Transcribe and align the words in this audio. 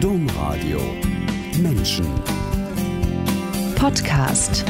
Domradio 0.00 0.78
Menschen 1.58 2.04
Podcast 3.76 4.62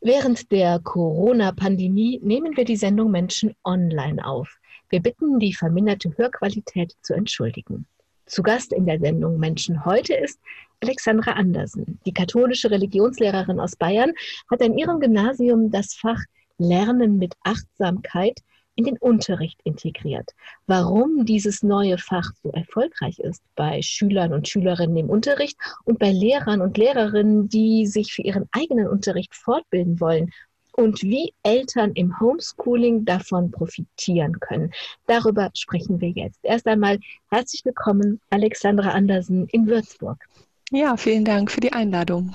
Während 0.00 0.52
der 0.52 0.78
Corona-Pandemie 0.78 2.20
nehmen 2.22 2.56
wir 2.56 2.64
die 2.64 2.76
Sendung 2.76 3.10
Menschen 3.10 3.56
online 3.64 4.24
auf. 4.24 4.58
Wir 4.90 5.00
bitten, 5.00 5.40
die 5.40 5.52
verminderte 5.52 6.16
Hörqualität 6.16 6.94
zu 7.02 7.14
entschuldigen. 7.14 7.84
Zu 8.26 8.44
Gast 8.44 8.72
in 8.72 8.86
der 8.86 9.00
Sendung 9.00 9.40
Menschen 9.40 9.84
heute 9.84 10.14
ist 10.14 10.38
Alexandra 10.80 11.32
Andersen. 11.32 11.98
Die 12.06 12.14
katholische 12.14 12.70
Religionslehrerin 12.70 13.58
aus 13.58 13.74
Bayern 13.74 14.12
hat 14.48 14.62
an 14.62 14.78
ihrem 14.78 15.00
Gymnasium 15.00 15.72
das 15.72 15.94
Fach 15.94 16.22
Lernen 16.58 17.18
mit 17.18 17.34
Achtsamkeit 17.42 18.40
in 18.78 18.84
den 18.84 18.96
Unterricht 18.98 19.60
integriert. 19.64 20.30
Warum 20.68 21.24
dieses 21.24 21.64
neue 21.64 21.98
Fach 21.98 22.30
so 22.44 22.52
erfolgreich 22.52 23.18
ist 23.18 23.42
bei 23.56 23.82
Schülern 23.82 24.32
und 24.32 24.46
Schülerinnen 24.46 24.96
im 24.96 25.10
Unterricht 25.10 25.58
und 25.82 25.98
bei 25.98 26.12
Lehrern 26.12 26.60
und 26.60 26.78
Lehrerinnen, 26.78 27.48
die 27.48 27.86
sich 27.86 28.12
für 28.12 28.22
ihren 28.22 28.48
eigenen 28.52 28.86
Unterricht 28.86 29.34
fortbilden 29.34 29.98
wollen 29.98 30.30
und 30.76 31.02
wie 31.02 31.34
Eltern 31.42 31.90
im 31.94 32.20
Homeschooling 32.20 33.04
davon 33.04 33.50
profitieren 33.50 34.38
können. 34.38 34.70
Darüber 35.08 35.50
sprechen 35.54 36.00
wir 36.00 36.10
jetzt. 36.10 36.38
Erst 36.44 36.68
einmal 36.68 37.00
herzlich 37.32 37.64
willkommen, 37.64 38.20
Alexandra 38.30 38.90
Andersen 38.90 39.48
in 39.48 39.66
Würzburg. 39.66 40.24
Ja, 40.70 40.96
vielen 40.96 41.24
Dank 41.24 41.50
für 41.50 41.60
die 41.60 41.72
Einladung. 41.72 42.32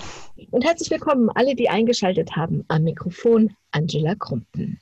Und 0.52 0.66
herzlich 0.66 0.91
willkommen 0.91 1.30
alle, 1.35 1.55
die 1.55 1.70
eingeschaltet 1.70 2.35
haben. 2.35 2.66
Am 2.68 2.84
Mikrofon 2.84 3.55
Angela 3.71 4.16
Krumpen. 4.16 4.82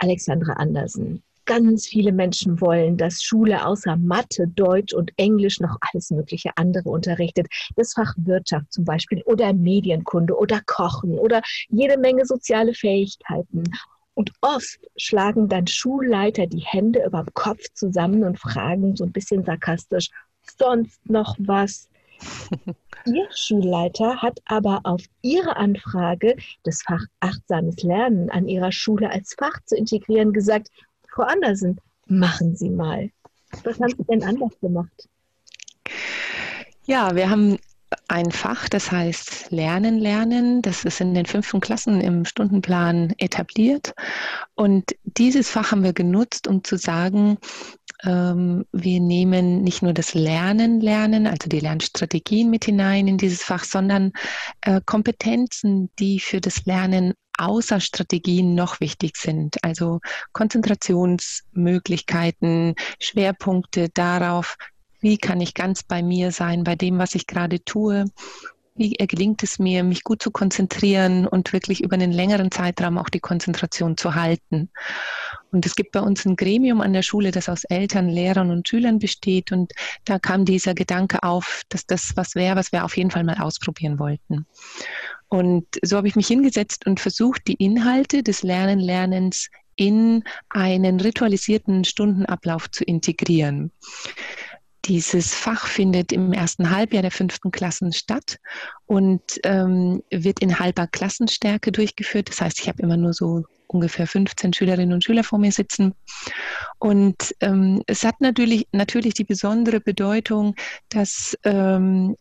Alexandra 0.00 0.54
Andersen. 0.54 1.22
Ganz 1.46 1.86
viele 1.86 2.12
Menschen 2.12 2.60
wollen, 2.60 2.96
dass 2.96 3.22
Schule 3.22 3.66
außer 3.66 3.96
Mathe, 3.96 4.46
Deutsch 4.46 4.94
und 4.94 5.10
Englisch 5.16 5.58
noch 5.60 5.76
alles 5.80 6.10
mögliche 6.10 6.50
andere 6.56 6.88
unterrichtet. 6.88 7.48
Das 7.76 7.94
Fach 7.94 8.14
Wirtschaft 8.16 8.72
zum 8.72 8.84
Beispiel 8.84 9.22
oder 9.24 9.52
Medienkunde 9.52 10.36
oder 10.36 10.60
Kochen 10.66 11.18
oder 11.18 11.42
jede 11.68 11.98
Menge 11.98 12.24
soziale 12.24 12.74
Fähigkeiten. 12.74 13.64
Und 14.14 14.32
oft 14.42 14.80
schlagen 14.96 15.48
dann 15.48 15.66
Schulleiter 15.66 16.46
die 16.46 16.60
Hände 16.60 17.04
über 17.04 17.22
dem 17.24 17.34
Kopf 17.34 17.64
zusammen 17.74 18.22
und 18.24 18.38
fragen 18.38 18.96
so 18.96 19.04
ein 19.04 19.12
bisschen 19.12 19.44
sarkastisch, 19.44 20.10
sonst 20.58 21.08
noch 21.08 21.36
was? 21.38 21.88
Ihr 23.06 23.28
Schulleiter 23.34 24.20
hat 24.20 24.40
aber 24.44 24.80
auf 24.84 25.02
Ihre 25.22 25.56
Anfrage, 25.56 26.36
das 26.64 26.82
Fach 26.82 27.04
Achtsames 27.20 27.82
Lernen 27.82 28.30
an 28.30 28.48
Ihrer 28.48 28.72
Schule 28.72 29.10
als 29.10 29.34
Fach 29.34 29.58
zu 29.64 29.76
integrieren, 29.76 30.32
gesagt, 30.32 30.68
Frau 31.08 31.22
Andersen, 31.22 31.80
machen 32.06 32.56
Sie 32.56 32.70
mal. 32.70 33.10
Was 33.64 33.80
haben 33.80 33.94
Sie 33.96 34.04
denn 34.04 34.22
anders 34.22 34.52
gemacht? 34.60 35.08
Ja, 36.84 37.14
wir 37.14 37.30
haben 37.30 37.58
ein 38.08 38.30
Fach, 38.30 38.68
das 38.68 38.90
heißt 38.90 39.50
Lernen, 39.50 39.98
Lernen. 39.98 40.62
Das 40.62 40.84
ist 40.84 41.00
in 41.00 41.14
den 41.14 41.26
fünften 41.26 41.60
Klassen 41.60 42.00
im 42.00 42.24
Stundenplan 42.24 43.14
etabliert. 43.18 43.94
Und 44.54 44.96
dieses 45.04 45.50
Fach 45.50 45.72
haben 45.72 45.82
wir 45.82 45.92
genutzt, 45.92 46.46
um 46.46 46.62
zu 46.62 46.76
sagen, 46.76 47.38
wir 48.02 49.00
nehmen 49.00 49.62
nicht 49.62 49.82
nur 49.82 49.92
das 49.92 50.14
Lernen, 50.14 50.80
Lernen, 50.80 51.26
also 51.26 51.48
die 51.48 51.60
Lernstrategien 51.60 52.48
mit 52.48 52.64
hinein 52.64 53.08
in 53.08 53.18
dieses 53.18 53.42
Fach, 53.42 53.64
sondern 53.64 54.12
äh, 54.62 54.80
Kompetenzen, 54.84 55.90
die 55.98 56.20
für 56.20 56.40
das 56.40 56.64
Lernen 56.64 57.12
außer 57.38 57.80
Strategien 57.80 58.54
noch 58.54 58.80
wichtig 58.80 59.16
sind. 59.16 59.62
Also 59.64 60.00
Konzentrationsmöglichkeiten, 60.32 62.74
Schwerpunkte 63.00 63.88
darauf, 63.88 64.56
wie 65.00 65.16
kann 65.16 65.40
ich 65.40 65.54
ganz 65.54 65.82
bei 65.82 66.02
mir 66.02 66.32
sein, 66.32 66.64
bei 66.64 66.76
dem, 66.76 66.98
was 66.98 67.14
ich 67.14 67.26
gerade 67.26 67.64
tue. 67.64 68.04
Wie 68.76 68.92
gelingt 68.92 69.42
es 69.42 69.58
mir, 69.58 69.82
mich 69.82 70.04
gut 70.04 70.22
zu 70.22 70.30
konzentrieren 70.30 71.26
und 71.26 71.52
wirklich 71.52 71.82
über 71.82 71.94
einen 71.94 72.12
längeren 72.12 72.50
Zeitraum 72.50 72.98
auch 72.98 73.08
die 73.08 73.20
Konzentration 73.20 73.96
zu 73.96 74.14
halten? 74.14 74.70
Und 75.52 75.66
es 75.66 75.74
gibt 75.74 75.92
bei 75.92 76.00
uns 76.00 76.24
ein 76.24 76.36
Gremium 76.36 76.80
an 76.80 76.92
der 76.92 77.02
Schule, 77.02 77.32
das 77.32 77.48
aus 77.48 77.64
Eltern, 77.64 78.08
Lehrern 78.08 78.50
und 78.50 78.68
Schülern 78.68 78.98
besteht. 78.98 79.52
Und 79.52 79.72
da 80.04 80.18
kam 80.18 80.44
dieser 80.44 80.74
Gedanke 80.74 81.22
auf, 81.22 81.62
dass 81.68 81.84
das 81.86 82.12
was 82.16 82.34
wäre, 82.34 82.56
was 82.56 82.72
wir 82.72 82.84
auf 82.84 82.96
jeden 82.96 83.10
Fall 83.10 83.24
mal 83.24 83.38
ausprobieren 83.38 83.98
wollten. 83.98 84.46
Und 85.28 85.66
so 85.82 85.96
habe 85.96 86.08
ich 86.08 86.16
mich 86.16 86.28
hingesetzt 86.28 86.86
und 86.86 87.00
versucht, 87.00 87.46
die 87.48 87.54
Inhalte 87.54 88.22
des 88.22 88.42
Lernen, 88.42 88.78
Lernens 88.78 89.48
in 89.76 90.24
einen 90.50 91.00
ritualisierten 91.00 91.84
Stundenablauf 91.84 92.70
zu 92.70 92.84
integrieren. 92.84 93.72
Dieses 94.90 95.36
Fach 95.36 95.68
findet 95.68 96.10
im 96.10 96.32
ersten 96.32 96.70
Halbjahr 96.70 97.02
der 97.02 97.12
fünften 97.12 97.52
Klassen 97.52 97.92
statt 97.92 98.40
und 98.86 99.22
ähm, 99.44 100.02
wird 100.10 100.40
in 100.40 100.58
halber 100.58 100.88
Klassenstärke 100.88 101.70
durchgeführt. 101.70 102.28
Das 102.28 102.40
heißt, 102.40 102.58
ich 102.58 102.66
habe 102.66 102.82
immer 102.82 102.96
nur 102.96 103.12
so 103.12 103.44
ungefähr 103.68 104.08
15 104.08 104.52
Schülerinnen 104.52 104.92
und 104.92 105.04
Schüler 105.04 105.22
vor 105.22 105.38
mir 105.38 105.52
sitzen. 105.52 105.94
Und 106.80 107.36
ähm, 107.38 107.84
es 107.86 108.02
hat 108.02 108.20
natürlich, 108.20 108.66
natürlich 108.72 109.14
die 109.14 109.22
besondere 109.22 109.78
Bedeutung, 109.78 110.56
dass 110.88 111.38
ähm, 111.44 112.16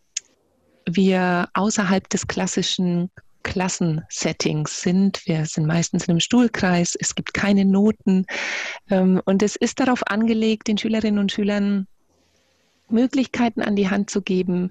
wir 0.88 1.50
außerhalb 1.56 2.08
des 2.08 2.28
klassischen 2.28 3.10
Klassensettings 3.42 4.82
sind. 4.82 5.26
Wir 5.26 5.48
sind 5.48 5.66
meistens 5.66 6.04
in 6.04 6.12
einem 6.12 6.20
Stuhlkreis, 6.20 6.96
es 7.00 7.16
gibt 7.16 7.34
keine 7.34 7.66
Noten. 7.66 8.28
Ähm, 8.92 9.20
und 9.26 9.42
es 9.42 9.56
ist 9.56 9.80
darauf 9.80 10.06
angelegt, 10.06 10.68
den 10.68 10.78
Schülerinnen 10.78 11.18
und 11.18 11.32
Schülern 11.32 11.88
Möglichkeiten 12.92 13.62
an 13.62 13.76
die 13.76 13.90
Hand 13.90 14.10
zu 14.10 14.22
geben, 14.22 14.70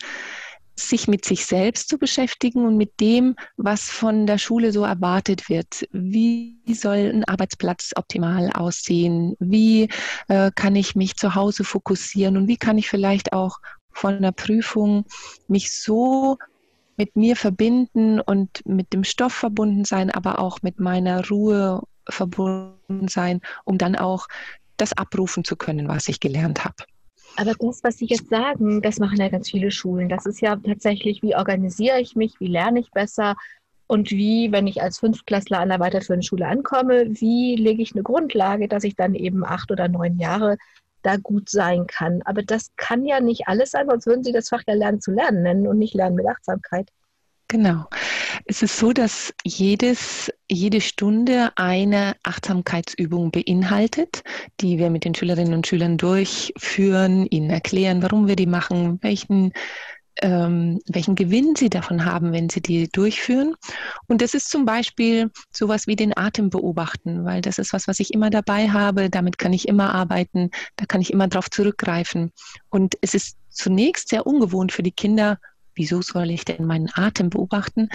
sich 0.79 1.09
mit 1.09 1.25
sich 1.25 1.45
selbst 1.45 1.89
zu 1.89 1.99
beschäftigen 1.99 2.65
und 2.65 2.77
mit 2.77 3.01
dem, 3.01 3.35
was 3.57 3.89
von 3.89 4.27
der 4.27 4.39
Schule 4.39 4.73
so 4.73 4.85
erwartet 4.85 5.49
wird. 5.49 5.89
Wie 5.93 6.57
soll 6.73 7.11
ein 7.13 7.25
Arbeitsplatz 7.25 7.93
optimal 7.97 8.51
aussehen? 8.53 9.35
Wie 9.41 9.89
äh, 10.29 10.51
kann 10.55 10.77
ich 10.77 10.95
mich 10.95 11.17
zu 11.17 11.35
Hause 11.35 11.65
fokussieren? 11.65 12.37
Und 12.37 12.49
wie 12.49 12.57
kann 12.57 12.79
ich 12.79 12.89
vielleicht 12.89 13.33
auch 13.33 13.59
von 13.91 14.23
der 14.23 14.33
Prüfung 14.33 15.05
mich 15.49 15.77
so 15.77 16.39
mit 16.97 17.17
mir 17.17 17.37
verbinden 17.37 18.21
und 18.21 18.65
mit 18.67 18.93
dem 18.93 19.05
Stoff 19.05 19.33
verbunden 19.33 19.85
sein, 19.85 20.11
aber 20.11 20.39
auch 20.39 20.59
mit 20.63 20.81
meiner 20.81 21.29
Ruhe 21.29 21.83
verbunden 22.09 23.09
sein, 23.09 23.41
um 23.65 23.79
dann 23.79 23.97
auch 23.97 24.27
das 24.77 24.93
abrufen 24.93 25.45
zu 25.45 25.57
können, 25.57 25.89
was 25.89 26.09
ich 26.09 26.21
gelernt 26.21 26.65
habe. 26.65 26.85
Aber 27.39 27.55
das, 27.55 27.85
was 27.85 27.99
Sie 27.99 28.07
jetzt 28.07 28.31
sagen, 28.31 28.83
das 28.83 28.99
machen 28.99 29.19
ja 29.19 29.29
ganz 29.29 29.49
viele 29.49 29.71
Schulen. 29.71 30.09
Das 30.09 30.27
ist 30.27 30.41
ja 30.41 30.57
tatsächlich, 30.57 31.23
wie 31.23 31.37
organisiere 31.37 32.01
ich 32.01 32.17
mich, 32.17 32.41
wie 32.41 32.49
lerne 32.49 32.81
ich 32.81 32.91
besser 32.91 33.37
und 33.87 34.11
wie, 34.11 34.51
wenn 34.51 34.67
ich 34.67 34.83
als 34.83 34.99
Fünftklässler 34.99 35.61
an 35.61 35.69
der 35.69 35.79
weiterführenden 35.79 36.27
Schule 36.27 36.49
ankomme, 36.49 37.07
wie 37.21 37.55
lege 37.55 37.81
ich 37.81 37.95
eine 37.95 38.03
Grundlage, 38.03 38.67
dass 38.67 38.83
ich 38.83 38.97
dann 38.97 39.15
eben 39.15 39.45
acht 39.45 39.71
oder 39.71 39.87
neun 39.87 40.19
Jahre 40.19 40.57
da 41.03 41.17
gut 41.17 41.49
sein 41.49 41.87
kann. 41.87 42.23
Aber 42.25 42.43
das 42.43 42.73
kann 42.75 43.05
ja 43.05 43.21
nicht 43.21 43.47
alles 43.47 43.71
sein, 43.71 43.87
sonst 43.89 44.07
würden 44.07 44.25
Sie 44.25 44.33
das 44.33 44.49
Fach 44.49 44.65
ja 44.67 44.75
Lernen 44.75 45.01
zu 45.01 45.13
lernen 45.13 45.45
nennen 45.45 45.69
und 45.69 45.79
nicht 45.79 45.95
Lernen 45.95 46.17
mit 46.17 46.27
Achtsamkeit. 46.27 46.91
Genau. 47.51 47.87
Es 48.45 48.63
ist 48.63 48.77
so, 48.77 48.93
dass 48.93 49.33
jedes, 49.43 50.31
jede 50.51 50.83
Stunde 50.83 51.51
eine 51.57 52.15
Achtsamkeitsübung 52.23 53.31
beinhaltet, 53.31 54.23
die 54.61 54.77
wir 54.77 54.91
mit 54.91 55.07
den 55.07 55.15
Schülerinnen 55.15 55.55
und 55.55 55.67
Schülern 55.67 55.97
durchführen, 55.97 57.25
ihnen 57.25 57.49
erklären, 57.49 58.03
warum 58.03 58.29
wir 58.29 58.37
die 58.37 58.47
machen, 58.47 58.99
welchen, 59.01 59.55
ähm, 60.21 60.81
welchen 60.89 61.15
Gewinn 61.15 61.57
sie 61.57 61.71
davon 61.71 62.05
haben, 62.05 62.33
wenn 62.33 62.51
sie 62.51 62.61
die 62.61 62.87
durchführen. 62.89 63.55
Und 64.09 64.21
das 64.21 64.35
ist 64.35 64.51
zum 64.51 64.67
Beispiel 64.67 65.31
sowas 65.51 65.87
wie 65.87 65.97
den 65.97 66.15
Atem 66.15 66.51
beobachten, 66.51 67.25
weil 67.25 67.41
das 67.41 67.57
ist 67.59 67.73
was, 67.73 67.89
was 67.89 67.99
ich 67.99 68.13
immer 68.13 68.29
dabei 68.29 68.69
habe. 68.69 69.09
Damit 69.09 69.39
kann 69.39 69.55
ich 69.55 69.69
immer 69.69 69.95
arbeiten, 69.95 70.51
da 70.77 70.85
kann 70.85 71.01
ich 71.01 71.15
immer 71.15 71.29
drauf 71.29 71.49
zurückgreifen. 71.49 72.31
Und 72.69 72.99
es 73.01 73.15
ist 73.15 73.39
zunächst 73.49 74.11
sehr 74.11 74.27
ungewohnt 74.27 74.71
für 74.71 74.83
die 74.83 74.93
Kinder, 74.93 75.39
wieso 75.79 76.03
soll 76.03 76.31
ich 76.31 76.45
denn 76.45 76.67
meinen 76.67 76.89
Atem 76.95 77.31
beobachten? 77.31 77.89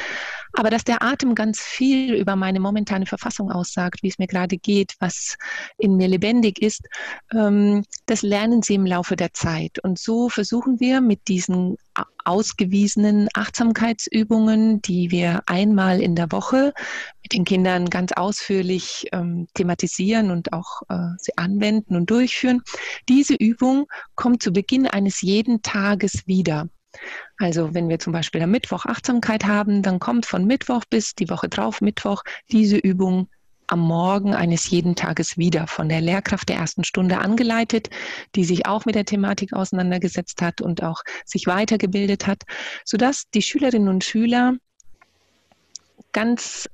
Aber 0.53 0.69
dass 0.69 0.83
der 0.83 1.03
Atem 1.03 1.35
ganz 1.35 1.61
viel 1.61 2.15
über 2.15 2.35
meine 2.35 2.59
momentane 2.59 3.05
Verfassung 3.05 3.51
aussagt, 3.51 4.01
wie 4.01 4.07
es 4.07 4.17
mir 4.17 4.27
gerade 4.27 4.57
geht, 4.57 4.95
was 4.99 5.35
in 5.77 5.97
mir 5.97 6.07
lebendig 6.07 6.61
ist, 6.61 6.87
ähm, 7.33 7.83
das 8.05 8.21
lernen 8.21 8.61
sie 8.61 8.75
im 8.75 8.85
Laufe 8.85 9.15
der 9.15 9.33
Zeit. 9.33 9.79
Und 9.83 9.99
so 9.99 10.29
versuchen 10.29 10.79
wir 10.79 11.01
mit 11.01 11.27
diesen 11.27 11.77
ausgewiesenen 12.25 13.27
Achtsamkeitsübungen, 13.33 14.81
die 14.81 15.11
wir 15.11 15.41
einmal 15.45 16.01
in 16.01 16.15
der 16.15 16.31
Woche 16.31 16.73
mit 17.21 17.33
den 17.33 17.45
Kindern 17.45 17.89
ganz 17.89 18.11
ausführlich 18.13 19.07
ähm, 19.11 19.47
thematisieren 19.53 20.31
und 20.31 20.53
auch 20.53 20.81
äh, 20.89 21.15
sie 21.17 21.37
anwenden 21.37 21.95
und 21.95 22.09
durchführen. 22.09 22.61
Diese 23.09 23.35
Übung 23.35 23.87
kommt 24.15 24.41
zu 24.41 24.51
Beginn 24.51 24.87
eines 24.87 25.21
jeden 25.21 25.61
Tages 25.61 26.25
wieder. 26.27 26.69
Also 27.37 27.73
wenn 27.73 27.89
wir 27.89 27.99
zum 27.99 28.13
Beispiel 28.13 28.41
am 28.41 28.51
Mittwoch 28.51 28.85
Achtsamkeit 28.85 29.45
haben, 29.45 29.81
dann 29.81 29.99
kommt 29.99 30.25
von 30.25 30.45
Mittwoch 30.45 30.83
bis 30.89 31.15
die 31.15 31.29
Woche 31.29 31.49
drauf 31.49 31.81
Mittwoch 31.81 32.23
diese 32.51 32.77
Übung 32.77 33.27
am 33.67 33.79
Morgen 33.79 34.35
eines 34.35 34.69
jeden 34.69 34.95
Tages 34.95 35.37
wieder 35.37 35.67
von 35.67 35.89
der 35.89 36.01
Lehrkraft 36.01 36.49
der 36.49 36.57
ersten 36.57 36.83
Stunde 36.83 37.19
angeleitet, 37.19 37.89
die 38.35 38.43
sich 38.43 38.65
auch 38.65 38.85
mit 38.85 38.95
der 38.95 39.05
Thematik 39.05 39.53
auseinandergesetzt 39.53 40.41
hat 40.41 40.61
und 40.61 40.83
auch 40.83 41.01
sich 41.25 41.47
weitergebildet 41.47 42.27
hat, 42.27 42.43
sodass 42.85 43.29
die 43.33 43.41
Schülerinnen 43.41 43.87
und 43.87 44.03
Schüler 44.03 44.55
ganz 46.11 46.69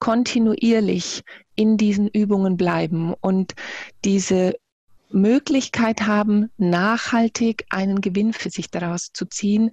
kontinuierlich 0.00 1.22
in 1.54 1.76
diesen 1.76 2.08
Übungen 2.08 2.56
bleiben 2.56 3.14
und 3.20 3.54
diese 4.04 4.54
Möglichkeit 5.14 6.02
haben, 6.02 6.50
nachhaltig 6.58 7.64
einen 7.70 8.00
Gewinn 8.00 8.32
für 8.32 8.50
sich 8.50 8.70
daraus 8.70 9.12
zu 9.12 9.26
ziehen. 9.26 9.70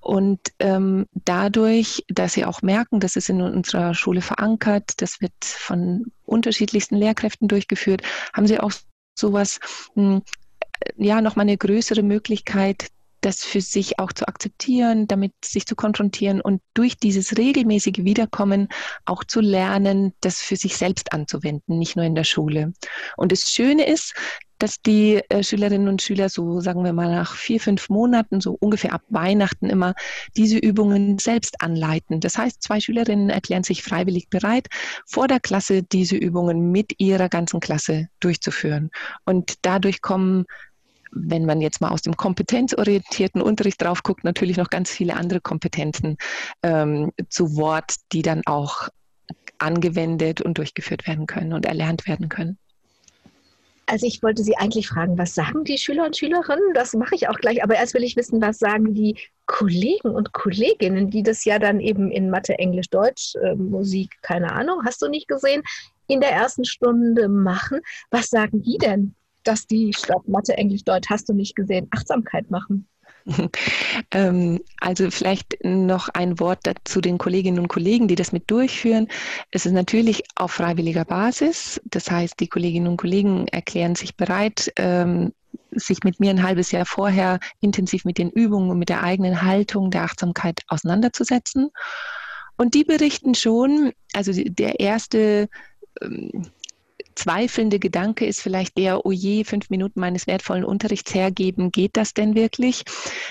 Und 0.00 0.40
ähm, 0.58 1.06
dadurch, 1.12 2.04
dass 2.08 2.32
sie 2.32 2.44
auch 2.44 2.62
merken, 2.62 2.98
das 2.98 3.16
ist 3.16 3.28
in 3.28 3.42
unserer 3.42 3.94
Schule 3.94 4.22
verankert, 4.22 5.00
das 5.02 5.20
wird 5.20 5.32
von 5.42 6.06
unterschiedlichsten 6.24 6.96
Lehrkräften 6.96 7.48
durchgeführt, 7.48 8.02
haben 8.32 8.46
sie 8.46 8.58
auch 8.58 8.72
sowas, 9.18 9.60
hm, 9.94 10.22
ja, 10.96 11.20
nochmal 11.20 11.44
eine 11.44 11.58
größere 11.58 12.02
Möglichkeit, 12.02 12.88
das 13.20 13.42
für 13.44 13.60
sich 13.60 13.98
auch 13.98 14.12
zu 14.12 14.28
akzeptieren, 14.28 15.08
damit 15.08 15.32
sich 15.44 15.66
zu 15.66 15.74
konfrontieren 15.74 16.40
und 16.40 16.62
durch 16.74 16.96
dieses 16.98 17.36
regelmäßige 17.36 17.98
Wiederkommen 17.98 18.68
auch 19.04 19.24
zu 19.24 19.40
lernen, 19.40 20.12
das 20.20 20.40
für 20.40 20.56
sich 20.56 20.76
selbst 20.76 21.12
anzuwenden, 21.12 21.78
nicht 21.78 21.96
nur 21.96 22.04
in 22.04 22.14
der 22.14 22.24
Schule. 22.24 22.72
Und 23.16 23.32
das 23.32 23.50
Schöne 23.50 23.86
ist, 23.86 24.14
dass 24.58 24.80
die 24.82 25.20
äh, 25.28 25.42
Schülerinnen 25.42 25.88
und 25.88 26.02
Schüler 26.02 26.28
so, 26.28 26.60
sagen 26.60 26.84
wir 26.84 26.92
mal, 26.92 27.10
nach 27.10 27.34
vier, 27.34 27.60
fünf 27.60 27.88
Monaten, 27.88 28.40
so 28.40 28.56
ungefähr 28.60 28.92
ab 28.92 29.02
Weihnachten 29.08 29.70
immer 29.70 29.94
diese 30.36 30.58
Übungen 30.58 31.18
selbst 31.18 31.60
anleiten. 31.60 32.20
Das 32.20 32.36
heißt, 32.36 32.62
zwei 32.62 32.80
Schülerinnen 32.80 33.30
erklären 33.30 33.62
sich 33.62 33.82
freiwillig 33.82 34.28
bereit, 34.28 34.68
vor 35.06 35.28
der 35.28 35.40
Klasse 35.40 35.82
diese 35.82 36.16
Übungen 36.16 36.70
mit 36.72 36.94
ihrer 36.98 37.28
ganzen 37.28 37.60
Klasse 37.60 38.08
durchzuführen. 38.20 38.90
Und 39.24 39.54
dadurch 39.62 40.02
kommen 40.02 40.44
wenn 41.10 41.46
man 41.46 41.62
jetzt 41.62 41.80
mal 41.80 41.88
aus 41.88 42.02
dem 42.02 42.18
kompetenzorientierten 42.18 43.40
Unterricht 43.40 43.80
drauf 43.80 44.02
guckt, 44.02 44.24
natürlich 44.24 44.58
noch 44.58 44.68
ganz 44.68 44.90
viele 44.90 45.16
andere 45.16 45.40
Kompetenzen 45.40 46.18
ähm, 46.62 47.12
zu 47.30 47.56
Wort, 47.56 47.94
die 48.12 48.20
dann 48.20 48.42
auch 48.44 48.88
angewendet 49.58 50.40
und 50.40 50.58
durchgeführt 50.58 51.06
werden 51.06 51.26
können 51.26 51.52
und 51.52 51.66
erlernt 51.66 52.06
werden 52.06 52.28
können. 52.28 52.58
Also 53.90 54.06
ich 54.06 54.22
wollte 54.22 54.42
Sie 54.42 54.56
eigentlich 54.56 54.88
fragen, 54.88 55.16
was 55.16 55.34
sagen 55.34 55.64
die 55.64 55.78
Schüler 55.78 56.04
und 56.04 56.16
Schülerinnen? 56.16 56.74
Das 56.74 56.92
mache 56.92 57.14
ich 57.14 57.28
auch 57.28 57.38
gleich. 57.38 57.62
Aber 57.64 57.74
erst 57.74 57.94
will 57.94 58.04
ich 58.04 58.16
wissen, 58.16 58.40
was 58.40 58.58
sagen 58.58 58.92
die 58.92 59.16
Kollegen 59.46 60.10
und 60.10 60.32
Kolleginnen, 60.32 61.08
die 61.10 61.22
das 61.22 61.44
ja 61.44 61.58
dann 61.58 61.80
eben 61.80 62.10
in 62.10 62.28
Mathe, 62.28 62.58
Englisch, 62.58 62.90
Deutsch, 62.90 63.34
äh, 63.36 63.54
Musik, 63.54 64.16
keine 64.20 64.52
Ahnung, 64.52 64.82
hast 64.84 65.00
du 65.00 65.08
nicht 65.08 65.26
gesehen, 65.26 65.62
in 66.06 66.20
der 66.20 66.32
ersten 66.32 66.66
Stunde 66.66 67.28
machen. 67.28 67.80
Was 68.10 68.28
sagen 68.28 68.62
die 68.62 68.78
denn? 68.78 69.14
dass 69.48 69.66
die 69.66 69.92
statt 69.94 70.28
Mathe, 70.28 70.56
Englisch, 70.58 70.84
Deutsch, 70.84 71.08
hast 71.08 71.28
du 71.28 71.32
nicht 71.32 71.56
gesehen, 71.56 71.88
Achtsamkeit 71.90 72.50
machen? 72.50 72.86
Ähm, 74.12 74.60
also 74.80 75.10
vielleicht 75.10 75.62
noch 75.62 76.08
ein 76.08 76.40
Wort 76.40 76.60
zu 76.84 77.00
den 77.00 77.18
Kolleginnen 77.18 77.58
und 77.58 77.68
Kollegen, 77.68 78.08
die 78.08 78.14
das 78.14 78.32
mit 78.32 78.50
durchführen. 78.50 79.08
Es 79.50 79.66
ist 79.66 79.72
natürlich 79.72 80.22
auf 80.36 80.52
freiwilliger 80.52 81.04
Basis. 81.04 81.80
Das 81.84 82.10
heißt, 82.10 82.40
die 82.40 82.48
Kolleginnen 82.48 82.86
und 82.86 82.96
Kollegen 82.96 83.46
erklären 83.48 83.96
sich 83.96 84.16
bereit, 84.16 84.72
ähm, 84.76 85.32
sich 85.72 86.04
mit 86.04 86.20
mir 86.20 86.30
ein 86.30 86.42
halbes 86.42 86.70
Jahr 86.72 86.86
vorher 86.86 87.38
intensiv 87.60 88.04
mit 88.04 88.18
den 88.18 88.30
Übungen 88.30 88.70
und 88.70 88.78
mit 88.78 88.88
der 88.88 89.02
eigenen 89.02 89.42
Haltung 89.42 89.90
der 89.90 90.04
Achtsamkeit 90.04 90.62
auseinanderzusetzen. 90.68 91.70
Und 92.56 92.74
die 92.74 92.84
berichten 92.84 93.34
schon, 93.34 93.92
also 94.14 94.32
der 94.32 94.80
erste 94.80 95.48
ähm, 96.00 96.46
zweifelnde 97.18 97.78
Gedanke 97.78 98.26
ist 98.26 98.40
vielleicht 98.40 98.78
der, 98.78 99.04
oh 99.04 99.12
je, 99.12 99.44
fünf 99.44 99.70
Minuten 99.70 100.00
meines 100.00 100.26
wertvollen 100.26 100.64
Unterrichts 100.64 101.14
hergeben, 101.14 101.70
geht 101.72 101.96
das 101.96 102.14
denn 102.14 102.34
wirklich? 102.34 102.84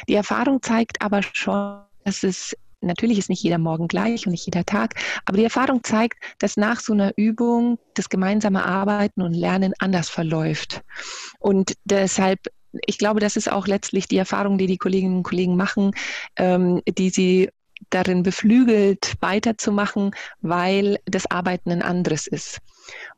Die 0.07 0.15
Erfahrung 0.15 0.61
zeigt 0.61 1.01
aber 1.01 1.21
schon, 1.23 1.81
dass 2.03 2.23
es 2.23 2.55
Natürlich 2.79 3.17
ist 3.17 3.29
nicht 3.29 3.41
jeder 3.41 3.57
Morgen 3.57 3.87
gleich 3.87 4.27
und 4.27 4.31
nicht 4.33 4.45
jeder 4.45 4.63
Tag, 4.63 4.93
aber 5.25 5.37
die 5.37 5.43
Erfahrung 5.43 5.83
zeigt, 5.83 6.19
dass 6.37 6.57
nach 6.57 6.79
so 6.79 6.93
einer 6.93 7.11
Übung 7.17 7.79
das 7.95 8.07
gemeinsame 8.07 8.63
Arbeiten 8.63 9.23
und 9.23 9.33
Lernen 9.33 9.73
anders 9.79 10.09
verläuft. 10.09 10.83
Und 11.39 11.73
deshalb 11.85 12.39
ich 12.85 12.99
glaube, 12.99 13.19
das 13.19 13.35
ist 13.35 13.51
auch 13.51 13.65
letztlich 13.65 14.07
die 14.07 14.17
Erfahrung, 14.17 14.57
die 14.57 14.67
die 14.67 14.77
Kolleginnen 14.77 15.17
und 15.17 15.23
Kollegen 15.23 15.55
machen, 15.55 15.91
ähm, 16.35 16.81
die 16.87 17.09
sie 17.09 17.49
darin 17.89 18.23
beflügelt, 18.23 19.15
weiterzumachen, 19.21 20.11
weil 20.41 20.99
das 21.05 21.29
Arbeiten 21.29 21.71
ein 21.71 21.81
anderes 21.81 22.27
ist. 22.27 22.59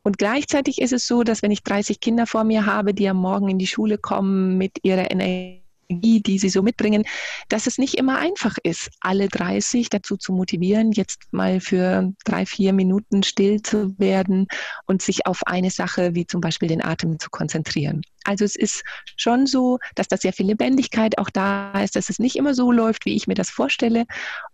Und 0.04 0.18
gleichzeitig 0.18 0.82
ist 0.82 0.94
es 0.94 1.08
so, 1.08 1.24
dass 1.24 1.42
wenn 1.42 1.52
ich 1.52 1.64
30 1.64 2.00
Kinder 2.00 2.26
vor 2.26 2.44
mir 2.44 2.66
habe, 2.66 2.94
die 2.94 3.08
am 3.08 3.18
Morgen 3.18 3.50
in 3.50 3.60
die 3.60 3.68
Schule 3.68 3.98
kommen 3.98 4.58
mit 4.58 4.80
ihrer 4.84 5.12
Energie, 5.12 5.62
die 5.92 6.38
sie 6.38 6.50
so 6.50 6.62
mitbringen, 6.62 7.04
dass 7.50 7.66
es 7.66 7.78
nicht 7.78 7.96
immer 7.96 8.20
einfach 8.20 8.58
ist, 8.64 8.92
alle 9.02 9.28
30 9.28 9.90
dazu 9.90 10.18
zu 10.18 10.34
motivieren, 10.34 10.92
jetzt 10.92 11.22
mal 11.32 11.60
für 11.60 12.14
drei, 12.26 12.46
vier 12.46 12.74
Minuten 12.74 13.24
still 13.24 13.62
zu 13.62 13.98
werden 13.98 14.48
und 14.86 15.02
sich 15.02 15.26
auf 15.26 15.42
eine 15.48 15.72
Sache 15.72 16.14
wie 16.14 16.28
zum 16.28 16.42
Beispiel 16.42 16.70
den 16.70 16.84
Atem 16.84 17.20
zu 17.20 17.30
konzentrieren. 17.30 18.02
Also 18.24 18.46
es 18.46 18.56
ist 18.56 18.84
schon 19.16 19.48
so, 19.48 19.80
dass 19.96 20.08
da 20.08 20.18
sehr 20.18 20.34
viel 20.34 20.46
Lebendigkeit 20.46 21.18
auch 21.18 21.30
da 21.32 21.82
ist, 21.82 21.96
dass 21.96 22.10
es 22.10 22.20
nicht 22.20 22.36
immer 22.36 22.54
so 22.54 22.72
läuft, 22.72 23.06
wie 23.06 23.16
ich 23.16 23.26
mir 23.26 23.34
das 23.34 23.50
vorstelle. 23.50 24.06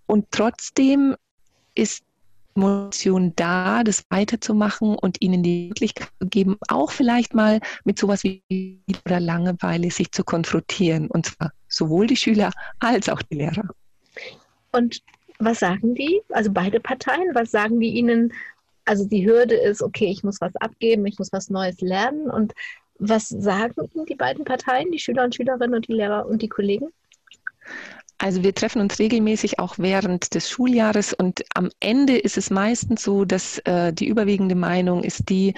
Und 0.05 0.27
trotzdem 0.31 1.15
ist 1.73 2.03
Motivation 2.55 3.33
da, 3.35 3.83
das 3.83 4.03
weiterzumachen 4.09 4.95
und 4.95 5.21
ihnen 5.21 5.43
die 5.43 5.67
Möglichkeit 5.67 6.09
zu 6.19 6.27
geben, 6.27 6.57
auch 6.67 6.91
vielleicht 6.91 7.33
mal 7.33 7.59
mit 7.83 7.99
sowas 7.99 8.23
wie 8.23 8.81
oder 9.05 9.19
Langeweile 9.19 9.91
sich 9.91 10.11
zu 10.11 10.23
konfrontieren. 10.23 11.07
Und 11.07 11.27
zwar 11.27 11.51
sowohl 11.67 12.07
die 12.07 12.15
Schüler 12.15 12.51
als 12.79 13.09
auch 13.09 13.21
die 13.21 13.35
Lehrer. 13.35 13.69
Und 14.71 15.01
was 15.39 15.59
sagen 15.59 15.95
die? 15.95 16.21
Also 16.29 16.51
beide 16.51 16.79
Parteien, 16.79 17.33
was 17.33 17.51
sagen 17.51 17.79
die 17.79 17.89
ihnen? 17.89 18.33
Also 18.85 19.05
die 19.05 19.25
Hürde 19.25 19.55
ist, 19.55 19.81
okay, 19.81 20.07
ich 20.07 20.23
muss 20.23 20.39
was 20.39 20.55
abgeben, 20.57 21.05
ich 21.05 21.17
muss 21.19 21.33
was 21.33 21.49
Neues 21.49 21.81
lernen. 21.81 22.29
Und 22.29 22.53
was 22.97 23.27
sagen 23.27 23.89
Ihnen 23.93 24.05
die 24.05 24.15
beiden 24.15 24.45
Parteien, 24.45 24.91
die 24.91 24.99
Schüler 24.99 25.23
und 25.23 25.35
Schülerinnen 25.35 25.75
und 25.75 25.87
die 25.87 25.93
Lehrer 25.93 26.25
und 26.25 26.41
die 26.41 26.49
Kollegen? 26.49 26.87
Also 28.17 28.43
wir 28.43 28.55
treffen 28.55 28.81
uns 28.81 28.97
regelmäßig 28.97 29.59
auch 29.59 29.75
während 29.77 30.33
des 30.35 30.49
Schuljahres 30.49 31.13
und 31.13 31.43
am 31.53 31.69
Ende 31.79 32.17
ist 32.17 32.37
es 32.37 32.49
meistens 32.49 33.03
so, 33.03 33.25
dass 33.25 33.59
äh, 33.59 33.91
die 33.93 34.07
überwiegende 34.07 34.55
Meinung 34.55 35.03
ist 35.03 35.29
die, 35.29 35.53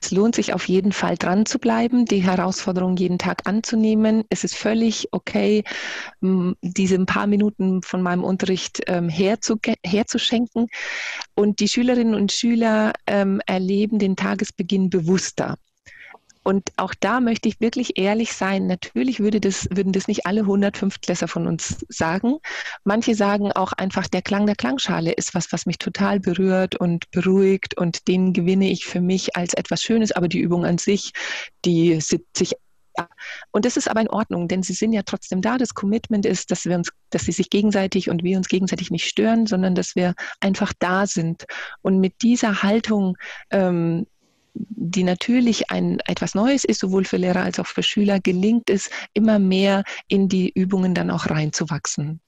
es 0.00 0.10
lohnt 0.12 0.34
sich 0.34 0.52
auf 0.52 0.68
jeden 0.68 0.92
Fall 0.92 1.16
dran 1.16 1.44
zu 1.44 1.58
bleiben, 1.58 2.04
die 2.04 2.22
Herausforderung 2.22 2.96
jeden 2.96 3.18
Tag 3.18 3.46
anzunehmen. 3.46 4.24
Es 4.28 4.44
ist 4.44 4.54
völlig 4.54 5.08
okay, 5.12 5.64
diese 6.20 7.04
paar 7.04 7.26
Minuten 7.26 7.82
von 7.82 8.02
meinem 8.02 8.22
Unterricht 8.22 8.80
ähm, 8.86 9.08
herzuschenken. 9.08 10.68
Und 11.34 11.60
die 11.60 11.68
Schülerinnen 11.68 12.14
und 12.14 12.32
Schüler 12.32 12.92
ähm, 13.06 13.40
erleben 13.46 13.98
den 13.98 14.14
Tagesbeginn 14.14 14.90
bewusster. 14.90 15.56
Und 16.48 16.72
auch 16.78 16.94
da 16.98 17.20
möchte 17.20 17.46
ich 17.46 17.60
wirklich 17.60 17.98
ehrlich 17.98 18.32
sein. 18.32 18.66
Natürlich 18.66 19.20
würde 19.20 19.38
das, 19.38 19.68
würden 19.70 19.92
das 19.92 20.08
nicht 20.08 20.24
alle 20.24 20.40
105 20.40 21.02
Klässer 21.02 21.28
von 21.28 21.46
uns 21.46 21.84
sagen. 21.90 22.38
Manche 22.84 23.14
sagen 23.14 23.52
auch 23.52 23.74
einfach, 23.74 24.08
der 24.08 24.22
Klang 24.22 24.46
der 24.46 24.56
Klangschale 24.56 25.12
ist 25.12 25.34
was, 25.34 25.52
was 25.52 25.66
mich 25.66 25.76
total 25.76 26.20
berührt 26.20 26.74
und 26.74 27.10
beruhigt 27.10 27.76
und 27.76 28.08
den 28.08 28.32
gewinne 28.32 28.70
ich 28.70 28.86
für 28.86 29.02
mich 29.02 29.36
als 29.36 29.52
etwas 29.52 29.82
Schönes. 29.82 30.10
Aber 30.12 30.26
die 30.26 30.40
Übung 30.40 30.64
an 30.64 30.78
sich, 30.78 31.12
die 31.66 32.00
sitzt 32.00 32.38
sich 32.38 32.54
und 33.52 33.66
das 33.66 33.76
ist 33.76 33.88
aber 33.88 34.00
in 34.00 34.08
Ordnung, 34.08 34.48
denn 34.48 34.62
sie 34.62 34.72
sind 34.72 34.94
ja 34.94 35.02
trotzdem 35.02 35.42
da. 35.42 35.58
Das 35.58 35.74
Commitment 35.74 36.24
ist, 36.24 36.50
dass 36.50 36.64
wir 36.64 36.76
uns, 36.76 36.90
dass 37.10 37.26
sie 37.26 37.32
sich 37.32 37.50
gegenseitig 37.50 38.08
und 38.08 38.24
wir 38.24 38.38
uns 38.38 38.48
gegenseitig 38.48 38.90
nicht 38.90 39.04
stören, 39.04 39.46
sondern 39.46 39.74
dass 39.74 39.94
wir 39.96 40.14
einfach 40.40 40.72
da 40.78 41.06
sind. 41.06 41.44
Und 41.82 42.00
mit 42.00 42.22
dieser 42.22 42.62
Haltung 42.62 43.18
ähm, 43.50 44.06
die 44.58 45.04
natürlich 45.04 45.70
ein, 45.70 46.00
etwas 46.06 46.34
Neues 46.34 46.64
ist, 46.64 46.80
sowohl 46.80 47.04
für 47.04 47.16
Lehrer 47.16 47.42
als 47.42 47.58
auch 47.58 47.66
für 47.66 47.82
Schüler, 47.82 48.20
gelingt 48.20 48.70
es 48.70 48.90
immer 49.14 49.38
mehr 49.38 49.84
in 50.08 50.28
die 50.28 50.50
Übungen 50.50 50.94
dann 50.94 51.10
auch 51.10 51.30
reinzuwachsen. 51.30 52.20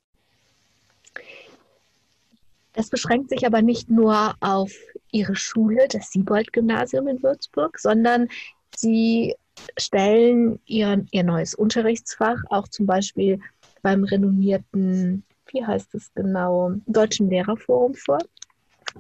Das 2.73 2.89
beschränkt 2.89 3.31
sich 3.31 3.45
aber 3.47 3.63
nicht 3.63 3.91
nur 3.91 4.35
auf 4.41 4.73
Ihre 5.11 5.35
Schule, 5.35 5.89
das 5.89 6.13
Siebold-Gymnasium 6.13 7.09
in 7.09 7.23
Würzburg, 7.23 7.79
sondern 7.79 8.29
Sie 8.77 9.35
stellen 9.77 10.61
ihr, 10.67 11.05
ihr 11.11 11.25
neues 11.25 11.55
Unterrichtsfach 11.55 12.39
auch 12.49 12.69
zum 12.69 12.87
Beispiel 12.87 13.41
beim 13.83 14.05
renommierten, 14.05 15.25
wie 15.53 15.65
heißt 15.65 15.95
es 15.95 16.13
genau, 16.15 16.73
Deutschen 16.87 17.29
Lehrerforum 17.29 17.95
vor. 17.95 18.19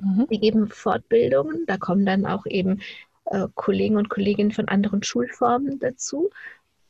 Mhm. 0.00 0.26
Die 0.30 0.40
geben 0.40 0.68
Fortbildungen, 0.68 1.64
da 1.66 1.76
kommen 1.76 2.04
dann 2.04 2.26
auch 2.26 2.46
eben 2.46 2.80
äh, 3.30 3.48
Kollegen 3.54 3.96
und 3.96 4.10
Kolleginnen 4.10 4.52
von 4.52 4.68
anderen 4.68 5.02
Schulformen 5.02 5.78
dazu. 5.78 6.30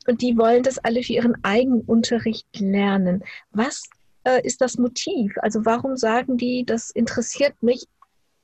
Und 0.07 0.21
die 0.21 0.37
wollen 0.37 0.63
das 0.63 0.79
alle 0.79 1.03
für 1.03 1.13
ihren 1.13 1.43
eigenen 1.43 1.81
Unterricht 1.81 2.47
lernen. 2.59 3.23
Was 3.51 3.89
äh, 4.23 4.45
ist 4.45 4.61
das 4.61 4.77
Motiv? 4.77 5.35
Also 5.41 5.65
warum 5.65 5.95
sagen 5.95 6.37
die, 6.37 6.65
das 6.65 6.91
interessiert 6.91 7.61
mich 7.61 7.85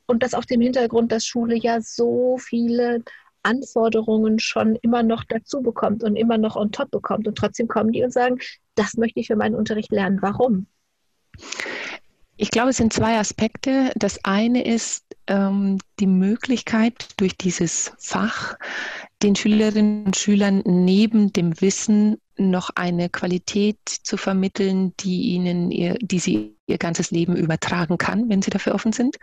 und 0.06 0.24
das 0.24 0.34
auf 0.34 0.46
dem 0.46 0.62
Hintergrund, 0.62 1.12
dass 1.12 1.26
Schule 1.26 1.56
ja 1.56 1.82
so 1.82 2.38
viele 2.38 3.04
Anforderungen 3.44 4.40
schon 4.40 4.76
immer 4.82 5.04
noch 5.04 5.24
dazu 5.24 5.62
bekommt 5.62 6.04
und 6.04 6.16
immer 6.16 6.38
noch 6.38 6.56
on 6.56 6.72
top 6.72 6.92
bekommt. 6.92 7.28
Und 7.28 7.38
trotzdem 7.38 7.68
kommen 7.68 7.92
die 7.92 8.04
und 8.04 8.12
sagen, 8.12 8.40
das 8.76 8.96
möchte 8.96 9.20
ich 9.20 9.28
für 9.28 9.36
meinen 9.36 9.56
Unterricht 9.56 9.92
lernen. 9.92 10.22
Warum? 10.22 10.68
Ich 12.36 12.52
glaube, 12.52 12.70
es 12.70 12.78
sind 12.78 12.94
zwei 12.94 13.18
Aspekte. 13.18 13.92
Das 13.96 14.20
eine 14.24 14.64
ist 14.64 15.07
ähm, 15.28 15.80
die 16.00 16.08
Möglichkeit, 16.08 17.10
durch 17.18 17.38
dieses 17.38 17.94
Fach 17.98 18.56
den 19.24 19.36
Schülerinnen 19.36 20.06
und 20.06 20.16
Schülern 20.16 20.62
neben 20.66 21.34
dem 21.34 21.60
Wissen 21.62 22.18
noch 22.38 22.70
eine 22.76 23.10
Qualität 23.10 23.80
zu 23.88 24.16
vermitteln, 24.18 24.94
die 25.00 25.22
ihnen 25.34 25.72
ihr, 25.72 25.96
die 25.96 26.20
sie 26.20 26.56
ihr 26.68 26.78
ganzes 26.78 27.12
Leben 27.12 27.36
übertragen 27.36 27.98
kann, 27.98 28.30
wenn 28.30 28.42
sie 28.42 28.52
dafür 28.52 28.76
offen 28.76 28.94
sind. 28.94 29.18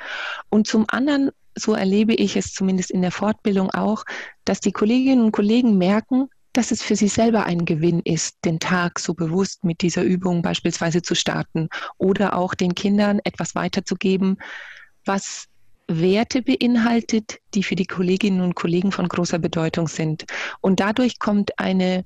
Und 0.49 0.67
zum 0.67 0.85
anderen, 0.89 1.31
so 1.55 1.75
erlebe 1.75 2.15
ich 2.15 2.37
es 2.37 2.53
zumindest 2.53 2.91
in 2.91 3.03
der 3.03 3.13
Fortbildung 3.13 3.71
auch, 3.71 4.05
dass 4.45 4.61
die 4.61 4.73
Kolleginnen 4.73 5.27
und 5.27 5.33
Kollegen 5.33 5.79
merken, 5.79 6.29
dass 6.53 6.71
es 6.71 6.83
für 6.83 6.97
sie 6.97 7.09
selber 7.09 7.45
ein 7.45 7.65
Gewinn 7.65 8.01
ist, 8.05 8.37
den 8.45 8.61
Tag 8.61 8.99
so 8.99 9.15
bewusst 9.15 9.65
mit 9.65 9.83
dieser 9.83 10.03
Übung 10.03 10.43
beispielsweise 10.43 11.03
zu 11.03 11.15
starten 11.15 11.69
oder 11.99 12.37
auch 12.37 12.55
den 12.55 12.75
Kindern 12.75 13.21
etwas 13.25 13.55
weiterzugeben, 13.55 14.39
was 15.05 15.47
Werte 16.01 16.43
beinhaltet, 16.43 17.39
die 17.55 17.63
für 17.63 17.77
die 17.77 17.87
Kolleginnen 17.87 18.41
und 18.41 18.55
Kollegen 18.55 18.93
von 18.93 19.09
großer 19.09 19.39
Bedeutung 19.39 19.89
sind. 19.89 20.25
Und 20.61 20.81
dadurch 20.81 21.19
kommt 21.19 21.59
eine, 21.59 22.05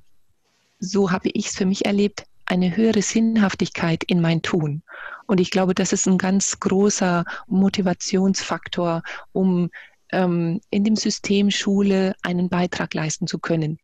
so 0.79 1.11
habe 1.11 1.29
ich 1.33 1.47
es 1.47 1.55
für 1.55 1.65
mich 1.65 1.85
erlebt, 1.85 2.25
eine 2.45 2.75
höhere 2.75 3.01
Sinnhaftigkeit 3.01 4.03
in 4.03 4.21
mein 4.21 4.41
Tun. 4.41 4.81
Und 5.27 5.39
ich 5.39 5.51
glaube, 5.51 5.75
das 5.75 5.93
ist 5.93 6.07
ein 6.07 6.17
ganz 6.17 6.59
großer 6.59 7.23
Motivationsfaktor, 7.47 9.03
um 9.31 9.69
ähm, 10.11 10.59
in 10.71 10.83
dem 10.83 10.95
System 10.95 11.51
Schule 11.51 12.15
einen 12.23 12.49
Beitrag 12.49 12.93
leisten 12.93 13.27
zu 13.27 13.37
können. 13.37 13.77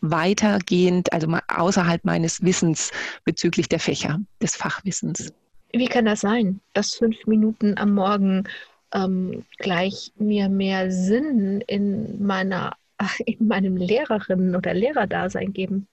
Weitergehend, 0.00 1.12
also 1.12 1.28
außerhalb 1.48 2.04
meines 2.04 2.42
Wissens 2.42 2.90
bezüglich 3.24 3.68
der 3.68 3.80
Fächer, 3.80 4.20
des 4.40 4.56
Fachwissens. 4.56 5.32
Wie 5.72 5.86
kann 5.86 6.06
das 6.06 6.20
sein, 6.20 6.60
dass 6.72 6.94
fünf 6.94 7.26
Minuten 7.26 7.76
am 7.76 7.92
Morgen 7.94 8.44
ähm, 8.92 9.44
gleich 9.58 10.12
mir 10.16 10.48
mehr 10.48 10.90
Sinn 10.90 11.62
in 11.66 12.24
meiner 12.24 12.76
in 13.26 13.46
meinem 13.46 13.76
Lehrerinnen- 13.76 14.56
oder 14.56 14.74
Lehrerdasein 14.74 15.52
geben? 15.52 15.86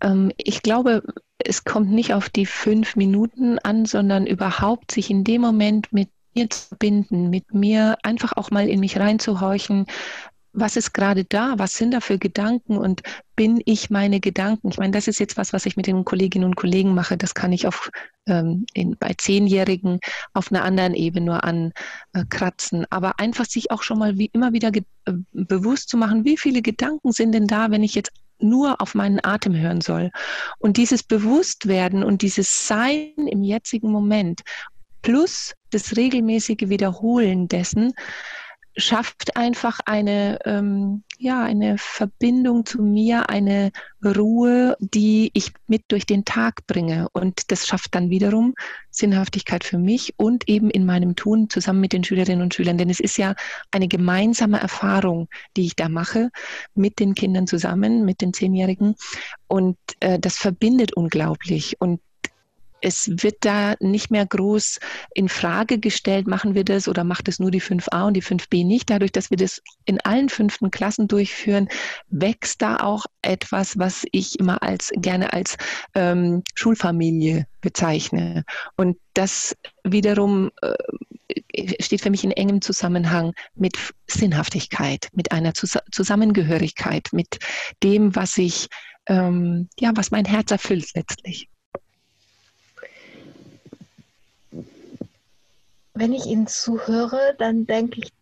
Ähm, 0.00 0.32
ich 0.36 0.62
glaube, 0.62 1.02
es 1.38 1.64
kommt 1.64 1.90
nicht 1.90 2.14
auf 2.14 2.28
die 2.28 2.46
fünf 2.46 2.96
Minuten 2.96 3.58
an, 3.58 3.86
sondern 3.86 4.26
überhaupt 4.26 4.92
sich 4.92 5.10
in 5.10 5.24
dem 5.24 5.40
Moment 5.40 5.92
mit 5.92 6.08
mir 6.34 6.48
zu 6.50 6.68
verbinden, 6.68 7.30
mit 7.30 7.52
mir 7.52 7.98
einfach 8.02 8.36
auch 8.36 8.50
mal 8.50 8.68
in 8.68 8.80
mich 8.80 8.98
reinzuhorchen, 8.98 9.86
was 10.52 10.76
ist 10.76 10.92
gerade 10.92 11.24
da? 11.24 11.54
Was 11.56 11.74
sind 11.76 11.92
da 11.92 12.00
für 12.00 12.18
Gedanken? 12.18 12.76
Und 12.76 13.02
bin 13.36 13.62
ich 13.64 13.90
meine 13.90 14.20
Gedanken? 14.20 14.68
Ich 14.68 14.78
meine, 14.78 14.92
das 14.92 15.08
ist 15.08 15.18
jetzt 15.18 15.36
was, 15.36 15.52
was 15.52 15.66
ich 15.66 15.76
mit 15.76 15.86
den 15.86 16.04
Kolleginnen 16.04 16.44
und 16.44 16.56
Kollegen 16.56 16.94
mache. 16.94 17.16
Das 17.16 17.34
kann 17.34 17.52
ich 17.52 17.66
auf, 17.66 17.90
ähm, 18.26 18.66
in, 18.74 18.96
bei 18.98 19.14
Zehnjährigen 19.16 20.00
auf 20.34 20.52
einer 20.52 20.64
anderen 20.64 20.94
Ebene 20.94 21.26
nur 21.26 21.44
ankratzen. 21.44 22.86
Aber 22.90 23.18
einfach 23.18 23.46
sich 23.46 23.70
auch 23.70 23.82
schon 23.82 23.98
mal 23.98 24.18
wie 24.18 24.30
immer 24.32 24.52
wieder 24.52 24.70
äh, 24.74 25.12
bewusst 25.32 25.88
zu 25.88 25.96
machen, 25.96 26.24
wie 26.24 26.36
viele 26.36 26.62
Gedanken 26.62 27.12
sind 27.12 27.32
denn 27.32 27.46
da, 27.46 27.70
wenn 27.70 27.82
ich 27.82 27.94
jetzt 27.94 28.12
nur 28.38 28.80
auf 28.80 28.94
meinen 28.94 29.24
Atem 29.24 29.54
hören 29.56 29.80
soll. 29.80 30.10
Und 30.58 30.76
dieses 30.76 31.02
Bewusstwerden 31.02 32.02
und 32.02 32.22
dieses 32.22 32.66
Sein 32.66 33.12
im 33.16 33.42
jetzigen 33.42 33.90
Moment 33.90 34.42
plus 35.00 35.54
das 35.70 35.96
regelmäßige 35.96 36.68
Wiederholen 36.68 37.48
dessen, 37.48 37.92
schafft 38.76 39.36
einfach 39.36 39.80
eine, 39.84 40.38
ähm, 40.44 41.04
ja, 41.18 41.42
eine 41.42 41.76
Verbindung 41.78 42.64
zu 42.64 42.82
mir, 42.82 43.28
eine 43.28 43.70
Ruhe, 44.04 44.76
die 44.80 45.30
ich 45.34 45.52
mit 45.66 45.84
durch 45.88 46.06
den 46.06 46.24
Tag 46.24 46.66
bringe. 46.66 47.08
Und 47.12 47.50
das 47.50 47.66
schafft 47.66 47.94
dann 47.94 48.10
wiederum 48.10 48.54
Sinnhaftigkeit 48.90 49.64
für 49.64 49.78
mich 49.78 50.14
und 50.16 50.48
eben 50.48 50.70
in 50.70 50.86
meinem 50.86 51.16
Tun 51.16 51.50
zusammen 51.50 51.80
mit 51.80 51.92
den 51.92 52.04
Schülerinnen 52.04 52.42
und 52.42 52.54
Schülern. 52.54 52.78
Denn 52.78 52.90
es 52.90 53.00
ist 53.00 53.18
ja 53.18 53.34
eine 53.70 53.88
gemeinsame 53.88 54.60
Erfahrung, 54.60 55.28
die 55.56 55.66
ich 55.66 55.76
da 55.76 55.88
mache 55.88 56.30
mit 56.74 56.98
den 56.98 57.14
Kindern 57.14 57.46
zusammen, 57.46 58.04
mit 58.04 58.20
den 58.20 58.32
Zehnjährigen. 58.32 58.96
Und 59.48 59.76
äh, 60.00 60.18
das 60.18 60.38
verbindet 60.38 60.94
unglaublich. 60.94 61.76
Und 61.78 62.00
es 62.82 63.08
wird 63.08 63.36
da 63.40 63.74
nicht 63.80 64.10
mehr 64.10 64.26
groß 64.26 64.80
in 65.14 65.28
Frage 65.28 65.78
gestellt, 65.78 66.26
machen 66.26 66.54
wir 66.54 66.64
das 66.64 66.88
oder 66.88 67.04
macht 67.04 67.28
es 67.28 67.38
nur 67.38 67.50
die 67.50 67.62
5a 67.62 68.06
und 68.08 68.14
die 68.14 68.22
5b 68.22 68.66
nicht. 68.66 68.90
Dadurch, 68.90 69.12
dass 69.12 69.30
wir 69.30 69.36
das 69.36 69.62
in 69.84 70.00
allen 70.00 70.28
fünften 70.28 70.70
Klassen 70.70 71.08
durchführen, 71.08 71.68
wächst 72.08 72.60
da 72.60 72.78
auch 72.78 73.06
etwas, 73.22 73.78
was 73.78 74.04
ich 74.10 74.38
immer 74.38 74.62
als 74.62 74.90
gerne 74.96 75.32
als 75.32 75.56
ähm, 75.94 76.42
Schulfamilie 76.54 77.46
bezeichne. 77.60 78.44
Und 78.76 78.98
das 79.14 79.56
wiederum 79.84 80.50
äh, 80.60 80.74
steht 81.80 82.00
für 82.00 82.10
mich 82.10 82.24
in 82.24 82.32
engem 82.32 82.60
Zusammenhang 82.62 83.32
mit 83.54 83.76
Sinnhaftigkeit, 84.08 85.08
mit 85.12 85.32
einer 85.32 85.54
Zus 85.54 85.78
Zusammengehörigkeit, 85.92 87.10
mit 87.12 87.38
dem, 87.82 88.16
was 88.16 88.36
ich, 88.38 88.68
ähm, 89.06 89.68
ja, 89.78 89.92
was 89.94 90.10
mein 90.10 90.24
Herz 90.24 90.50
erfüllt 90.50 90.90
letztlich. 90.94 91.48
Wenn 95.94 96.12
ich 96.12 96.26
Ihnen 96.26 96.46
zuhöre, 96.46 97.34
dann 97.38 97.66
denke 97.66 98.00
ich, 98.00 98.12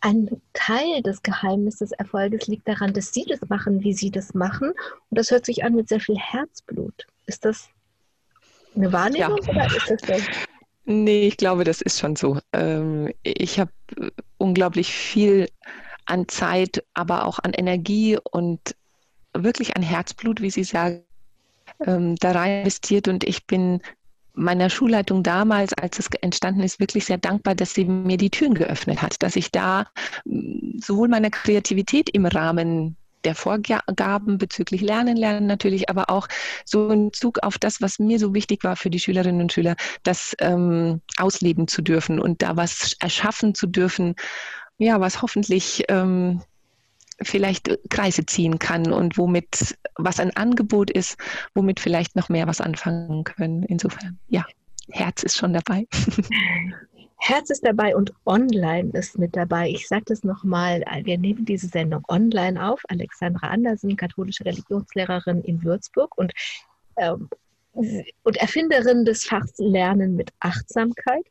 ein 0.00 0.40
Teil 0.52 1.02
des 1.02 1.22
Geheimnisses 1.22 1.90
des 1.90 1.92
Erfolges 1.92 2.46
liegt 2.46 2.68
daran, 2.68 2.92
dass 2.92 3.12
Sie 3.12 3.24
das 3.24 3.40
machen, 3.48 3.82
wie 3.82 3.92
Sie 3.92 4.10
das 4.10 4.34
machen. 4.34 4.70
Und 4.70 5.18
das 5.18 5.30
hört 5.30 5.46
sich 5.46 5.64
an 5.64 5.74
mit 5.74 5.88
sehr 5.88 6.00
viel 6.00 6.18
Herzblut. 6.18 7.06
Ist 7.26 7.44
das 7.44 7.68
eine 8.76 8.92
Wahrnehmung 8.92 9.38
ja. 9.42 9.50
oder 9.50 9.66
ist 9.66 9.90
das 9.90 10.20
so? 10.20 10.24
Nee, 10.84 11.26
ich 11.26 11.36
glaube, 11.36 11.64
das 11.64 11.80
ist 11.80 11.98
schon 11.98 12.16
so. 12.16 12.38
Ähm, 12.52 13.12
ich 13.22 13.58
habe 13.58 13.72
unglaublich 14.38 14.92
viel 14.92 15.48
an 16.06 16.28
Zeit, 16.28 16.84
aber 16.94 17.26
auch 17.26 17.38
an 17.38 17.52
Energie 17.52 18.18
und 18.30 18.74
wirklich 19.34 19.76
an 19.76 19.82
Herzblut, 19.82 20.40
wie 20.40 20.50
Sie 20.50 20.64
sagen, 20.64 21.04
ähm, 21.80 22.16
da 22.16 22.32
rein 22.32 22.60
investiert 22.60 23.08
und 23.08 23.24
ich 23.24 23.46
bin 23.46 23.82
meiner 24.38 24.70
Schulleitung 24.70 25.22
damals, 25.22 25.72
als 25.74 25.98
es 25.98 26.08
entstanden 26.20 26.62
ist, 26.62 26.80
wirklich 26.80 27.04
sehr 27.04 27.18
dankbar, 27.18 27.54
dass 27.54 27.74
sie 27.74 27.84
mir 27.84 28.16
die 28.16 28.30
Türen 28.30 28.54
geöffnet 28.54 29.02
hat, 29.02 29.22
dass 29.22 29.36
ich 29.36 29.50
da 29.50 29.86
mm, 30.24 30.78
sowohl 30.78 31.08
meiner 31.08 31.30
Kreativität 31.30 32.08
im 32.10 32.26
Rahmen 32.26 32.96
der 33.24 33.34
Vorgaben 33.34 34.38
bezüglich 34.38 34.80
Lernen, 34.80 35.16
Lernen 35.16 35.46
natürlich, 35.46 35.90
aber 35.90 36.08
auch 36.08 36.28
so 36.64 36.88
in 36.90 37.10
Bezug 37.10 37.40
auf 37.42 37.58
das, 37.58 37.82
was 37.82 37.98
mir 37.98 38.18
so 38.18 38.32
wichtig 38.32 38.62
war 38.62 38.76
für 38.76 38.90
die 38.90 39.00
Schülerinnen 39.00 39.40
und 39.40 39.52
Schüler, 39.52 39.74
das 40.04 40.36
ähm, 40.38 41.00
ausleben 41.16 41.66
zu 41.66 41.82
dürfen 41.82 42.20
und 42.20 42.42
da 42.42 42.56
was 42.56 42.94
erschaffen 43.00 43.54
zu 43.54 43.66
dürfen, 43.66 44.14
ja, 44.78 45.00
was 45.00 45.20
hoffentlich 45.20 45.84
ähm, 45.88 46.42
vielleicht 47.22 47.70
Kreise 47.90 48.26
ziehen 48.26 48.58
kann 48.58 48.92
und 48.92 49.18
womit, 49.18 49.76
was 49.96 50.20
ein 50.20 50.36
Angebot 50.36 50.90
ist, 50.90 51.18
womit 51.54 51.80
vielleicht 51.80 52.16
noch 52.16 52.28
mehr 52.28 52.46
was 52.46 52.60
anfangen 52.60 53.24
können. 53.24 53.62
Insofern, 53.64 54.18
ja, 54.28 54.44
Herz 54.90 55.22
ist 55.22 55.36
schon 55.36 55.52
dabei. 55.52 55.86
Herz 57.20 57.50
ist 57.50 57.66
dabei 57.66 57.96
und 57.96 58.12
online 58.26 58.90
ist 58.92 59.18
mit 59.18 59.34
dabei. 59.34 59.68
Ich 59.68 59.88
sage 59.88 60.04
das 60.06 60.22
nochmal, 60.22 60.84
wir 61.02 61.18
nehmen 61.18 61.44
diese 61.44 61.66
Sendung 61.66 62.04
online 62.08 62.64
auf. 62.64 62.80
Alexandra 62.88 63.48
Andersen, 63.48 63.96
katholische 63.96 64.44
Religionslehrerin 64.44 65.42
in 65.42 65.62
Würzburg 65.64 66.16
und, 66.16 66.32
ähm, 66.96 67.28
und 68.22 68.36
Erfinderin 68.36 69.04
des 69.04 69.24
Fachs 69.24 69.54
Lernen 69.58 70.14
mit 70.14 70.30
Achtsamkeit 70.38 71.26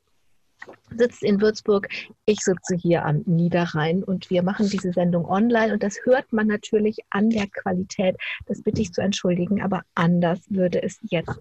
sitzt 0.96 1.24
in 1.24 1.42
Würzburg, 1.42 1.88
ich 2.26 2.40
sitze 2.40 2.76
hier 2.76 3.06
am 3.06 3.24
Niederrhein 3.26 4.04
und 4.04 4.30
wir 4.30 4.44
machen 4.44 4.70
diese 4.70 4.92
Sendung 4.92 5.26
online 5.26 5.74
und 5.74 5.84
das 5.84 5.98
hört 6.04 6.32
man 6.32 6.48
natürlich 6.48 6.98
an 7.10 7.30
der 7.30 7.48
Qualität. 7.48 8.16
Das 8.46 8.62
bitte 8.62 8.82
ich 8.82 8.94
zu 8.94 9.02
entschuldigen, 9.02 9.62
aber 9.62 9.84
anders 9.96 10.40
würde 10.50 10.82
es 10.82 11.00
jetzt 11.10 11.40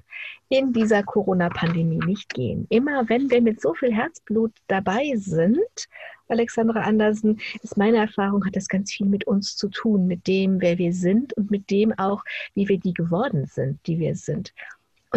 in 0.49 0.73
dieser 0.73 1.03
Corona-Pandemie 1.03 2.01
nicht 2.07 2.35
gehen. 2.35 2.67
Immer 2.71 3.09
wenn 3.09 3.31
wir 3.31 3.41
mit 3.41 3.61
so 3.61 3.75
viel 3.75 3.93
Herzblut 3.93 4.53
dabei 4.69 5.15
sind, 5.17 5.89
Alexandra 6.29 6.81
Andersen, 6.81 7.41
ist 7.63 7.77
meine 7.77 7.99
Erfahrung, 7.99 8.45
hat 8.45 8.57
das 8.57 8.69
ganz 8.69 8.93
viel 8.93 9.07
mit 9.07 9.27
uns 9.27 9.57
zu 9.57 9.69
tun, 9.69 10.07
mit 10.07 10.27
dem, 10.27 10.61
wer 10.61 10.77
wir 10.79 10.93
sind 10.93 11.33
und 11.35 11.51
mit 11.51 11.71
dem 11.71 11.97
auch, 11.99 12.25
wie 12.55 12.69
wir 12.69 12.79
die 12.79 12.95
geworden 12.95 13.47
sind, 13.47 13.79
die 13.87 13.99
wir 13.99 14.17
sind. 14.17 14.53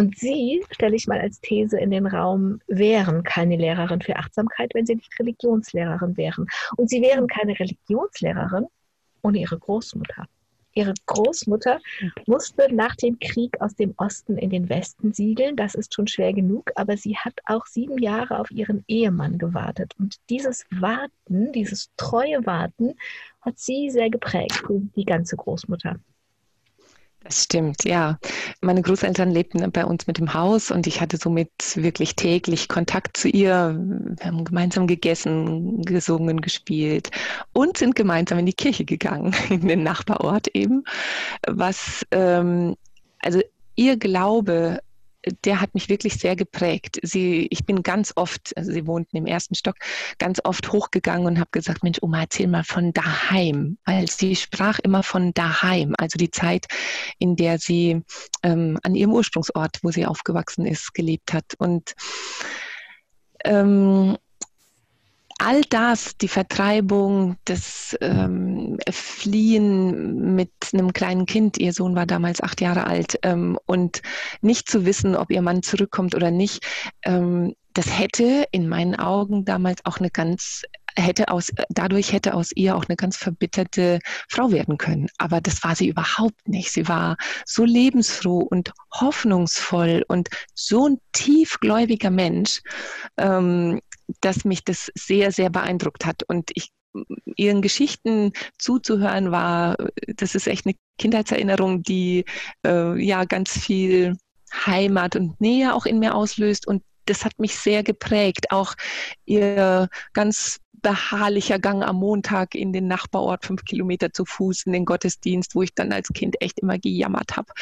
Und 0.00 0.18
Sie, 0.18 0.64
stelle 0.70 0.96
ich 0.96 1.06
mal 1.06 1.20
als 1.20 1.42
These 1.42 1.78
in 1.78 1.90
den 1.90 2.06
Raum, 2.06 2.62
wären 2.66 3.22
keine 3.22 3.56
Lehrerin 3.56 4.00
für 4.00 4.16
Achtsamkeit, 4.16 4.70
wenn 4.72 4.86
Sie 4.86 4.94
nicht 4.94 5.12
Religionslehrerin 5.18 6.16
wären. 6.16 6.46
Und 6.78 6.88
Sie 6.88 7.02
wären 7.02 7.26
keine 7.26 7.58
Religionslehrerin 7.60 8.64
ohne 9.20 9.38
Ihre 9.40 9.58
Großmutter. 9.58 10.26
Ihre 10.72 10.94
Großmutter 11.04 11.80
musste 12.26 12.74
nach 12.74 12.96
dem 12.96 13.18
Krieg 13.18 13.60
aus 13.60 13.74
dem 13.74 13.92
Osten 13.98 14.38
in 14.38 14.48
den 14.48 14.70
Westen 14.70 15.12
siedeln. 15.12 15.54
Das 15.54 15.74
ist 15.74 15.92
schon 15.92 16.06
schwer 16.06 16.32
genug, 16.32 16.70
aber 16.76 16.96
sie 16.96 17.18
hat 17.18 17.34
auch 17.44 17.66
sieben 17.66 17.98
Jahre 17.98 18.38
auf 18.38 18.50
ihren 18.50 18.84
Ehemann 18.88 19.36
gewartet. 19.36 19.94
Und 19.98 20.16
dieses 20.30 20.64
Warten, 20.70 21.52
dieses 21.52 21.90
treue 21.98 22.46
Warten, 22.46 22.94
hat 23.42 23.58
sie 23.58 23.90
sehr 23.90 24.08
geprägt, 24.08 24.62
die 24.96 25.04
ganze 25.04 25.36
Großmutter. 25.36 25.98
Das 27.22 27.44
stimmt, 27.44 27.84
ja. 27.84 28.18
Meine 28.62 28.80
Großeltern 28.80 29.30
lebten 29.30 29.70
bei 29.72 29.84
uns 29.84 30.06
mit 30.06 30.16
dem 30.16 30.32
Haus 30.32 30.70
und 30.70 30.86
ich 30.86 31.02
hatte 31.02 31.18
somit 31.18 31.50
wirklich 31.74 32.16
täglich 32.16 32.66
Kontakt 32.66 33.16
zu 33.16 33.28
ihr. 33.28 33.78
Wir 33.78 34.26
haben 34.26 34.44
gemeinsam 34.44 34.86
gegessen, 34.86 35.82
gesungen, 35.82 36.40
gespielt 36.40 37.10
und 37.52 37.76
sind 37.76 37.94
gemeinsam 37.94 38.38
in 38.38 38.46
die 38.46 38.54
Kirche 38.54 38.86
gegangen, 38.86 39.34
in 39.50 39.68
den 39.68 39.82
Nachbarort 39.82 40.48
eben. 40.54 40.82
Was, 41.46 42.06
ähm, 42.10 42.74
also 43.18 43.40
ihr 43.76 43.98
Glaube 43.98 44.80
der 45.44 45.60
hat 45.60 45.74
mich 45.74 45.88
wirklich 45.88 46.14
sehr 46.14 46.36
geprägt. 46.36 46.98
Sie, 47.02 47.46
ich 47.50 47.64
bin 47.66 47.82
ganz 47.82 48.12
oft, 48.16 48.56
also 48.56 48.72
sie 48.72 48.86
wohnten 48.86 49.16
im 49.16 49.26
ersten 49.26 49.54
Stock, 49.54 49.76
ganz 50.18 50.40
oft 50.44 50.72
hochgegangen 50.72 51.26
und 51.26 51.38
habe 51.38 51.50
gesagt, 51.52 51.82
Mensch, 51.82 51.98
Oma, 52.02 52.20
erzähl 52.20 52.46
mal 52.46 52.64
von 52.64 52.92
daheim, 52.92 53.78
weil 53.84 54.08
sie 54.08 54.36
sprach 54.36 54.78
immer 54.78 55.02
von 55.02 55.32
daheim, 55.34 55.94
also 55.98 56.18
die 56.18 56.30
Zeit, 56.30 56.66
in 57.18 57.36
der 57.36 57.58
sie 57.58 58.02
ähm, 58.42 58.78
an 58.82 58.94
ihrem 58.94 59.12
Ursprungsort, 59.12 59.78
wo 59.82 59.90
sie 59.90 60.06
aufgewachsen 60.06 60.66
ist, 60.66 60.94
gelebt 60.94 61.32
hat. 61.32 61.54
Und 61.58 61.94
ähm, 63.44 64.16
all 65.40 65.62
das, 65.62 66.16
die 66.18 66.28
Vertreibung, 66.28 67.36
das 67.46 67.96
ähm, 68.02 68.78
Fliehen 68.90 70.34
mit 70.34 70.52
einem 70.72 70.92
kleinen 70.92 71.24
Kind, 71.24 71.58
ihr 71.58 71.72
Sohn 71.72 71.96
war 71.96 72.06
damals 72.06 72.42
acht 72.42 72.60
Jahre 72.60 72.86
alt, 72.86 73.18
ähm, 73.22 73.58
und 73.66 74.02
nicht 74.42 74.70
zu 74.70 74.84
wissen, 74.84 75.16
ob 75.16 75.30
ihr 75.30 75.40
Mann 75.40 75.62
zurückkommt 75.62 76.14
oder 76.14 76.30
nicht, 76.30 76.66
ähm, 77.02 77.54
das 77.72 77.98
hätte 77.98 78.44
in 78.50 78.68
meinen 78.68 78.96
Augen 78.96 79.44
damals 79.44 79.84
auch 79.84 79.98
eine 79.98 80.10
ganz 80.10 80.62
hätte 80.96 81.28
aus, 81.28 81.52
dadurch 81.68 82.12
hätte 82.12 82.34
aus 82.34 82.50
ihr 82.52 82.76
auch 82.76 82.86
eine 82.88 82.96
ganz 82.96 83.16
verbitterte 83.16 84.00
Frau 84.28 84.50
werden 84.50 84.76
können. 84.76 85.08
Aber 85.18 85.40
das 85.40 85.62
war 85.62 85.76
sie 85.76 85.88
überhaupt 85.88 86.48
nicht. 86.48 86.72
Sie 86.72 86.88
war 86.88 87.16
so 87.46 87.64
lebensfroh 87.64 88.40
und 88.40 88.72
hoffnungsvoll 88.92 90.04
und 90.08 90.28
so 90.54 90.88
ein 90.88 90.98
tiefgläubiger 91.12 92.10
Mensch, 92.10 92.60
ähm, 93.16 93.80
dass 94.20 94.44
mich 94.44 94.64
das 94.64 94.90
sehr, 94.94 95.32
sehr 95.32 95.50
beeindruckt 95.50 96.06
hat. 96.06 96.22
Und 96.28 96.50
ich 96.54 96.70
ihren 97.36 97.62
Geschichten 97.62 98.32
zuzuhören 98.58 99.30
war, 99.30 99.76
das 100.16 100.34
ist 100.34 100.48
echt 100.48 100.66
eine 100.66 100.74
Kindheitserinnerung, 100.98 101.82
die 101.82 102.24
äh, 102.66 103.00
ja 103.00 103.24
ganz 103.24 103.56
viel 103.56 104.16
Heimat 104.66 105.14
und 105.14 105.40
Nähe 105.40 105.74
auch 105.74 105.86
in 105.86 106.00
mir 106.00 106.14
auslöst 106.14 106.66
und 106.66 106.82
das 107.06 107.24
hat 107.24 107.38
mich 107.38 107.56
sehr 107.56 107.82
geprägt. 107.82 108.50
Auch 108.50 108.74
ihr 109.24 109.88
ganz 110.12 110.58
beharrlicher 110.82 111.58
Gang 111.58 111.82
am 111.84 111.96
Montag 111.96 112.54
in 112.54 112.72
den 112.72 112.86
Nachbarort, 112.88 113.44
fünf 113.44 113.64
Kilometer 113.64 114.12
zu 114.12 114.24
Fuß 114.24 114.64
in 114.66 114.72
den 114.72 114.84
Gottesdienst, 114.84 115.54
wo 115.54 115.62
ich 115.62 115.74
dann 115.74 115.92
als 115.92 116.08
Kind 116.08 116.40
echt 116.40 116.58
immer 116.60 116.78
gejammert 116.78 117.36
habe, 117.36 117.52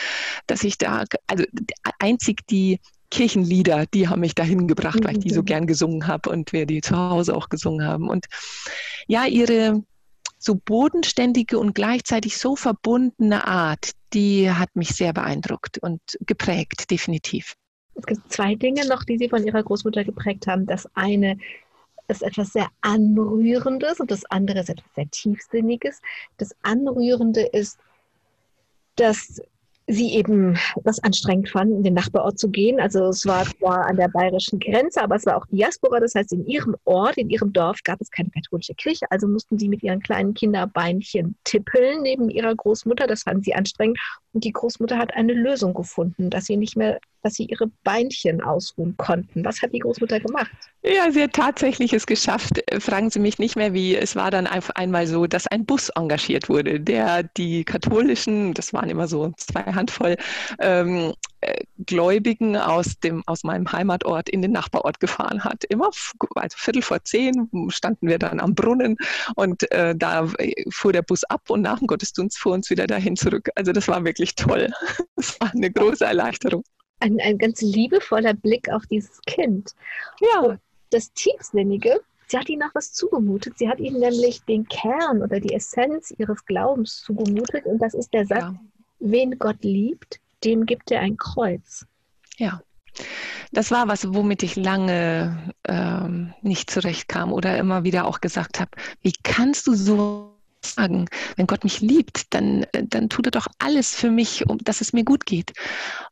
dass 0.46 0.64
ich 0.64 0.78
da, 0.78 1.04
also 1.26 1.44
einzig 1.98 2.46
die 2.46 2.78
Kirchenlieder, 3.10 3.86
die 3.86 4.08
haben 4.08 4.20
mich 4.20 4.34
dahin 4.34 4.68
gebracht, 4.68 5.00
weil 5.02 5.16
ich 5.16 5.24
die 5.24 5.30
so 5.30 5.40
mhm. 5.40 5.46
gern 5.46 5.66
gesungen 5.66 6.06
habe 6.06 6.30
und 6.30 6.52
wir 6.52 6.66
die 6.66 6.80
zu 6.80 6.96
Hause 6.96 7.34
auch 7.34 7.48
gesungen 7.48 7.86
haben. 7.86 8.08
Und 8.08 8.26
ja, 9.06 9.24
ihre 9.24 9.82
so 10.38 10.54
bodenständige 10.54 11.58
und 11.58 11.74
gleichzeitig 11.74 12.38
so 12.38 12.54
verbundene 12.54 13.46
Art, 13.46 13.90
die 14.12 14.50
hat 14.50 14.74
mich 14.76 14.90
sehr 14.90 15.12
beeindruckt 15.12 15.78
und 15.78 16.00
geprägt, 16.20 16.90
definitiv. 16.90 17.54
Es 17.94 18.06
gibt 18.06 18.32
zwei 18.32 18.54
Dinge 18.54 18.86
noch, 18.86 19.02
die 19.04 19.18
Sie 19.18 19.28
von 19.28 19.44
Ihrer 19.44 19.62
Großmutter 19.62 20.04
geprägt 20.04 20.46
haben. 20.46 20.66
Das 20.66 20.88
eine 20.94 21.38
ist 22.06 22.22
etwas 22.22 22.52
sehr 22.52 22.68
Anrührendes 22.80 24.00
und 24.00 24.10
das 24.10 24.24
andere 24.26 24.60
ist 24.60 24.70
etwas 24.70 24.94
sehr 24.94 25.10
Tiefsinniges. 25.10 26.00
Das 26.36 26.54
Anrührende 26.62 27.42
ist, 27.42 27.78
dass 28.96 29.42
sie 29.88 30.14
eben 30.14 30.58
das 30.84 31.02
anstrengend 31.02 31.48
fanden, 31.48 31.78
in 31.78 31.82
den 31.82 31.94
Nachbarort 31.94 32.38
zu 32.38 32.50
gehen. 32.50 32.78
Also 32.78 33.06
es 33.06 33.26
war 33.26 33.44
zwar 33.44 33.86
an 33.86 33.96
der 33.96 34.08
bayerischen 34.08 34.58
Grenze, 34.58 35.02
aber 35.02 35.16
es 35.16 35.26
war 35.26 35.36
auch 35.36 35.46
Diaspora. 35.46 35.98
Das 35.98 36.14
heißt, 36.14 36.32
in 36.32 36.46
ihrem 36.46 36.76
Ort, 36.84 37.16
in 37.16 37.30
ihrem 37.30 37.52
Dorf 37.52 37.78
gab 37.84 38.00
es 38.00 38.10
keine 38.10 38.30
katholische 38.30 38.74
Kirche. 38.74 39.06
Also 39.10 39.26
mussten 39.26 39.58
sie 39.58 39.68
mit 39.68 39.82
ihren 39.82 40.00
kleinen 40.00 40.34
Kinderbeinchen 40.34 41.36
tippeln 41.44 42.02
neben 42.02 42.28
ihrer 42.28 42.54
Großmutter. 42.54 43.06
Das 43.06 43.22
fanden 43.22 43.42
sie 43.42 43.54
anstrengend. 43.54 43.98
Und 44.34 44.44
die 44.44 44.52
Großmutter 44.52 44.98
hat 44.98 45.14
eine 45.14 45.32
Lösung 45.32 45.72
gefunden, 45.72 46.28
dass 46.28 46.44
sie 46.44 46.58
nicht 46.58 46.76
mehr, 46.76 46.98
dass 47.22 47.34
sie 47.34 47.44
ihre 47.44 47.66
Beinchen 47.84 48.40
ausruhen 48.40 48.96
konnten. 48.96 49.44
Was 49.44 49.60
hat 49.62 49.72
die 49.72 49.80
Großmutter 49.80 50.20
gemacht? 50.20 50.50
Ja, 50.82 51.10
sie 51.10 51.22
hat 51.24 51.32
tatsächlich 51.32 51.92
es 51.92 52.06
geschafft. 52.06 52.62
Fragen 52.78 53.10
Sie 53.10 53.18
mich 53.18 53.38
nicht 53.38 53.56
mehr 53.56 53.74
wie. 53.74 53.96
Es 53.96 54.14
war 54.14 54.30
dann 54.30 54.46
einfach 54.46 54.74
einmal 54.76 55.06
so, 55.06 55.26
dass 55.26 55.46
ein 55.48 55.66
Bus 55.66 55.88
engagiert 55.90 56.48
wurde, 56.48 56.80
der 56.80 57.24
die 57.24 57.64
katholischen, 57.64 58.54
das 58.54 58.72
waren 58.72 58.88
immer 58.88 59.08
so 59.08 59.32
zwei 59.36 59.62
Handvoll, 59.62 60.16
ähm, 60.60 61.14
äh, 61.40 61.64
Gläubigen 61.84 62.56
aus, 62.56 62.98
dem, 63.00 63.22
aus 63.26 63.44
meinem 63.44 63.70
Heimatort 63.70 64.28
in 64.28 64.42
den 64.42 64.52
Nachbarort 64.52 65.00
gefahren 65.00 65.44
hat. 65.44 65.64
Immer, 65.64 65.90
also 66.34 66.56
Viertel 66.56 66.82
vor 66.82 67.02
zehn 67.04 67.48
standen 67.68 68.08
wir 68.08 68.18
dann 68.18 68.40
am 68.40 68.54
Brunnen 68.54 68.96
und 69.34 69.70
äh, 69.72 69.94
da 69.96 70.28
fuhr 70.70 70.92
der 70.92 71.02
Bus 71.02 71.24
ab 71.24 71.42
und 71.48 71.62
nach 71.62 71.78
dem 71.78 71.86
Gottesdienst 71.86 72.38
fuhr 72.38 72.52
uns 72.52 72.70
wieder 72.70 72.86
dahin 72.86 73.16
zurück. 73.16 73.50
Also 73.56 73.72
das 73.72 73.88
war 73.88 74.04
wirklich 74.04 74.34
toll. 74.34 74.70
Das 75.16 75.40
war 75.40 75.50
eine 75.52 75.70
große 75.70 76.04
Erleichterung. 76.04 76.62
Ein, 77.00 77.20
ein 77.20 77.38
ganz 77.38 77.60
liebevoller 77.60 78.34
Blick 78.34 78.70
auf 78.70 78.86
dieses 78.86 79.20
Kind. 79.22 79.74
Ja. 80.20 80.40
Und 80.40 80.60
das 80.90 81.12
Tiefsinnige, 81.12 82.00
sie 82.28 82.38
hat 82.38 82.48
ihnen 82.48 82.62
auch 82.62 82.74
was 82.74 82.92
zugemutet. 82.92 83.58
Sie 83.58 83.68
hat 83.68 83.78
ihnen 83.78 84.00
nämlich 84.00 84.42
den 84.44 84.66
Kern 84.68 85.22
oder 85.22 85.40
die 85.40 85.54
Essenz 85.54 86.12
ihres 86.16 86.44
Glaubens 86.44 87.02
zugemutet 87.02 87.66
und 87.66 87.78
das 87.78 87.94
ist 87.94 88.12
der 88.12 88.26
Satz, 88.26 88.40
ja. 88.40 88.60
wen 89.00 89.38
Gott 89.38 89.62
liebt, 89.62 90.20
dem 90.44 90.66
gibt 90.66 90.90
er 90.90 91.00
ein 91.00 91.16
Kreuz. 91.16 91.86
Ja. 92.36 92.62
Das 93.52 93.70
war 93.70 93.88
was, 93.88 94.12
womit 94.12 94.42
ich 94.42 94.56
lange 94.56 95.54
ähm, 95.64 96.34
nicht 96.42 96.70
zurechtkam 96.70 97.32
oder 97.32 97.56
immer 97.56 97.84
wieder 97.84 98.06
auch 98.06 98.20
gesagt 98.20 98.60
habe, 98.60 98.70
wie 99.00 99.12
kannst 99.22 99.66
du 99.66 99.74
so 99.74 100.34
sagen, 100.60 101.08
wenn 101.36 101.46
Gott 101.46 101.64
mich 101.64 101.80
liebt, 101.80 102.34
dann, 102.34 102.66
dann 102.72 103.08
tut 103.08 103.26
er 103.26 103.30
doch 103.30 103.46
alles 103.58 103.94
für 103.94 104.10
mich, 104.10 104.48
um, 104.48 104.58
dass 104.58 104.80
es 104.80 104.92
mir 104.92 105.04
gut 105.04 105.24
geht. 105.24 105.52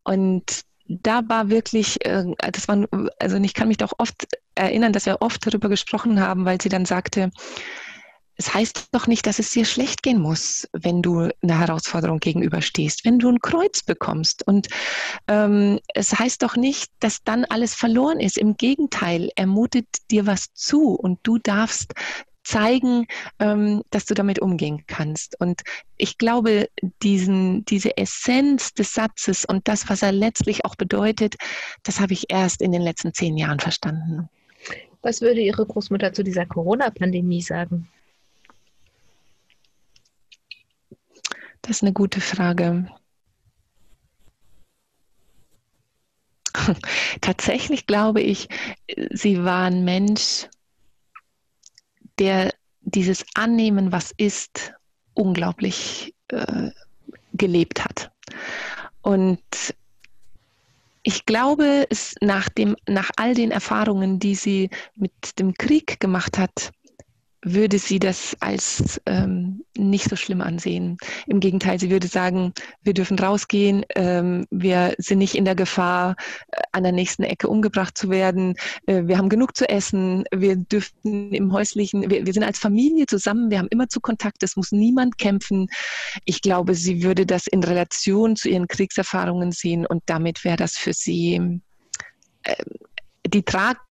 Und 0.05 0.63
da 0.89 1.23
war 1.29 1.51
wirklich, 1.51 2.05
äh, 2.05 2.25
das 2.53 2.69
war, 2.69 2.87
also 3.19 3.37
ich 3.37 3.55
kann 3.55 3.69
mich 3.69 3.79
doch 3.79 3.93
oft 3.99 4.27
erinnern, 4.55 4.93
dass 4.93 5.07
wir 5.07 5.21
oft 5.21 5.47
darüber 5.47 5.69
gesprochen 5.69 6.21
haben, 6.21 6.45
weil 6.45 6.61
sie 6.61 6.69
dann 6.69 6.85
sagte, 6.85 7.31
es 8.39 8.53
heißt 8.53 8.89
doch 8.93 9.07
nicht, 9.07 9.27
dass 9.27 9.39
es 9.39 9.51
dir 9.51 9.65
schlecht 9.65 10.03
gehen 10.03 10.21
muss, 10.21 10.69
wenn 10.73 11.01
du 11.01 11.31
einer 11.43 11.59
Herausforderung 11.59 12.21
gegenüberstehst, 12.21 13.05
wenn 13.05 13.19
du 13.19 13.31
ein 13.31 13.41
Kreuz 13.41 13.83
bekommst. 13.83 14.47
Und 14.47 14.69
ähm, 15.27 15.81
es 15.95 16.19
heißt 16.19 16.43
doch 16.43 16.57
nicht, 16.57 16.93
dass 17.01 17.25
dann 17.25 17.47
alles 17.47 17.75
verloren 17.75 18.21
ist. 18.21 18.37
Im 18.37 18.57
Gegenteil, 18.57 19.31
er 19.37 19.47
dir 20.11 20.27
was 20.27 20.53
zu 20.53 20.91
und 20.93 21.21
du 21.23 21.39
darfst 21.39 21.95
zeigen, 22.47 23.07
ähm, 23.39 23.83
dass 23.91 24.07
du 24.07 24.15
damit 24.15 24.39
umgehen 24.39 24.85
kannst. 24.87 25.39
Und 25.41 25.63
ich 25.97 26.17
glaube, 26.17 26.69
diesen, 27.03 27.65
diese 27.65 27.97
Essenz 27.97 28.73
des 28.73 28.95
Satzes 28.95 29.45
und 29.45 29.69
das, 29.69 29.89
was 29.89 30.03
er 30.03 30.13
letztlich 30.13 30.65
auch 30.65 30.77
bedeutet, 30.77 31.35
das 31.83 32.01
habe 32.01 32.13
ich 32.13 32.27
erst 32.29 32.63
in 32.63 32.73
den 32.73 32.83
letzten 32.83 33.13
zehn 33.13 33.37
Jahren 33.37 33.59
verstanden. 33.59 34.29
Was 35.03 35.21
würde 35.21 35.41
Ihre 35.41 35.67
Großmutter 35.67 36.13
zu 36.13 36.23
dieser 36.23 36.47
Corona-Pandemie 36.47 37.43
sagen? 37.43 37.89
Das 41.63 41.77
ist 41.77 41.83
eine 41.83 41.93
gute 41.93 42.21
Frage. 42.21 42.89
Tatsächlich 47.21 47.87
glaube 47.87 48.21
ich, 48.21 48.49
sie 49.11 49.45
war 49.45 49.65
ein 49.67 49.85
Mensch, 49.85 50.49
der 52.19 52.53
dieses 52.83 53.25
Annehmen, 53.35 53.93
was 53.93 54.13
ist, 54.17 54.73
unglaublich 55.15 56.15
äh, 56.29 56.71
gelebt 57.33 57.85
hat. 57.85 58.11
Und 59.03 59.41
ich 61.03 61.27
glaube, 61.27 61.87
es 61.91 62.15
nach, 62.21 62.49
dem, 62.49 62.77
nach 62.89 63.11
all 63.17 63.35
den 63.35 63.51
Erfahrungen, 63.51 64.19
die 64.19 64.35
sie 64.35 64.71
mit 64.95 65.39
dem 65.39 65.55
Krieg 65.55 66.01
gemacht 66.01 66.39
hat, 66.39 66.73
würde 67.47 67.79
sie 67.79 68.01
das 68.01 68.37
als 68.41 69.01
ähm, 69.07 69.63
nicht 69.77 70.11
so 70.11 70.17
schlimm 70.17 70.41
ansehen. 70.41 70.97
Im 71.29 71.39
Gegenteil, 71.39 71.79
sie 71.79 71.91
würde 71.91 72.09
sagen, 72.09 72.53
wir 72.83 72.93
dürfen 72.93 73.17
rausgehen, 73.17 73.85
ähm, 73.95 74.47
wir 74.51 74.97
sind 74.99 75.19
nicht 75.19 75.37
in 75.37 75.45
der 75.45 75.55
Gefahr, 75.55 76.17
äh, 76.51 76.61
an 76.73 76.83
der 76.83 76.91
nächsten 76.91 77.23
Ecke 77.23 77.47
umgebracht 77.47 77.97
zu 77.97 78.11
werden, 78.11 78.57
äh, 78.87 79.05
wir 79.05 79.17
haben 79.17 79.29
genug 79.29 79.57
zu 79.57 79.69
essen, 79.69 80.25
wir 80.35 80.57
dürften 80.57 81.33
im 81.33 81.53
häuslichen, 81.53 82.11
wir, 82.11 82.27
wir 82.27 82.33
sind 82.33 82.43
als 82.43 82.59
Familie 82.59 83.07
zusammen, 83.07 83.49
wir 83.49 83.59
haben 83.59 83.69
immer 83.71 83.89
zu 83.89 84.01
Kontakt, 84.01 84.43
es 84.43 84.57
muss 84.57 84.73
niemand 84.73 85.17
kämpfen. 85.17 85.69
Ich 86.25 86.43
glaube, 86.43 86.75
sie 86.75 87.05
würde 87.05 87.27
das 87.27 87.47
in 87.47 87.63
Relation 87.63 88.35
zu 88.35 88.49
ihren 88.49 88.67
Kriegserfahrungen 88.67 89.53
sehen 89.53 89.87
und 89.87 90.03
damit 90.07 90.43
wäre 90.43 90.57
das 90.57 90.77
für 90.77 90.93
sie 90.93 91.61
äh, 92.43 92.65
die 93.25 93.45
Trag 93.45 93.86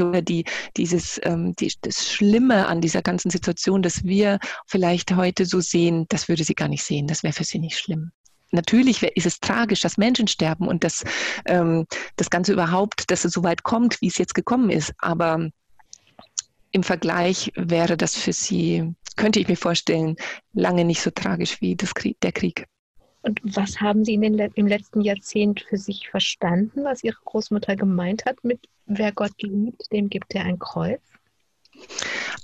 oder 0.00 0.22
die, 0.22 0.44
dieses, 0.76 1.20
ähm, 1.24 1.54
die, 1.56 1.72
das 1.80 2.08
Schlimme 2.08 2.66
an 2.66 2.80
dieser 2.80 3.02
ganzen 3.02 3.30
Situation, 3.30 3.82
dass 3.82 4.04
wir 4.04 4.38
vielleicht 4.66 5.14
heute 5.14 5.46
so 5.46 5.60
sehen, 5.60 6.06
das 6.08 6.28
würde 6.28 6.44
sie 6.44 6.54
gar 6.54 6.68
nicht 6.68 6.84
sehen. 6.84 7.06
Das 7.06 7.22
wäre 7.22 7.32
für 7.32 7.44
sie 7.44 7.58
nicht 7.58 7.78
schlimm. 7.78 8.12
Natürlich 8.50 9.02
ist 9.02 9.26
es 9.26 9.40
tragisch, 9.40 9.80
dass 9.80 9.98
Menschen 9.98 10.26
sterben 10.26 10.68
und 10.68 10.82
dass 10.84 11.04
ähm, 11.44 11.86
das 12.16 12.30
Ganze 12.30 12.52
überhaupt, 12.52 13.10
dass 13.10 13.24
es 13.24 13.32
so 13.32 13.42
weit 13.42 13.62
kommt, 13.62 14.00
wie 14.00 14.08
es 14.08 14.16
jetzt 14.16 14.34
gekommen 14.34 14.70
ist. 14.70 14.94
Aber 14.98 15.50
im 16.70 16.82
Vergleich 16.82 17.52
wäre 17.56 17.96
das 17.96 18.16
für 18.16 18.32
sie, 18.32 18.94
könnte 19.16 19.40
ich 19.40 19.48
mir 19.48 19.56
vorstellen, 19.56 20.16
lange 20.52 20.84
nicht 20.84 21.02
so 21.02 21.10
tragisch 21.10 21.60
wie 21.60 21.76
das 21.76 21.94
Krieg, 21.94 22.18
der 22.20 22.32
Krieg. 22.32 22.66
Und 23.28 23.40
was 23.42 23.78
haben 23.82 24.06
Sie 24.06 24.14
in 24.14 24.22
den, 24.22 24.38
im 24.38 24.66
letzten 24.66 25.02
Jahrzehnt 25.02 25.60
für 25.60 25.76
sich 25.76 26.08
verstanden, 26.08 26.84
was 26.84 27.04
Ihre 27.04 27.18
Großmutter 27.26 27.76
gemeint 27.76 28.24
hat 28.24 28.42
mit 28.42 28.60
wer 28.86 29.12
Gott 29.12 29.42
liebt, 29.42 29.92
dem 29.92 30.08
gibt 30.08 30.34
er 30.34 30.46
ein 30.46 30.58
Kreuz? 30.58 31.02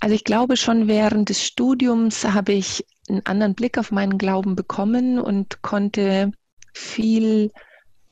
Also 0.00 0.14
ich 0.14 0.24
glaube 0.24 0.58
schon 0.58 0.86
während 0.86 1.30
des 1.30 1.42
Studiums 1.42 2.24
habe 2.24 2.52
ich 2.52 2.84
einen 3.08 3.24
anderen 3.24 3.54
Blick 3.54 3.78
auf 3.78 3.92
meinen 3.92 4.18
Glauben 4.18 4.56
bekommen 4.56 5.18
und 5.18 5.62
konnte 5.62 6.32
viel 6.74 7.50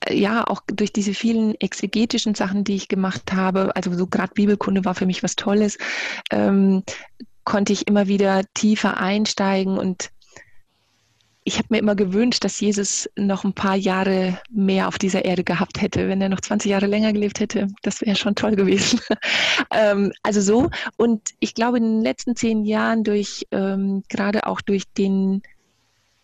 äh, 0.07 0.15
ja, 0.15 0.43
auch 0.47 0.61
durch 0.65 0.91
diese 0.91 1.13
vielen 1.13 1.53
exegetischen 1.61 2.33
Sachen, 2.33 2.63
die 2.63 2.75
ich 2.75 2.87
gemacht 2.87 3.33
habe, 3.33 3.75
also 3.75 3.93
so 3.93 4.07
gerade 4.07 4.33
Bibelkunde 4.33 4.83
war 4.83 4.95
für 4.95 5.05
mich 5.05 5.21
was 5.21 5.35
Tolles, 5.35 5.77
ähm, 6.31 6.81
konnte 7.43 7.71
ich 7.71 7.87
immer 7.87 8.07
wieder 8.07 8.41
tiefer 8.55 8.97
einsteigen 8.97 9.77
und 9.77 10.09
ich 11.45 11.57
habe 11.57 11.67
mir 11.71 11.79
immer 11.79 11.95
gewünscht, 11.95 12.43
dass 12.43 12.59
Jesus 12.59 13.09
noch 13.15 13.43
ein 13.43 13.53
paar 13.53 13.75
Jahre 13.75 14.39
mehr 14.49 14.87
auf 14.87 14.97
dieser 14.97 15.25
Erde 15.25 15.43
gehabt 15.43 15.81
hätte. 15.81 16.07
Wenn 16.07 16.21
er 16.21 16.29
noch 16.29 16.41
20 16.41 16.71
Jahre 16.71 16.87
länger 16.87 17.11
gelebt 17.13 17.39
hätte, 17.39 17.67
das 17.81 18.01
wäre 18.01 18.15
schon 18.15 18.35
toll 18.35 18.55
gewesen. 18.55 18.99
ähm, 19.71 20.13
also 20.23 20.41
so. 20.41 20.69
Und 20.97 21.21
ich 21.39 21.53
glaube, 21.53 21.77
in 21.77 21.83
den 21.83 22.01
letzten 22.01 22.35
zehn 22.35 22.63
Jahren 22.63 23.03
durch, 23.03 23.45
ähm, 23.51 24.03
gerade 24.09 24.47
auch 24.47 24.61
durch 24.61 24.83
den, 24.97 25.41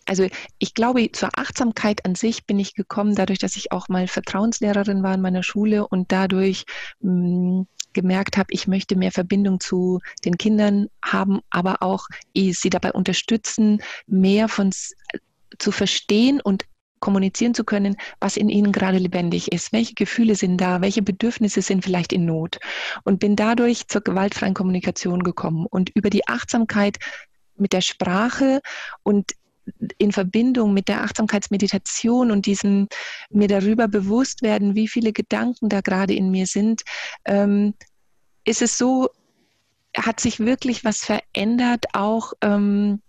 also 0.06 0.28
ich 0.58 0.74
glaube, 0.74 1.12
zur 1.12 1.30
Achtsamkeit 1.36 2.06
an 2.06 2.16
sich 2.16 2.46
bin 2.46 2.60
ich 2.60 2.74
gekommen, 2.74 3.16
dadurch, 3.16 3.40
dass 3.40 3.56
ich 3.56 3.72
auch 3.72 3.90
mal 3.90 4.08
Vertrauenslehrerin 4.08 5.04
war 5.04 5.14
in 5.14 5.22
meiner 5.22 5.44
Schule 5.44 5.88
und 5.88 6.12
dadurch 6.12 6.66
mh, 7.02 7.62
mm, 7.62 7.68
gemerkt 7.94 8.38
habe, 8.38 8.48
ich 8.52 8.68
möchte 8.68 8.96
mehr 8.96 9.12
Verbindung 9.12 9.60
zu 9.60 10.00
den 10.26 10.38
Kindern 10.38 10.88
haben, 11.04 11.40
aber 11.50 11.82
auch 11.82 12.08
sie 12.36 12.70
dabei 12.70 12.92
unterstützen, 12.92 13.82
mehr 14.08 14.48
von 14.48 14.72
zu 15.58 15.72
verstehen 15.72 16.42
und 16.42 16.66
kommunizieren 17.00 17.54
zu 17.54 17.64
können, 17.64 17.96
was 18.20 18.38
in 18.38 18.50
ihnen 18.50 18.72
gerade 18.72 18.98
lebendig 18.98 19.52
ist. 19.52 19.72
Welche 19.72 19.94
Gefühle 19.94 20.36
sind 20.36 20.58
da? 20.58 20.82
Welche 20.82 21.02
Bedürfnisse 21.02 21.62
sind 21.62 21.84
vielleicht 21.84 22.14
in 22.14 22.26
Not? 22.26 22.60
Und 23.04 23.20
bin 23.20 23.36
dadurch 23.36 23.88
zur 23.88 24.02
gewaltfreien 24.02 24.54
Kommunikation 24.54 25.24
gekommen 25.24 25.66
und 25.70 25.90
über 25.96 26.10
die 26.10 26.28
Achtsamkeit 26.28 26.98
mit 27.56 27.74
der 27.74 27.82
Sprache 27.82 28.62
und 29.04 29.32
in 29.98 30.12
Verbindung 30.12 30.74
mit 30.74 30.88
der 30.88 31.04
Achtsamkeitsmeditation 31.04 32.32
und 32.32 32.46
diesem 32.46 32.88
mir 33.30 33.48
darüber 33.48 33.88
bewusst 33.88 34.42
werden, 34.42 34.76
wie 34.76 34.88
viele 34.88 35.14
Gedanken 35.14 35.70
da 35.70 35.82
gerade 35.82 36.14
in 36.14 36.32
mir 36.32 36.48
sind, 36.48 36.82
ähm, 37.26 37.74
ist 38.46 38.62
es 38.62 38.78
so, 38.78 39.10
hat 39.96 40.20
sich 40.20 40.40
wirklich 40.40 40.84
was 40.84 41.00
verändert, 41.00 41.86
auch 41.94 42.34
ähm, 42.42 43.02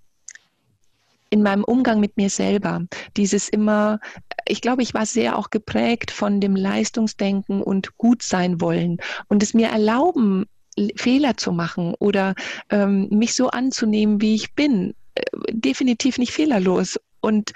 in 1.30 1.42
meinem 1.42 1.64
Umgang 1.64 2.00
mit 2.00 2.16
mir 2.16 2.28
selber. 2.28 2.82
Dieses 3.16 3.48
immer, 3.48 4.00
ich 4.46 4.60
glaube, 4.60 4.82
ich 4.82 4.94
war 4.94 5.06
sehr 5.06 5.38
auch 5.38 5.50
geprägt 5.50 6.10
von 6.10 6.40
dem 6.40 6.56
Leistungsdenken 6.56 7.62
und 7.62 7.96
gut 7.96 8.22
sein 8.22 8.60
wollen 8.60 8.98
und 9.28 9.42
es 9.42 9.54
mir 9.54 9.68
erlauben, 9.68 10.46
Fehler 10.96 11.36
zu 11.36 11.52
machen 11.52 11.94
oder 11.98 12.34
ähm, 12.70 13.08
mich 13.10 13.34
so 13.34 13.48
anzunehmen, 13.48 14.20
wie 14.20 14.34
ich 14.34 14.54
bin. 14.54 14.94
Definitiv 15.50 16.18
nicht 16.18 16.32
fehlerlos. 16.32 16.98
Und 17.20 17.52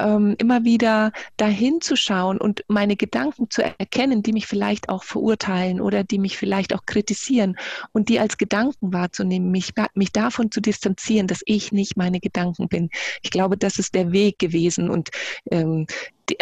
ähm, 0.00 0.34
immer 0.38 0.64
wieder 0.64 1.12
dahin 1.36 1.80
zu 1.80 1.96
schauen 1.96 2.38
und 2.38 2.64
meine 2.68 2.96
Gedanken 2.96 3.50
zu 3.50 3.62
erkennen, 3.62 4.22
die 4.22 4.32
mich 4.32 4.46
vielleicht 4.46 4.88
auch 4.88 5.04
verurteilen 5.04 5.80
oder 5.80 6.04
die 6.04 6.18
mich 6.18 6.36
vielleicht 6.36 6.74
auch 6.74 6.86
kritisieren 6.86 7.56
und 7.92 8.08
die 8.08 8.20
als 8.20 8.38
Gedanken 8.38 8.92
wahrzunehmen, 8.92 9.50
mich, 9.50 9.72
mich 9.94 10.12
davon 10.12 10.50
zu 10.50 10.60
distanzieren, 10.60 11.26
dass 11.26 11.42
ich 11.44 11.72
nicht 11.72 11.96
meine 11.96 12.20
Gedanken 12.20 12.68
bin. 12.68 12.90
Ich 13.22 13.30
glaube, 13.30 13.56
das 13.56 13.78
ist 13.78 13.94
der 13.94 14.12
Weg 14.12 14.38
gewesen 14.38 14.90
und 14.90 15.10
ähm, 15.50 15.86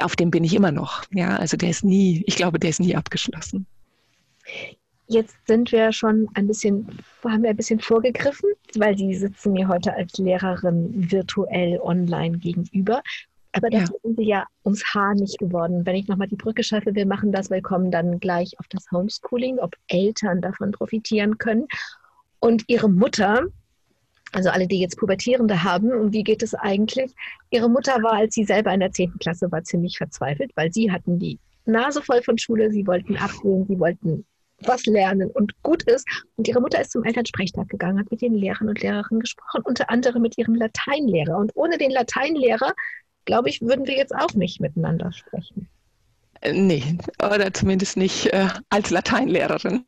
auf 0.01 0.17
dem 0.17 0.31
bin 0.31 0.45
ich 0.45 0.55
immer 0.55 0.73
noch. 0.73 1.05
Ja, 1.13 1.37
also 1.37 1.57
der 1.57 1.71
ist 1.71 1.85
nie, 1.85 2.23
ich 2.27 2.37
glaube, 2.37 2.59
der 2.59 2.71
ist 2.71 2.81
nie 2.81 2.95
abgeschlossen. 2.95 3.67
Jetzt 5.09 5.37
sind 5.47 5.73
wir 5.73 5.91
schon 5.93 6.29
ein 6.35 6.47
bisschen, 6.47 6.87
haben 7.25 7.43
wir 7.43 7.51
ein 7.51 7.57
bisschen 7.57 7.81
vorgegriffen, 7.81 8.51
weil 8.77 8.97
Sie 8.97 9.15
sitzen 9.15 9.53
mir 9.53 9.67
heute 9.67 9.95
als 9.95 10.19
Lehrerin 10.19 11.11
virtuell 11.11 11.81
online 11.81 12.37
gegenüber. 12.37 13.03
Aber 13.53 13.71
das 13.71 13.89
ja. 13.89 13.97
sind 14.03 14.17
sie 14.17 14.27
ja 14.27 14.47
ums 14.65 14.85
Haar 14.93 15.15
nicht 15.15 15.39
geworden. 15.39 15.87
Wenn 15.87 15.97
ich 15.97 16.09
nochmal 16.09 16.29
die 16.29 16.37
Brücke 16.37 16.63
schaffe, 16.63 16.95
wir 16.95 17.07
machen 17.07 17.33
das, 17.33 17.51
wir 17.51 17.63
kommen 17.63 17.91
dann 17.91 18.21
gleich 18.21 18.53
auf 18.59 18.69
das 18.69 18.85
Homeschooling, 18.93 19.59
ob 19.59 19.75
Eltern 19.89 20.43
davon 20.43 20.73
profitieren 20.73 21.39
können. 21.39 21.67
Und 22.39 22.65
ihre 22.69 22.91
Mutter, 22.91 23.47
also 24.33 24.51
alle, 24.51 24.69
die 24.69 24.79
jetzt 24.79 24.99
Pubertierende 24.99 25.65
haben, 25.65 25.91
um 25.91 26.13
wie 26.13 26.23
geht 26.23 26.43
es 26.43 26.55
eigentlich? 26.55 27.15
Ihre 27.51 27.71
Mutter 27.71 28.03
war, 28.03 28.13
als 28.13 28.35
sie 28.35 28.45
selber 28.45 28.73
in 28.75 28.81
der 28.81 28.93
10. 28.93 29.19
Klasse 29.19 29.51
war, 29.51 29.65
ziemlich 29.65 29.97
verzweifelt, 29.97 30.53
weil 30.55 30.71
sie 30.71 30.93
hatten 30.93 31.19
die 31.19 31.39
Nase 31.65 32.03
voll 32.03 32.23
von 32.23 32.37
Schule, 32.37 32.71
sie 32.71 32.87
wollten 32.87 33.17
abgehen, 33.17 33.67
sie 33.67 33.79
wollten 33.79 34.27
was 34.65 34.87
lernen 34.87 35.31
und 35.31 35.61
gut 35.63 35.83
ist. 35.85 36.07
Und 36.37 36.49
ihre 36.49 36.61
Mutter 36.61 36.81
ist 36.81 36.93
zum 36.93 37.05
Elternsprechtag 37.05 37.69
gegangen, 37.69 38.01
hat 38.01 38.11
mit 38.11 38.23
den 38.23 38.35
Lehrern 38.35 38.69
und 38.69 38.81
Lehrerinnen 38.81 39.21
gesprochen, 39.21 39.63
unter 39.65 39.91
anderem 39.91 40.23
mit 40.23 40.37
ihrem 40.39 40.55
Lateinlehrer. 40.55 41.37
Und 41.37 41.53
ohne 41.55 41.79
den 41.79 41.91
Lateinlehrer 41.91 42.73
glaube 43.29 43.51
ich, 43.51 43.61
würden 43.61 43.87
wir 43.87 43.97
jetzt 43.97 44.15
auch 44.15 44.33
nicht 44.35 44.59
miteinander 44.59 45.13
sprechen. 45.13 45.69
Äh, 46.41 46.55
nee, 46.55 46.83
oder 47.23 47.53
zumindest 47.53 47.97
nicht 47.97 48.33
äh, 48.33 48.49
als 48.71 48.91
Lateinlehrerin. 48.91 49.85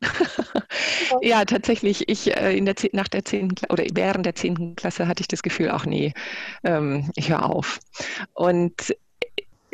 ja, 1.21 1.43
tatsächlich, 1.45 2.07
ich 2.07 2.37
äh, 2.37 2.55
in 2.55 2.65
der, 2.65 2.75
nach 2.93 3.07
der 3.07 3.25
10. 3.25 3.55
oder 3.69 3.83
während 3.93 4.25
der 4.25 4.35
10. 4.35 4.75
Klasse 4.75 5.07
hatte 5.07 5.21
ich 5.21 5.27
das 5.27 5.41
Gefühl, 5.41 5.71
auch 5.71 5.85
nee, 5.85 6.13
ähm, 6.63 7.09
ich 7.15 7.29
höre 7.29 7.49
auf. 7.49 7.79
Und 8.33 8.95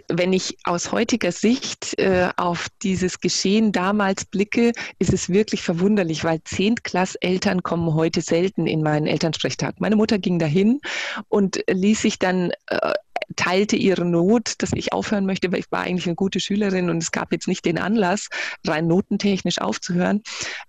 wenn 0.09 0.33
ich 0.33 0.57
aus 0.63 0.91
heutiger 0.91 1.31
Sicht 1.31 1.97
äh, 1.99 2.29
auf 2.37 2.67
dieses 2.81 3.19
Geschehen 3.19 3.71
damals 3.71 4.25
blicke, 4.25 4.71
ist 4.99 5.13
es 5.13 5.29
wirklich 5.29 5.61
verwunderlich, 5.61 6.23
weil 6.23 6.43
Zehntklasseltern 6.43 7.63
kommen 7.63 7.93
heute 7.93 8.21
selten 8.21 8.67
in 8.67 8.81
meinen 8.81 9.07
Elternsprechtag. 9.07 9.79
Meine 9.79 9.95
Mutter 9.95 10.19
ging 10.19 10.39
dahin 10.39 10.79
und 11.27 11.63
ließ 11.69 12.01
sich 12.01 12.19
dann 12.19 12.51
äh, 12.67 12.93
teilte 13.35 13.75
ihre 13.75 14.05
Not, 14.05 14.53
dass 14.59 14.71
ich 14.73 14.93
aufhören 14.93 15.25
möchte, 15.25 15.51
weil 15.51 15.59
ich 15.59 15.71
war 15.71 15.81
eigentlich 15.81 16.07
eine 16.07 16.15
gute 16.15 16.39
Schülerin 16.39 16.89
und 16.89 16.97
es 16.99 17.11
gab 17.11 17.31
jetzt 17.31 17.47
nicht 17.47 17.65
den 17.65 17.77
Anlass, 17.77 18.29
rein 18.65 18.87
notentechnisch 18.87 19.59
aufzuhören. 19.59 20.23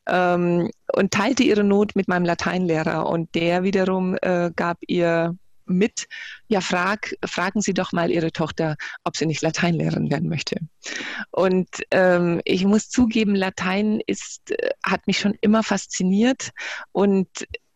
Ähm, 0.08 0.70
und 0.92 1.10
teilte 1.12 1.42
ihre 1.42 1.64
Not 1.64 1.94
mit 1.96 2.08
meinem 2.08 2.24
Lateinlehrer 2.24 3.06
und 3.08 3.34
der 3.34 3.62
wiederum 3.62 4.16
äh, 4.22 4.50
gab 4.56 4.78
ihr 4.86 5.36
mit, 5.68 6.08
ja, 6.48 6.60
frag, 6.60 7.14
fragen 7.24 7.60
Sie 7.60 7.74
doch 7.74 7.92
mal 7.92 8.10
Ihre 8.10 8.32
Tochter, 8.32 8.76
ob 9.04 9.16
sie 9.16 9.26
nicht 9.26 9.42
Lateinlehrerin 9.42 10.10
werden 10.10 10.28
möchte. 10.28 10.60
Und 11.30 11.68
ähm, 11.90 12.40
ich 12.44 12.64
muss 12.64 12.88
zugeben, 12.88 13.34
Latein 13.34 14.00
ist, 14.06 14.50
äh, 14.50 14.70
hat 14.84 15.06
mich 15.06 15.18
schon 15.18 15.34
immer 15.40 15.62
fasziniert 15.62 16.50
und 16.92 17.28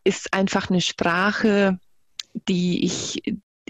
ist 0.05 0.33
einfach 0.33 0.71
eine 0.71 0.81
Sprache, 0.81 1.79
die 2.49 2.85
ich, 2.85 3.23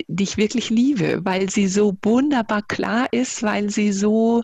die 0.06 0.22
ich 0.22 0.36
wirklich 0.36 0.70
liebe, 0.70 1.24
weil 1.24 1.50
sie 1.50 1.68
so 1.68 1.96
wunderbar 2.02 2.62
klar 2.62 3.08
ist, 3.12 3.42
weil 3.42 3.70
sie 3.70 3.92
so 3.92 4.42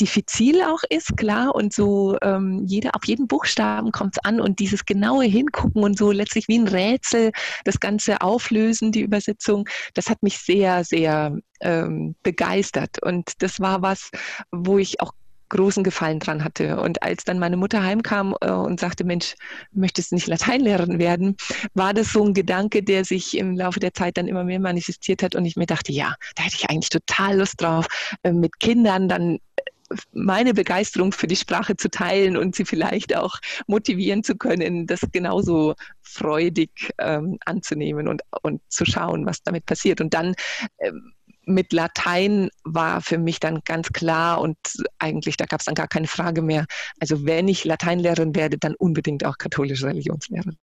diffizil 0.00 0.62
auch 0.62 0.82
ist, 0.88 1.16
klar, 1.16 1.54
und 1.54 1.72
so 1.72 2.16
ähm, 2.22 2.64
jeder, 2.66 2.94
auf 2.94 3.04
jeden 3.04 3.28
Buchstaben 3.28 3.92
kommt 3.92 4.16
es 4.16 4.24
an 4.24 4.40
und 4.40 4.58
dieses 4.58 4.84
genaue 4.84 5.24
Hingucken 5.24 5.82
und 5.82 5.98
so 5.98 6.10
letztlich 6.10 6.48
wie 6.48 6.58
ein 6.58 6.68
Rätsel 6.68 7.32
das 7.64 7.80
Ganze 7.80 8.20
auflösen, 8.20 8.92
die 8.92 9.02
Übersetzung, 9.02 9.68
das 9.94 10.08
hat 10.08 10.22
mich 10.22 10.38
sehr, 10.38 10.84
sehr 10.84 11.36
ähm, 11.60 12.16
begeistert. 12.22 13.02
Und 13.02 13.42
das 13.42 13.60
war 13.60 13.82
was, 13.82 14.10
wo 14.50 14.78
ich 14.78 15.00
auch 15.00 15.12
großen 15.50 15.84
Gefallen 15.84 16.18
dran 16.18 16.42
hatte. 16.42 16.80
Und 16.80 17.02
als 17.02 17.24
dann 17.24 17.38
meine 17.38 17.56
Mutter 17.56 17.82
heimkam 17.82 18.34
äh, 18.40 18.50
und 18.50 18.80
sagte, 18.80 19.04
Mensch, 19.04 19.34
möchtest 19.72 20.10
du 20.10 20.14
nicht 20.14 20.26
Lateinlehrerin 20.26 20.98
werden, 20.98 21.36
war 21.74 21.92
das 21.92 22.12
so 22.12 22.24
ein 22.24 22.34
Gedanke, 22.34 22.82
der 22.82 23.04
sich 23.04 23.36
im 23.36 23.56
Laufe 23.56 23.80
der 23.80 23.92
Zeit 23.92 24.16
dann 24.16 24.28
immer 24.28 24.44
mehr 24.44 24.60
manifestiert 24.60 25.22
hat. 25.22 25.34
Und 25.34 25.44
ich 25.44 25.56
mir 25.56 25.66
dachte, 25.66 25.92
ja, 25.92 26.14
da 26.36 26.44
hätte 26.44 26.56
ich 26.56 26.70
eigentlich 26.70 26.88
total 26.88 27.38
Lust 27.38 27.60
drauf, 27.60 27.86
äh, 28.22 28.32
mit 28.32 28.58
Kindern 28.60 29.08
dann 29.08 29.36
äh, 29.56 29.96
meine 30.12 30.54
Begeisterung 30.54 31.12
für 31.12 31.26
die 31.26 31.36
Sprache 31.36 31.76
zu 31.76 31.90
teilen 31.90 32.36
und 32.36 32.54
sie 32.54 32.64
vielleicht 32.64 33.16
auch 33.16 33.36
motivieren 33.66 34.22
zu 34.22 34.36
können, 34.36 34.86
das 34.86 35.00
genauso 35.12 35.74
freudig 36.00 36.70
ähm, 36.98 37.38
anzunehmen 37.44 38.06
und, 38.08 38.22
und 38.42 38.62
zu 38.68 38.84
schauen, 38.84 39.26
was 39.26 39.42
damit 39.42 39.66
passiert. 39.66 40.00
Und 40.00 40.14
dann 40.14 40.34
ähm, 40.78 41.12
mit 41.50 41.72
Latein 41.72 42.50
war 42.64 43.00
für 43.00 43.18
mich 43.18 43.40
dann 43.40 43.60
ganz 43.64 43.88
klar 43.88 44.40
und 44.40 44.56
eigentlich, 44.98 45.36
da 45.36 45.46
gab 45.46 45.60
es 45.60 45.66
dann 45.66 45.74
gar 45.74 45.88
keine 45.88 46.06
Frage 46.06 46.42
mehr. 46.42 46.66
Also 47.00 47.24
wenn 47.26 47.48
ich 47.48 47.64
Lateinlehrerin 47.64 48.34
werde, 48.34 48.58
dann 48.58 48.74
unbedingt 48.74 49.24
auch 49.24 49.38
katholische 49.38 49.86
Religionslehrerin. 49.86 50.56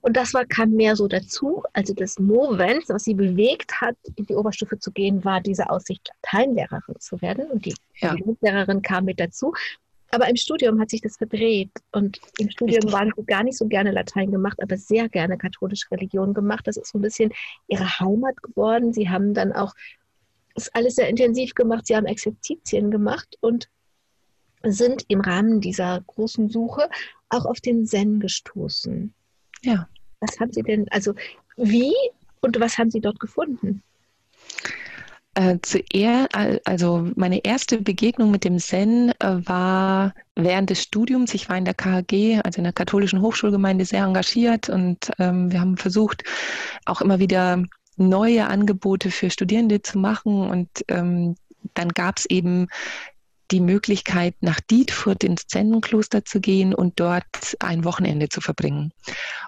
Und 0.00 0.16
das 0.16 0.32
war, 0.32 0.44
kam 0.46 0.70
mehr 0.70 0.96
so 0.96 1.08
dazu. 1.08 1.62
Also 1.72 1.92
das 1.92 2.18
Movens, 2.18 2.88
was 2.88 3.04
sie 3.04 3.14
bewegt 3.14 3.80
hat, 3.80 3.96
in 4.16 4.26
die 4.26 4.34
Oberstufe 4.34 4.78
zu 4.78 4.92
gehen, 4.92 5.24
war 5.24 5.40
diese 5.40 5.68
Aussicht, 5.68 6.10
Lateinlehrerin 6.22 7.00
zu 7.00 7.20
werden. 7.20 7.50
Und 7.50 7.66
die 7.66 7.74
ja. 8.00 8.12
Religionslehrerin 8.12 8.82
kam 8.82 9.04
mit 9.04 9.20
dazu. 9.20 9.52
Aber 10.10 10.28
im 10.28 10.36
Studium 10.36 10.80
hat 10.80 10.90
sich 10.90 11.00
das 11.00 11.16
verdreht. 11.16 11.70
Und 11.92 12.20
im 12.38 12.50
Studium 12.50 12.90
waren 12.92 13.12
sie 13.14 13.24
gar 13.24 13.42
nicht 13.42 13.58
so 13.58 13.66
gerne 13.66 13.90
Latein 13.90 14.30
gemacht, 14.30 14.58
aber 14.62 14.76
sehr 14.76 15.08
gerne 15.08 15.36
katholische 15.36 15.90
Religion 15.90 16.34
gemacht. 16.34 16.66
Das 16.66 16.76
ist 16.76 16.92
so 16.92 16.98
ein 16.98 17.02
bisschen 17.02 17.32
ihre 17.66 18.00
Heimat 18.00 18.42
geworden. 18.42 18.92
Sie 18.92 19.08
haben 19.08 19.34
dann 19.34 19.52
auch 19.52 19.74
das 20.54 20.68
alles 20.74 20.96
sehr 20.96 21.08
intensiv 21.08 21.54
gemacht. 21.54 21.86
Sie 21.86 21.94
haben 21.94 22.06
Exerzitien 22.06 22.90
gemacht 22.90 23.36
und 23.40 23.68
sind 24.62 25.04
im 25.08 25.20
Rahmen 25.20 25.60
dieser 25.60 26.02
großen 26.06 26.48
Suche 26.48 26.88
auch 27.28 27.44
auf 27.44 27.60
den 27.60 27.86
Zen 27.86 28.18
gestoßen. 28.20 29.12
Ja. 29.62 29.88
Was 30.20 30.40
haben 30.40 30.52
Sie 30.52 30.62
denn, 30.62 30.88
also 30.90 31.14
wie 31.56 31.94
und 32.40 32.58
was 32.58 32.76
haben 32.78 32.90
Sie 32.90 33.00
dort 33.00 33.20
gefunden? 33.20 33.82
Äh, 35.34 35.58
zuerst, 35.62 36.34
also 36.64 37.10
meine 37.14 37.44
erste 37.44 37.80
Begegnung 37.80 38.30
mit 38.30 38.44
dem 38.44 38.58
Zen 38.58 39.12
äh, 39.20 39.46
war 39.46 40.14
während 40.34 40.70
des 40.70 40.82
Studiums. 40.82 41.34
Ich 41.34 41.48
war 41.48 41.56
in 41.56 41.64
der 41.64 41.74
KHG, 41.74 42.40
also 42.42 42.58
in 42.58 42.64
der 42.64 42.72
katholischen 42.72 43.20
Hochschulgemeinde, 43.20 43.84
sehr 43.84 44.04
engagiert 44.04 44.68
und 44.68 45.10
ähm, 45.18 45.52
wir 45.52 45.60
haben 45.60 45.76
versucht, 45.76 46.24
auch 46.86 47.00
immer 47.00 47.18
wieder 47.18 47.62
neue 47.98 48.46
Angebote 48.46 49.10
für 49.10 49.30
Studierende 49.30 49.82
zu 49.82 49.98
machen. 49.98 50.48
Und 50.48 50.68
ähm, 50.88 51.36
dann 51.74 51.90
gab 51.90 52.18
es 52.18 52.26
eben 52.26 52.68
die 53.50 53.60
Möglichkeit, 53.60 54.34
nach 54.40 54.60
Dietfurt 54.60 55.24
ins 55.24 55.46
Zen-Kloster 55.46 56.24
zu 56.24 56.40
gehen 56.40 56.74
und 56.74 57.00
dort 57.00 57.24
ein 57.60 57.84
Wochenende 57.84 58.28
zu 58.28 58.40
verbringen. 58.40 58.92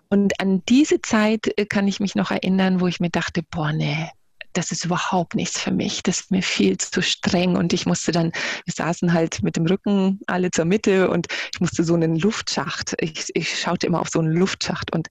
Und 0.08 0.40
an 0.40 0.62
diese 0.68 1.02
Zeit 1.02 1.52
äh, 1.58 1.66
kann 1.66 1.86
ich 1.86 2.00
mich 2.00 2.14
noch 2.14 2.30
erinnern, 2.30 2.80
wo 2.80 2.86
ich 2.86 3.00
mir 3.00 3.10
dachte, 3.10 3.42
boah, 3.50 3.72
nee, 3.72 4.08
das 4.52 4.72
ist 4.72 4.84
überhaupt 4.84 5.34
nichts 5.34 5.60
für 5.60 5.70
mich. 5.70 6.02
Das 6.02 6.20
ist 6.20 6.30
mir 6.30 6.42
viel 6.42 6.76
zu 6.78 7.02
streng. 7.02 7.56
Und 7.56 7.72
ich 7.72 7.86
musste 7.86 8.12
dann, 8.12 8.32
wir 8.64 8.74
saßen 8.74 9.12
halt 9.12 9.42
mit 9.42 9.56
dem 9.56 9.66
Rücken 9.66 10.20
alle 10.26 10.50
zur 10.50 10.64
Mitte 10.64 11.10
und 11.10 11.28
ich 11.54 11.60
musste 11.60 11.84
so 11.84 11.94
einen 11.94 12.16
Luftschacht, 12.16 12.94
ich, 13.00 13.26
ich 13.34 13.58
schaute 13.58 13.86
immer 13.86 14.00
auf 14.00 14.08
so 14.08 14.18
einen 14.18 14.32
Luftschacht 14.32 14.92
und 14.92 15.08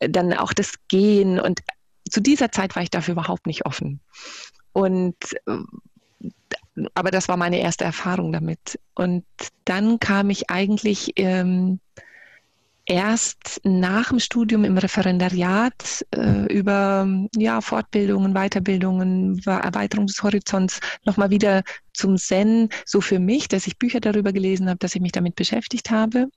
dann 0.00 0.32
auch 0.32 0.52
das 0.52 0.74
Gehen. 0.88 1.38
Und 1.38 1.60
zu 2.10 2.20
dieser 2.20 2.50
Zeit 2.50 2.76
war 2.76 2.82
ich 2.82 2.90
dafür 2.90 3.12
überhaupt 3.12 3.46
nicht 3.46 3.66
offen. 3.66 4.00
Und 4.72 5.16
aber 6.94 7.10
das 7.10 7.28
war 7.28 7.36
meine 7.36 7.60
erste 7.60 7.84
Erfahrung 7.84 8.32
damit. 8.32 8.78
Und 8.94 9.24
dann 9.64 10.00
kam 10.00 10.30
ich 10.30 10.50
eigentlich 10.50 11.12
ähm, 11.16 11.80
erst 12.92 13.62
nach 13.64 14.10
dem 14.10 14.20
Studium 14.20 14.64
im 14.64 14.76
Referendariat 14.76 16.04
äh, 16.14 16.44
über 16.52 17.08
ja, 17.36 17.62
Fortbildungen, 17.62 18.34
Weiterbildungen, 18.34 19.40
Erweiterung 19.46 20.06
des 20.06 20.22
Horizonts 20.22 20.78
nochmal 21.06 21.30
wieder 21.30 21.62
zum 21.94 22.18
Zen, 22.18 22.68
so 22.84 23.00
für 23.00 23.18
mich, 23.18 23.48
dass 23.48 23.66
ich 23.66 23.78
Bücher 23.78 24.00
darüber 24.00 24.32
gelesen 24.32 24.68
habe, 24.68 24.78
dass 24.78 24.94
ich 24.94 25.00
mich 25.00 25.12
damit 25.12 25.36
beschäftigt 25.36 25.90
habe. 25.90 26.28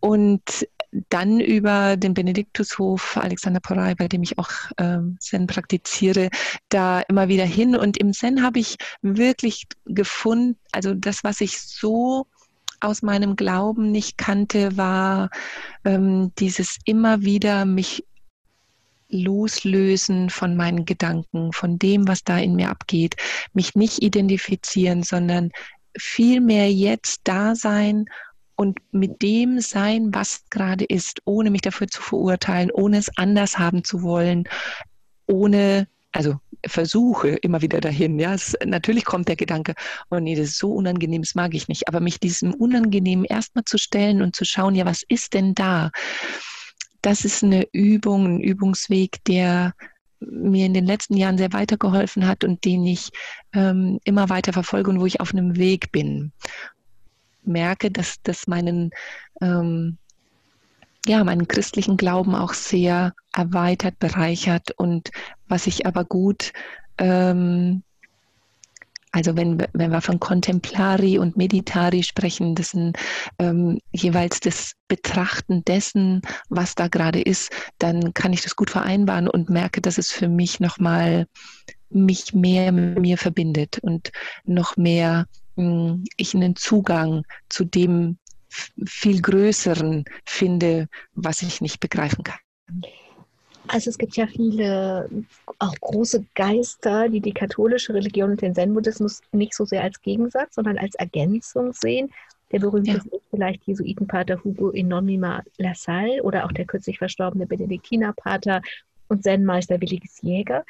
Und 0.00 0.66
dann 1.10 1.40
über 1.40 1.96
den 1.96 2.14
Benediktushof 2.14 3.16
Alexander 3.18 3.60
Porey, 3.60 3.94
bei 3.94 4.08
dem 4.08 4.22
ich 4.22 4.38
auch 4.38 4.50
äh, 4.78 4.98
Zen 5.18 5.46
praktiziere, 5.46 6.30
da 6.70 7.00
immer 7.00 7.28
wieder 7.28 7.44
hin. 7.44 7.76
Und 7.76 7.98
im 7.98 8.14
Zen 8.14 8.42
habe 8.42 8.58
ich 8.58 8.76
wirklich 9.02 9.66
gefunden, 9.84 10.58
also 10.72 10.94
das, 10.94 11.24
was 11.24 11.40
ich 11.40 11.60
so 11.60 12.26
aus 12.84 13.02
meinem 13.02 13.36
Glauben 13.36 13.90
nicht 13.90 14.18
kannte, 14.18 14.76
war 14.76 15.30
ähm, 15.84 16.32
dieses 16.38 16.78
immer 16.84 17.22
wieder 17.22 17.64
mich 17.64 18.04
loslösen 19.08 20.30
von 20.30 20.56
meinen 20.56 20.84
Gedanken, 20.84 21.52
von 21.52 21.78
dem, 21.78 22.08
was 22.08 22.24
da 22.24 22.38
in 22.38 22.56
mir 22.56 22.70
abgeht, 22.70 23.16
mich 23.52 23.74
nicht 23.74 24.02
identifizieren, 24.02 25.02
sondern 25.02 25.50
vielmehr 25.96 26.72
jetzt 26.72 27.20
da 27.24 27.54
sein 27.54 28.06
und 28.56 28.78
mit 28.92 29.22
dem 29.22 29.60
sein, 29.60 30.14
was 30.14 30.44
gerade 30.50 30.84
ist, 30.84 31.20
ohne 31.24 31.50
mich 31.50 31.62
dafür 31.62 31.88
zu 31.88 32.02
verurteilen, 32.02 32.70
ohne 32.70 32.98
es 32.98 33.10
anders 33.16 33.58
haben 33.58 33.84
zu 33.84 34.02
wollen, 34.02 34.44
ohne 35.26 35.88
also 36.14 36.36
versuche 36.64 37.30
immer 37.30 37.60
wieder 37.60 37.80
dahin. 37.80 38.18
Ja, 38.20 38.34
es, 38.34 38.56
natürlich 38.64 39.04
kommt 39.04 39.28
der 39.28 39.36
Gedanke, 39.36 39.74
oh 40.10 40.20
nee, 40.20 40.36
das 40.36 40.50
ist 40.50 40.58
so 40.58 40.72
unangenehm, 40.72 41.22
das 41.22 41.34
mag 41.34 41.54
ich 41.54 41.66
nicht. 41.66 41.88
Aber 41.88 41.98
mich 41.98 42.20
diesem 42.20 42.54
Unangenehmen 42.54 43.24
erstmal 43.24 43.64
zu 43.64 43.78
stellen 43.78 44.22
und 44.22 44.36
zu 44.36 44.44
schauen, 44.44 44.76
ja, 44.76 44.86
was 44.86 45.02
ist 45.08 45.34
denn 45.34 45.54
da? 45.54 45.90
Das 47.02 47.24
ist 47.24 47.42
eine 47.42 47.66
Übung, 47.72 48.36
ein 48.36 48.40
Übungsweg, 48.40 49.24
der 49.24 49.74
mir 50.20 50.66
in 50.66 50.72
den 50.72 50.86
letzten 50.86 51.16
Jahren 51.16 51.36
sehr 51.36 51.52
weitergeholfen 51.52 52.26
hat 52.26 52.44
und 52.44 52.64
den 52.64 52.86
ich 52.86 53.10
ähm, 53.52 53.98
immer 54.04 54.28
weiter 54.28 54.52
verfolge 54.52 54.90
und 54.90 55.00
wo 55.00 55.06
ich 55.06 55.20
auf 55.20 55.32
einem 55.32 55.56
Weg 55.56 55.90
bin. 55.90 56.32
Merke, 57.42 57.90
dass 57.90 58.22
das 58.22 58.46
meinen 58.46 58.90
ähm, 59.42 59.98
ja, 61.06 61.22
meinen 61.24 61.48
christlichen 61.48 61.96
Glauben 61.96 62.34
auch 62.34 62.54
sehr 62.54 63.14
erweitert, 63.32 63.98
bereichert 63.98 64.70
und 64.76 65.10
was 65.48 65.66
ich 65.66 65.86
aber 65.86 66.04
gut, 66.04 66.52
ähm, 66.98 67.82
also 69.14 69.36
wenn, 69.36 69.64
wenn 69.72 69.92
wir 69.92 70.00
von 70.00 70.18
Contemplari 70.18 71.18
und 71.18 71.36
Meditari 71.36 72.02
sprechen, 72.02 72.56
das 72.56 72.70
sind 72.70 72.98
ähm, 73.38 73.78
jeweils 73.92 74.40
das 74.40 74.72
Betrachten 74.88 75.64
dessen, 75.64 76.20
was 76.48 76.74
da 76.74 76.88
gerade 76.88 77.20
ist, 77.20 77.52
dann 77.78 78.12
kann 78.12 78.32
ich 78.32 78.42
das 78.42 78.56
gut 78.56 78.70
vereinbaren 78.70 79.28
und 79.28 79.50
merke, 79.50 79.80
dass 79.80 79.98
es 79.98 80.10
für 80.10 80.28
mich 80.28 80.58
nochmal 80.58 81.26
mich 81.90 82.34
mehr 82.34 82.72
mit 82.72 82.98
mir 82.98 83.16
verbindet 83.16 83.78
und 83.78 84.10
noch 84.46 84.76
mehr 84.76 85.26
mh, 85.54 85.64
hm, 85.64 86.04
ich 86.16 86.34
einen 86.34 86.56
Zugang 86.56 87.22
zu 87.48 87.64
dem 87.64 88.18
viel 88.86 89.20
Größeren 89.20 90.04
finde, 90.24 90.88
was 91.14 91.42
ich 91.42 91.60
nicht 91.60 91.80
begreifen 91.80 92.24
kann. 92.24 92.38
Also 93.66 93.88
es 93.90 93.98
gibt 93.98 94.16
ja 94.16 94.26
viele, 94.26 95.08
auch 95.58 95.74
große 95.80 96.24
Geister, 96.34 97.08
die 97.08 97.20
die 97.20 97.32
katholische 97.32 97.94
Religion 97.94 98.32
und 98.32 98.42
den 98.42 98.54
Zen-Buddhismus 98.54 99.22
nicht 99.32 99.54
so 99.54 99.64
sehr 99.64 99.82
als 99.82 100.00
Gegensatz, 100.02 100.56
sondern 100.56 100.76
als 100.76 100.94
Ergänzung 100.96 101.72
sehen. 101.72 102.10
Der 102.52 102.58
berühmteste 102.58 103.08
ja. 103.10 103.16
ist 103.16 103.26
vielleicht 103.30 103.66
Jesuitenpater 103.66 104.44
Hugo 104.44 104.70
Enonima 104.70 105.42
Lassalle 105.56 106.22
oder 106.22 106.44
auch 106.44 106.52
der 106.52 106.66
kürzlich 106.66 106.98
verstorbene 106.98 107.46
Benediktinerpater 107.46 108.60
und 109.08 109.22
Zen-Meister 109.22 109.80
Williges 109.80 110.20
Jäger. 110.20 110.64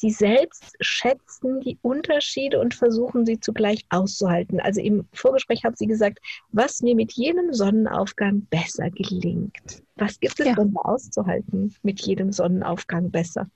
Sie 0.00 0.12
selbst 0.12 0.76
schätzen 0.78 1.58
die 1.60 1.76
Unterschiede 1.82 2.60
und 2.60 2.72
versuchen 2.72 3.26
sie 3.26 3.40
zugleich 3.40 3.84
auszuhalten. 3.88 4.60
Also 4.60 4.80
im 4.80 5.08
Vorgespräch 5.12 5.64
haben 5.64 5.74
Sie 5.74 5.88
gesagt, 5.88 6.20
was 6.52 6.82
mir 6.82 6.94
mit 6.94 7.14
jedem 7.14 7.52
Sonnenaufgang 7.52 8.42
besser 8.42 8.92
gelingt. 8.92 9.82
Was 9.96 10.20
gibt 10.20 10.38
es 10.38 10.46
ja. 10.46 10.54
denn 10.54 10.76
auszuhalten 10.76 11.74
mit 11.82 12.00
jedem 12.00 12.30
Sonnenaufgang 12.30 13.10
besser? 13.10 13.50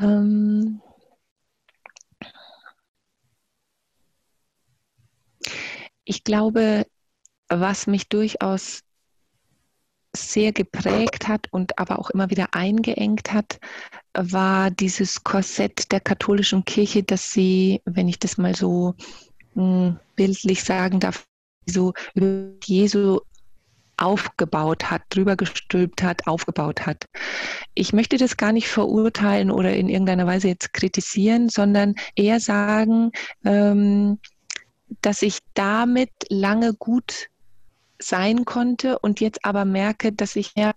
Ähm 0.00 0.82
ich 6.02 6.24
glaube, 6.24 6.86
was 7.48 7.86
mich 7.86 8.08
durchaus 8.08 8.80
sehr 10.16 10.52
geprägt 10.52 11.28
hat 11.28 11.46
und 11.52 11.78
aber 11.78 11.98
auch 11.98 12.10
immer 12.10 12.30
wieder 12.30 12.48
eingeengt 12.52 13.32
hat, 13.32 13.60
war 14.14 14.70
dieses 14.70 15.22
Korsett 15.22 15.92
der 15.92 16.00
katholischen 16.00 16.64
Kirche, 16.64 17.02
dass 17.02 17.32
sie, 17.32 17.80
wenn 17.84 18.08
ich 18.08 18.18
das 18.18 18.36
mal 18.36 18.54
so 18.54 18.94
hm, 19.54 19.98
bildlich 20.16 20.64
sagen 20.64 21.00
darf, 21.00 21.24
so 21.66 21.92
über 22.14 22.50
Jesu 22.64 23.20
aufgebaut 23.96 24.90
hat, 24.90 25.02
drüber 25.10 25.36
gestülpt 25.36 26.02
hat, 26.02 26.26
aufgebaut 26.26 26.86
hat. 26.86 27.04
Ich 27.74 27.92
möchte 27.92 28.16
das 28.16 28.36
gar 28.36 28.52
nicht 28.52 28.68
verurteilen 28.68 29.50
oder 29.50 29.74
in 29.74 29.88
irgendeiner 29.88 30.26
Weise 30.26 30.48
jetzt 30.48 30.72
kritisieren, 30.72 31.50
sondern 31.50 31.94
eher 32.16 32.40
sagen, 32.40 33.12
ähm, 33.44 34.18
dass 35.02 35.22
ich 35.22 35.38
damit 35.54 36.10
lange 36.30 36.74
gut 36.74 37.28
sein 38.00 38.44
konnte 38.44 38.98
und 38.98 39.20
jetzt 39.20 39.44
aber 39.44 39.64
merke, 39.64 40.12
dass 40.12 40.36
ich 40.36 40.54
mehr 40.56 40.74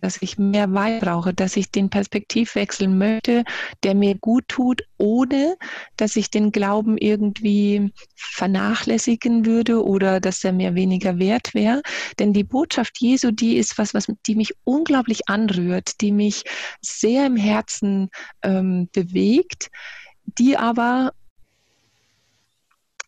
dass 0.00 0.20
ich 0.20 0.38
mehr 0.38 0.72
Wein 0.72 1.00
brauche, 1.00 1.32
dass 1.32 1.56
ich 1.56 1.70
den 1.70 1.88
Perspektivwechsel 1.88 2.88
möchte, 2.88 3.44
der 3.82 3.94
mir 3.94 4.16
gut 4.16 4.46
tut, 4.48 4.82
ohne 4.98 5.56
dass 5.96 6.16
ich 6.16 6.30
den 6.30 6.52
Glauben 6.52 6.98
irgendwie 6.98 7.92
vernachlässigen 8.14 9.46
würde 9.46 9.84
oder 9.84 10.20
dass 10.20 10.44
er 10.44 10.52
mir 10.52 10.74
weniger 10.74 11.18
wert 11.18 11.54
wäre. 11.54 11.82
Denn 12.18 12.32
die 12.32 12.44
Botschaft 12.44 12.98
Jesu, 13.00 13.30
die 13.30 13.56
ist 13.56 13.78
was, 13.78 13.94
was 13.94 14.06
die 14.26 14.34
mich 14.34 14.54
unglaublich 14.64 15.28
anrührt, 15.28 16.00
die 16.00 16.12
mich 16.12 16.44
sehr 16.80 17.26
im 17.26 17.36
Herzen 17.36 18.10
ähm, 18.42 18.88
bewegt, 18.92 19.70
die 20.38 20.56
aber 20.56 21.12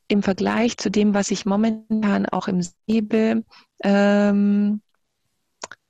im 0.09 0.23
Vergleich 0.23 0.77
zu 0.77 0.90
dem, 0.90 1.14
was 1.14 1.31
ich 1.31 1.47
momentan 1.47 2.27
auch 2.27 2.49
im 2.49 2.61
Sebe 2.62 3.45
ähm, 3.83 4.81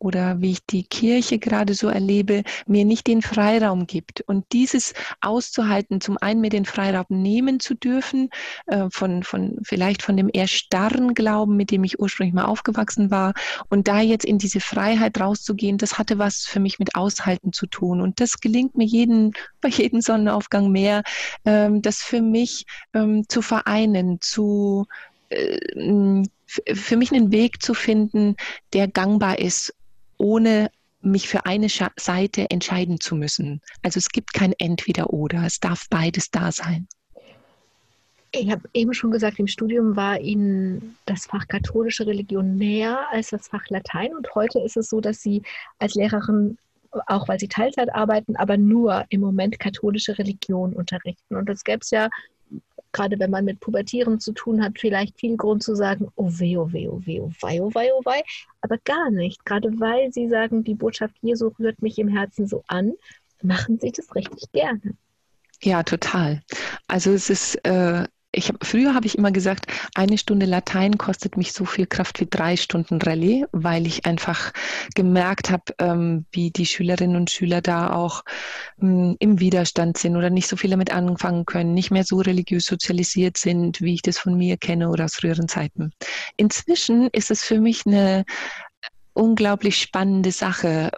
oder 0.04 0.40
wie 0.40 0.52
ich 0.52 0.66
die 0.66 0.84
Kirche 0.84 1.38
gerade 1.38 1.72
so 1.72 1.88
erlebe, 1.88 2.42
mir 2.66 2.84
nicht 2.84 3.06
den 3.06 3.22
Freiraum 3.22 3.86
gibt. 3.86 4.20
Und 4.20 4.44
dieses 4.52 4.92
auszuhalten, 5.22 6.02
zum 6.02 6.18
einen 6.20 6.42
mir 6.42 6.50
den 6.50 6.66
Freiraum 6.66 7.06
nehmen 7.08 7.58
zu 7.58 7.74
dürfen, 7.74 8.28
äh, 8.66 8.88
von, 8.90 9.22
von 9.22 9.58
vielleicht 9.62 10.02
von 10.02 10.16
dem 10.16 10.28
eher 10.30 10.46
starren 10.46 11.14
Glauben, 11.14 11.56
mit 11.56 11.70
dem 11.70 11.84
ich 11.84 11.98
ursprünglich 11.98 12.34
mal 12.34 12.44
aufgewachsen 12.44 13.10
war, 13.10 13.32
und 13.70 13.88
da 13.88 14.00
jetzt 14.00 14.26
in 14.26 14.36
diese 14.36 14.60
Freiheit 14.60 15.18
rauszugehen, 15.18 15.78
das 15.78 15.96
hatte 15.96 16.18
was 16.18 16.44
für 16.44 16.60
mich 16.60 16.78
mit 16.78 16.96
Aushalten 16.96 17.54
zu 17.54 17.66
tun. 17.66 18.02
Und 18.02 18.20
das 18.20 18.40
gelingt 18.40 18.76
mir 18.76 18.86
jeden, 18.86 19.32
bei 19.62 19.70
jedem 19.70 20.02
Sonnenaufgang 20.02 20.70
mehr, 20.70 21.02
ähm, 21.46 21.80
das 21.80 22.02
für 22.02 22.20
mich 22.20 22.66
ähm, 22.92 23.24
zu 23.26 23.40
vereinen, 23.40 24.18
zu 24.20 24.84
äh, 25.30 26.22
für 26.46 26.96
mich 26.96 27.10
einen 27.12 27.32
Weg 27.32 27.62
zu 27.62 27.74
finden, 27.74 28.36
der 28.72 28.86
gangbar 28.86 29.38
ist 29.38 29.74
ohne 30.18 30.70
mich 31.00 31.28
für 31.28 31.44
eine 31.46 31.68
Seite 31.68 32.50
entscheiden 32.50 33.00
zu 33.00 33.14
müssen. 33.14 33.60
Also 33.82 33.98
es 33.98 34.08
gibt 34.08 34.32
kein 34.32 34.52
Entweder-Oder, 34.58 35.44
es 35.44 35.60
darf 35.60 35.86
beides 35.90 36.30
da 36.30 36.50
sein. 36.50 36.88
Ich 38.36 38.50
habe 38.50 38.68
eben 38.72 38.92
schon 38.94 39.12
gesagt, 39.12 39.38
im 39.38 39.46
Studium 39.46 39.94
war 39.94 40.18
Ihnen 40.18 40.96
das 41.06 41.26
Fach 41.26 41.46
katholische 41.46 42.04
Religion 42.04 42.56
näher 42.56 43.06
als 43.12 43.30
das 43.30 43.46
Fach 43.46 43.64
Latein. 43.68 44.12
Und 44.14 44.34
heute 44.34 44.58
ist 44.58 44.76
es 44.76 44.88
so, 44.88 45.00
dass 45.00 45.20
Sie 45.20 45.42
als 45.78 45.94
Lehrerin, 45.94 46.58
auch 47.06 47.28
weil 47.28 47.38
Sie 47.38 47.46
Teilzeit 47.46 47.94
arbeiten, 47.94 48.34
aber 48.34 48.56
nur 48.56 49.04
im 49.10 49.20
Moment 49.20 49.60
katholische 49.60 50.18
Religion 50.18 50.72
unterrichten. 50.72 51.36
Und 51.36 51.48
das 51.48 51.62
gäbe 51.62 51.80
es 51.82 51.90
ja 51.90 52.08
gerade 52.94 53.18
wenn 53.18 53.30
man 53.30 53.44
mit 53.44 53.60
Pubertieren 53.60 54.20
zu 54.20 54.32
tun 54.32 54.64
hat, 54.64 54.78
vielleicht 54.78 55.18
viel 55.18 55.36
Grund 55.36 55.62
zu 55.62 55.74
sagen, 55.74 56.08
oh 56.14 56.30
weh, 56.30 56.56
oh 56.56 56.72
weh, 56.72 56.88
oh 56.88 57.02
weh, 57.04 57.20
oh 57.20 57.30
wei, 57.40 57.60
oh 57.60 57.70
wei, 57.74 57.90
oh 57.92 58.00
wei, 58.04 58.22
aber 58.62 58.78
gar 58.78 59.10
nicht. 59.10 59.44
Gerade 59.44 59.68
weil 59.78 60.10
Sie 60.12 60.28
sagen, 60.30 60.64
die 60.64 60.74
Botschaft 60.74 61.16
Jesu 61.20 61.50
rührt 61.58 61.82
mich 61.82 61.98
im 61.98 62.08
Herzen 62.08 62.46
so 62.46 62.62
an, 62.68 62.94
machen 63.42 63.78
Sie 63.78 63.92
das 63.92 64.14
richtig 64.14 64.50
gerne. 64.52 64.96
Ja, 65.62 65.82
total. 65.82 66.42
Also 66.88 67.12
es 67.12 67.28
ist 67.28 67.56
äh, 67.66 68.06
ich 68.36 68.48
hab, 68.48 68.64
früher 68.64 68.94
habe 68.94 69.06
ich 69.06 69.16
immer 69.16 69.32
gesagt, 69.32 69.66
eine 69.94 70.18
Stunde 70.18 70.46
Latein 70.46 70.98
kostet 70.98 71.36
mich 71.36 71.52
so 71.52 71.64
viel 71.64 71.86
Kraft 71.86 72.20
wie 72.20 72.26
drei 72.28 72.56
Stunden 72.56 73.00
Rallye, 73.00 73.46
weil 73.52 73.86
ich 73.86 74.06
einfach 74.06 74.52
gemerkt 74.94 75.50
habe, 75.50 75.64
ähm, 75.78 76.26
wie 76.32 76.50
die 76.50 76.66
Schülerinnen 76.66 77.16
und 77.16 77.30
Schüler 77.30 77.60
da 77.60 77.92
auch 77.92 78.24
ähm, 78.80 79.16
im 79.18 79.40
Widerstand 79.40 79.98
sind 79.98 80.16
oder 80.16 80.30
nicht 80.30 80.48
so 80.48 80.56
viel 80.56 80.70
damit 80.70 80.92
anfangen 80.92 81.44
können, 81.46 81.74
nicht 81.74 81.90
mehr 81.90 82.04
so 82.04 82.18
religiös 82.18 82.66
sozialisiert 82.66 83.36
sind, 83.36 83.80
wie 83.80 83.94
ich 83.94 84.02
das 84.02 84.18
von 84.18 84.36
mir 84.36 84.56
kenne 84.56 84.90
oder 84.90 85.04
aus 85.04 85.14
früheren 85.14 85.48
Zeiten. 85.48 85.92
Inzwischen 86.36 87.08
ist 87.08 87.30
es 87.30 87.42
für 87.42 87.60
mich 87.60 87.86
eine 87.86 88.24
unglaublich 89.14 89.80
spannende 89.80 90.32
Sache. 90.32 90.90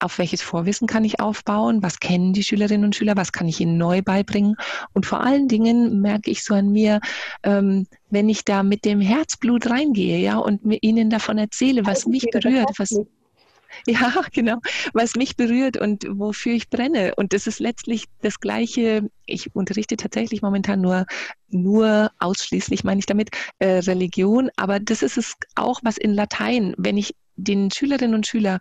Auf 0.00 0.18
welches 0.18 0.42
Vorwissen 0.42 0.86
kann 0.86 1.04
ich 1.04 1.20
aufbauen? 1.20 1.82
Was 1.82 2.00
kennen 2.00 2.32
die 2.32 2.44
Schülerinnen 2.44 2.84
und 2.84 2.96
Schüler? 2.96 3.16
Was 3.16 3.32
kann 3.32 3.48
ich 3.48 3.60
ihnen 3.60 3.76
neu 3.76 4.00
beibringen? 4.00 4.56
Und 4.94 5.06
vor 5.06 5.20
allen 5.20 5.48
Dingen 5.48 6.00
merke 6.00 6.30
ich 6.30 6.44
so 6.44 6.54
an 6.54 6.70
mir, 6.70 7.00
ähm, 7.42 7.86
wenn 8.10 8.28
ich 8.28 8.44
da 8.44 8.62
mit 8.62 8.84
dem 8.84 9.00
Herzblut 9.00 9.68
reingehe, 9.68 10.18
ja, 10.18 10.38
und 10.38 10.64
mir 10.64 10.78
ihnen 10.80 11.10
davon 11.10 11.36
erzähle, 11.36 11.84
was 11.84 12.06
mich 12.06 12.26
berührt, 12.30 12.70
was, 12.78 12.98
ja, 13.86 14.12
genau, 14.32 14.58
was 14.92 15.16
mich 15.16 15.36
berührt 15.36 15.76
und 15.76 16.06
wofür 16.08 16.54
ich 16.54 16.70
brenne. 16.70 17.14
Und 17.16 17.32
das 17.32 17.46
ist 17.46 17.58
letztlich 17.58 18.04
das 18.22 18.40
Gleiche. 18.40 19.10
Ich 19.26 19.54
unterrichte 19.54 19.96
tatsächlich 19.96 20.42
momentan 20.42 20.80
nur, 20.80 21.06
nur 21.48 22.10
ausschließlich, 22.20 22.84
meine 22.84 23.00
ich 23.00 23.06
damit, 23.06 23.30
äh, 23.58 23.78
Religion. 23.78 24.50
Aber 24.56 24.78
das 24.78 25.02
ist 25.02 25.18
es 25.18 25.34
auch, 25.56 25.80
was 25.82 25.98
in 25.98 26.14
Latein, 26.14 26.74
wenn 26.78 26.96
ich 26.96 27.14
den 27.38 27.70
Schülerinnen 27.70 28.14
und 28.14 28.26
Schülern 28.26 28.58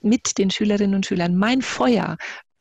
mit 0.00 0.38
den 0.38 0.50
Schülerinnen 0.50 0.94
und 0.94 1.06
Schülern 1.06 1.36
mein 1.36 1.62
Feuer 1.62 2.16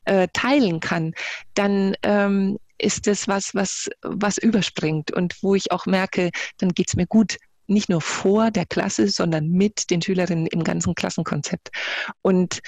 äh, 0.05 0.27
teilen 0.33 0.79
kann, 0.79 1.13
dann 1.55 1.95
ähm, 2.03 2.57
ist 2.77 3.07
das 3.07 3.27
was, 3.27 3.55
was, 3.55 3.89
was 4.01 4.37
überspringt 4.37 5.11
und 5.11 5.35
wo 5.41 5.55
ich 5.55 5.71
auch 5.71 5.85
merke, 5.85 6.29
dann 6.57 6.69
geht 6.69 6.89
es 6.89 6.95
mir 6.95 7.07
gut, 7.07 7.37
nicht 7.67 7.89
nur 7.89 8.01
vor 8.01 8.51
der 8.51 8.65
Klasse, 8.65 9.07
sondern 9.07 9.49
mit 9.49 9.89
den 9.89 10.01
Schülerinnen 10.01 10.47
im 10.47 10.63
ganzen 10.63 10.95
Klassenkonzept. 10.95 11.69
Und 12.21 12.59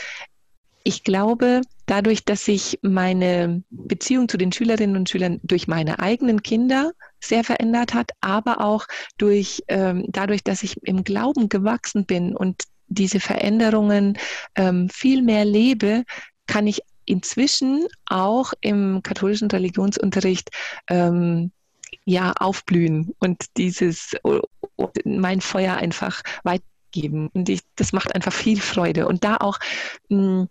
ich 0.88 1.04
glaube, 1.04 1.62
dadurch, 1.88 2.24
dass 2.26 2.46
sich 2.46 2.80
meine 2.84 3.64
Beziehung 3.72 4.30
zu 4.30 4.38
den 4.38 4.52
Schülerinnen 4.52 4.96
und 4.96 5.10
Schülern 5.10 5.40
durch 5.42 5.68
meine 5.68 6.00
eigenen 6.00 6.44
Kinder 6.44 6.92
sehr 7.20 7.44
verändert 7.44 7.96
hat, 7.96 8.12
aber 8.22 8.62
auch 8.62 8.86
durch, 9.18 9.64
ähm, 9.68 10.06
dadurch, 10.08 10.44
dass 10.44 10.62
ich 10.62 10.78
im 10.84 11.04
Glauben 11.04 11.50
gewachsen 11.50 12.06
bin 12.06 12.36
und 12.36 12.64
diese 12.88 13.20
Veränderungen 13.20 14.18
ähm, 14.56 14.88
viel 14.90 15.24
mehr 15.24 15.44
lebe, 15.44 16.04
kann 16.46 16.68
ich 16.68 16.82
inzwischen 17.06 17.88
auch 18.06 18.54
im 18.62 19.02
katholischen 19.02 19.50
Religionsunterricht 19.50 20.52
ähm, 20.88 21.52
ja 22.06 22.34
aufblühen 22.34 23.16
und 23.18 23.46
dieses 23.58 24.16
mein 25.04 25.42
Feuer 25.42 25.78
einfach 25.78 26.22
weitergeben. 26.44 27.30
Und 27.34 27.50
ich, 27.50 27.62
das 27.76 27.92
macht 27.92 28.14
einfach 28.14 28.34
viel 28.34 28.60
Freude. 28.62 29.08
Und 29.08 29.24
da 29.24 29.38
auch 29.38 29.58
mh, 30.10 30.18
hm, 30.18 30.50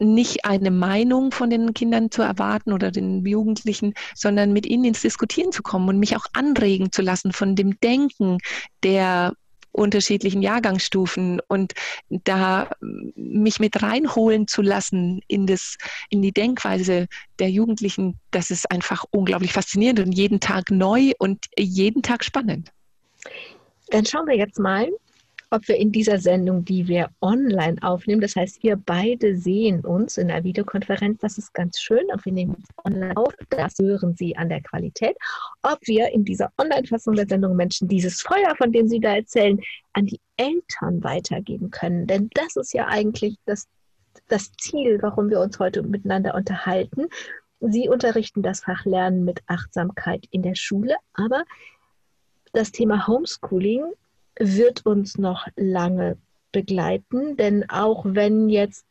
nicht 0.00 0.44
eine 0.44 0.70
Meinung 0.70 1.30
von 1.30 1.50
den 1.50 1.74
Kindern 1.74 2.10
zu 2.10 2.22
erwarten 2.22 2.72
oder 2.72 2.90
den 2.90 3.24
Jugendlichen, 3.24 3.94
sondern 4.14 4.52
mit 4.52 4.66
ihnen 4.66 4.84
ins 4.84 5.02
Diskutieren 5.02 5.52
zu 5.52 5.62
kommen 5.62 5.88
und 5.88 5.98
mich 5.98 6.16
auch 6.16 6.24
anregen 6.32 6.90
zu 6.90 7.02
lassen 7.02 7.32
von 7.32 7.54
dem 7.54 7.78
Denken 7.80 8.38
der 8.82 9.34
unterschiedlichen 9.72 10.42
Jahrgangsstufen 10.42 11.40
und 11.46 11.74
da 12.08 12.70
mich 12.80 13.60
mit 13.60 13.82
reinholen 13.82 14.48
zu 14.48 14.62
lassen 14.62 15.20
in 15.28 15.46
das, 15.46 15.76
in 16.08 16.22
die 16.22 16.32
Denkweise 16.32 17.06
der 17.38 17.50
Jugendlichen, 17.50 18.18
das 18.30 18.50
ist 18.50 18.70
einfach 18.70 19.04
unglaublich 19.10 19.52
faszinierend 19.52 20.00
und 20.00 20.12
jeden 20.12 20.40
Tag 20.40 20.70
neu 20.70 21.12
und 21.18 21.46
jeden 21.56 22.02
Tag 22.02 22.24
spannend. 22.24 22.72
Dann 23.90 24.04
schauen 24.06 24.26
wir 24.26 24.36
jetzt 24.36 24.58
mal, 24.58 24.88
ob 25.50 25.66
wir 25.66 25.76
in 25.76 25.90
dieser 25.90 26.18
Sendung, 26.18 26.64
die 26.64 26.86
wir 26.86 27.10
online 27.20 27.76
aufnehmen, 27.82 28.20
das 28.20 28.36
heißt, 28.36 28.62
wir 28.62 28.76
beide 28.76 29.36
sehen 29.36 29.84
uns 29.84 30.16
in 30.16 30.28
der 30.28 30.44
Videokonferenz, 30.44 31.18
das 31.20 31.38
ist 31.38 31.52
ganz 31.54 31.80
schön, 31.80 32.04
und 32.12 32.24
wir 32.24 32.32
nehmen 32.32 32.56
es 32.58 32.84
online 32.84 33.16
auf, 33.16 33.34
das 33.50 33.74
hören 33.80 34.14
Sie 34.14 34.36
an 34.36 34.48
der 34.48 34.62
Qualität, 34.62 35.16
ob 35.62 35.78
wir 35.82 36.12
in 36.12 36.24
dieser 36.24 36.52
Online-Fassung 36.56 37.14
der 37.14 37.26
Sendung 37.26 37.56
Menschen 37.56 37.88
dieses 37.88 38.22
Feuer, 38.22 38.54
von 38.56 38.70
dem 38.70 38.86
Sie 38.86 39.00
da 39.00 39.16
erzählen, 39.16 39.60
an 39.92 40.06
die 40.06 40.20
Eltern 40.36 41.02
weitergeben 41.02 41.70
können. 41.70 42.06
Denn 42.06 42.30
das 42.34 42.54
ist 42.54 42.72
ja 42.72 42.86
eigentlich 42.86 43.36
das, 43.44 43.66
das 44.28 44.52
Ziel, 44.52 44.98
warum 45.02 45.30
wir 45.30 45.40
uns 45.40 45.58
heute 45.58 45.82
miteinander 45.82 46.34
unterhalten. 46.34 47.08
Sie 47.58 47.88
unterrichten 47.88 48.42
das 48.42 48.60
Fach 48.60 48.84
Lernen 48.84 49.24
mit 49.24 49.42
Achtsamkeit 49.46 50.26
in 50.30 50.42
der 50.42 50.54
Schule, 50.54 50.94
aber 51.12 51.44
das 52.52 52.70
Thema 52.70 53.06
Homeschooling 53.06 53.84
wird 54.40 54.86
uns 54.86 55.18
noch 55.18 55.46
lange 55.54 56.16
begleiten, 56.50 57.36
denn 57.36 57.68
auch 57.70 58.04
wenn 58.04 58.48
jetzt 58.48 58.86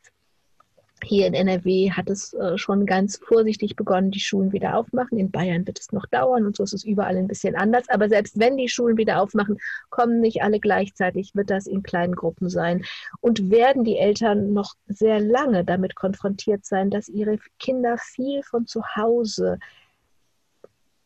hier 1.04 1.26
in 1.26 1.34
NRW 1.34 1.90
hat 1.90 2.10
es 2.10 2.34
äh, 2.34 2.58
schon 2.58 2.86
ganz 2.86 3.16
vorsichtig 3.16 3.76
begonnen, 3.76 4.10
die 4.10 4.20
Schulen 4.20 4.52
wieder 4.52 4.76
aufmachen. 4.76 5.18
In 5.18 5.30
Bayern 5.30 5.66
wird 5.66 5.78
es 5.78 5.92
noch 5.92 6.06
dauern 6.06 6.46
und 6.46 6.56
so 6.56 6.62
ist 6.62 6.74
es 6.74 6.84
überall 6.84 7.16
ein 7.16 7.26
bisschen 7.26 7.56
anders. 7.56 7.88
Aber 7.88 8.08
selbst 8.08 8.38
wenn 8.38 8.56
die 8.56 8.68
Schulen 8.68 8.96
wieder 8.96 9.20
aufmachen, 9.20 9.58
kommen 9.88 10.20
nicht 10.20 10.42
alle 10.42 10.60
gleichzeitig, 10.60 11.34
wird 11.34 11.50
das 11.50 11.66
in 11.66 11.82
kleinen 11.82 12.14
Gruppen 12.14 12.48
sein. 12.48 12.84
Und 13.20 13.50
werden 13.50 13.84
die 13.84 13.96
Eltern 13.96 14.52
noch 14.52 14.74
sehr 14.86 15.20
lange 15.20 15.64
damit 15.64 15.94
konfrontiert 15.94 16.64
sein, 16.64 16.90
dass 16.90 17.08
ihre 17.08 17.38
Kinder 17.58 17.96
viel 17.98 18.42
von 18.42 18.66
zu 18.66 18.82
Hause 18.96 19.58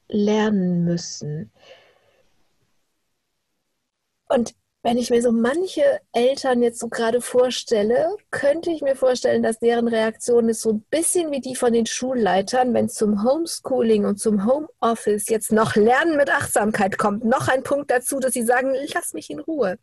lernen 0.09 0.85
müssen. 0.85 1.53
Und 4.29 4.55
wenn 4.85 4.99
ich 4.99 5.09
mir 5.09 5.23
so 5.23 5.33
manche 5.33 5.83
Eltern 6.13 6.63
jetzt 6.63 6.79
so 6.79 6.89
gerade 6.89 7.23
vorstelle, 7.23 8.17
könnte 8.31 8.71
ich 8.71 8.83
mir 8.83 8.97
vorstellen, 8.97 9.43
dass 9.43 9.59
deren 9.59 9.89
Reaktion 9.89 10.51
ist 10.51 10.61
so 10.61 10.73
ein 10.73 10.85
bisschen 10.91 11.31
wie 11.31 11.41
die 11.41 11.57
von 11.57 11.73
den 11.73 11.87
Schulleitern, 11.87 12.75
wenn 12.75 12.85
es 12.85 12.95
zum 12.95 13.25
Homeschooling 13.25 14.05
und 14.05 14.21
zum 14.21 14.45
Homeoffice 14.45 15.31
jetzt 15.31 15.53
noch 15.53 15.75
Lernen 15.75 16.19
mit 16.19 16.29
Achtsamkeit 16.29 16.99
kommt. 16.99 17.25
Noch 17.25 17.49
ein 17.49 17.63
Punkt 17.63 17.91
dazu, 17.91 18.21
dass 18.21 18.35
sie 18.35 18.43
sagen, 18.43 18.75
lass 18.93 19.15
mich 19.15 19.31
in 19.31 19.41
Ruhe. 19.41 19.79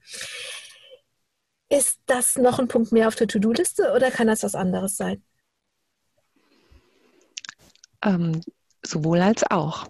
Ist 1.68 2.00
das 2.06 2.36
noch 2.36 2.60
ein 2.60 2.68
Punkt 2.68 2.92
mehr 2.92 3.08
auf 3.08 3.16
der 3.16 3.28
To-Do-Liste 3.28 3.94
oder 3.96 4.12
kann 4.12 4.28
das 4.28 4.44
was 4.44 4.54
anderes 4.54 4.98
sein? 4.98 5.24
Ähm, 8.04 8.42
sowohl 8.86 9.22
als 9.22 9.50
auch. 9.50 9.88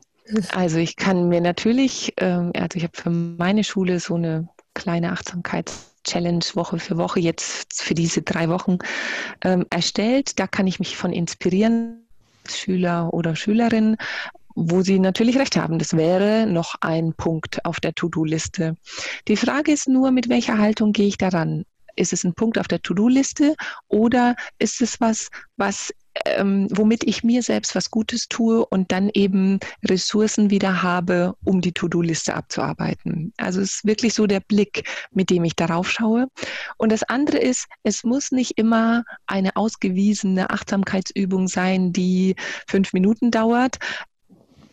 Also 0.53 0.78
ich 0.78 0.95
kann 0.95 1.30
mir 1.30 1.41
natürlich, 1.41 2.13
ähm, 2.17 2.51
also 2.55 2.78
ich 2.78 2.84
habe 2.84 2.95
für 2.95 3.09
meine 3.09 3.63
Schule 3.63 3.99
so 3.99 4.15
eine 4.15 4.47
kleine 4.74 5.11
Achtsamkeits-Challenge 5.11 6.45
Woche 6.53 6.80
für 6.80 6.97
Woche 6.97 7.19
jetzt 7.19 7.82
für 7.82 7.93
diese 7.93 8.22
drei 8.22 8.49
Wochen 8.49 8.78
ähm, 9.43 9.65
erstellt. 9.69 10.39
Da 10.39 10.47
kann 10.47 10.67
ich 10.67 10.80
mich 10.80 10.95
von 10.95 11.11
inspirieren, 11.11 12.05
Schüler 12.47 13.13
oder 13.13 13.36
Schülerin, 13.36 13.97
wo 14.55 14.82
Sie 14.82 14.99
natürlich 14.99 15.38
recht 15.38 15.55
haben. 15.57 15.80
Das 15.80 15.95
wäre 15.95 16.45
noch 16.47 16.76
ein 16.82 17.13
Punkt 17.13 17.65
auf 17.65 17.80
der 17.80 17.93
To-Do-Liste. 17.93 18.76
Die 19.28 19.38
Frage 19.38 19.72
ist 19.72 19.88
nur, 19.88 20.11
mit 20.11 20.30
welcher 20.30 20.57
Haltung 20.57 20.91
gehe 20.91 21.07
ich 21.07 21.17
daran? 21.17 21.65
Ist 21.95 22.13
es 22.13 22.24
ein 22.24 22.34
Punkt 22.34 22.57
auf 22.57 22.67
der 22.67 22.82
To-Do-Liste 22.82 23.55
oder 23.88 24.36
ist 24.59 24.82
es 24.82 25.01
was, 25.01 25.30
was 25.57 25.93
ähm, 26.26 26.68
womit 26.72 27.03
ich 27.03 27.24
mir 27.24 27.41
selbst 27.41 27.76
was 27.76 27.89
Gutes 27.89 28.28
tue 28.28 28.66
und 28.66 28.91
dann 28.91 29.09
eben 29.14 29.59
Ressourcen 29.84 30.49
wieder 30.49 30.84
habe, 30.84 31.36
um 31.43 31.62
die 31.62 31.72
To-Do-Liste 31.72 32.34
abzuarbeiten. 32.34 33.34
Also 33.38 33.62
es 33.62 33.76
ist 33.76 33.86
wirklich 33.86 34.14
so 34.14 34.28
der 34.28 34.41
Blick, 34.41 34.88
mit 35.12 35.30
dem 35.30 35.43
ich 35.43 35.55
darauf 35.55 35.89
schaue. 35.89 36.28
Und 36.78 36.91
das 36.91 37.03
andere 37.03 37.38
ist, 37.38 37.68
es 37.84 38.03
muss 38.03 38.32
nicht 38.32 38.57
immer 38.57 39.03
eine 39.26 39.55
ausgewiesene 39.55 40.49
Achtsamkeitsübung 40.49 41.47
sein, 41.47 41.93
die 41.93 42.36
fünf 42.68 42.93
Minuten 42.93 43.32
dauert 43.32 43.78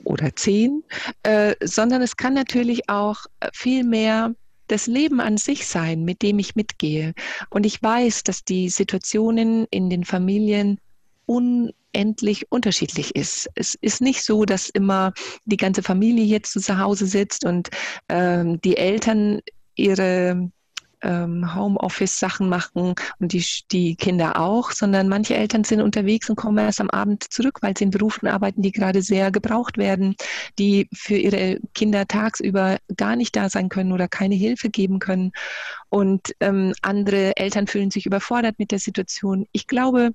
oder 0.05 0.35
zehn, 0.35 0.83
äh, 1.23 1.55
sondern 1.63 2.03
es 2.03 2.17
kann 2.17 2.35
natürlich 2.35 2.89
auch 2.89 3.27
viel 3.53 3.85
mehr 3.85 4.35
das 4.69 4.87
Leben 4.87 5.21
an 5.21 5.39
sich 5.39 5.67
sein, 5.67 6.05
mit 6.05 6.23
dem 6.23 6.39
ich 6.39 6.55
mitgehe. 6.55 7.15
Und 7.51 7.65
ich 7.65 7.83
weiß, 7.83 8.23
dass 8.25 8.45
die 8.45 8.69
Situationen 8.69 9.67
in 9.71 9.89
den 9.89 10.05
Familien 10.05 10.79
unendlich 11.29 12.51
unterschiedlich 12.51 13.15
ist. 13.15 13.49
Es 13.55 13.75
ist 13.75 14.01
nicht 14.01 14.25
so, 14.25 14.45
dass 14.45 14.69
immer 14.71 15.13
die 15.45 15.59
ganze 15.59 15.83
Familie 15.83 16.25
jetzt 16.25 16.53
zu 16.53 16.79
Hause 16.79 17.07
sitzt 17.07 17.45
und 17.45 17.69
ähm, 18.09 18.61
die 18.63 18.77
Eltern 18.77 19.41
ihre 19.75 20.51
ähm, 21.03 21.55
Homeoffice-Sachen 21.55 22.49
machen 22.49 22.95
und 23.21 23.33
die, 23.33 23.45
die 23.71 23.95
Kinder 23.95 24.41
auch, 24.41 24.71
sondern 24.73 25.09
manche 25.09 25.37
Eltern 25.37 25.65
sind 25.65 25.81
unterwegs 25.81 26.29
und 26.29 26.37
kommen 26.37 26.59
erst 26.59 26.81
am 26.81 26.91
Abend 26.91 27.25
zurück, 27.33 27.59
weil 27.63 27.77
sie 27.77 27.85
in 27.85 27.91
Berufen 27.91 28.27
arbeiten, 28.27 28.63
die 28.63 28.73
gerade 28.73 29.03
sehr 29.03 29.31
gebraucht 29.31 29.77
werden, 29.77 30.17
die 30.59 30.89
für 30.93 31.17
ihre 31.17 31.61
Kinder 31.75 32.07
tagsüber 32.07 32.79
gar 32.97 33.17
nicht 33.17 33.37
da 33.37 33.49
sein 33.49 33.69
können 33.69 33.93
oder 33.93 34.09
keine 34.09 34.35
Hilfe 34.35 34.71
geben 34.71 34.99
können. 34.99 35.33
Und 35.89 36.35
ähm, 36.41 36.75
andere 36.83 37.37
Eltern 37.37 37.67
fühlen 37.67 37.91
sich 37.91 38.07
überfordert 38.07 38.59
mit 38.59 38.73
der 38.73 38.79
Situation. 38.79 39.47
Ich 39.53 39.67
glaube, 39.67 40.13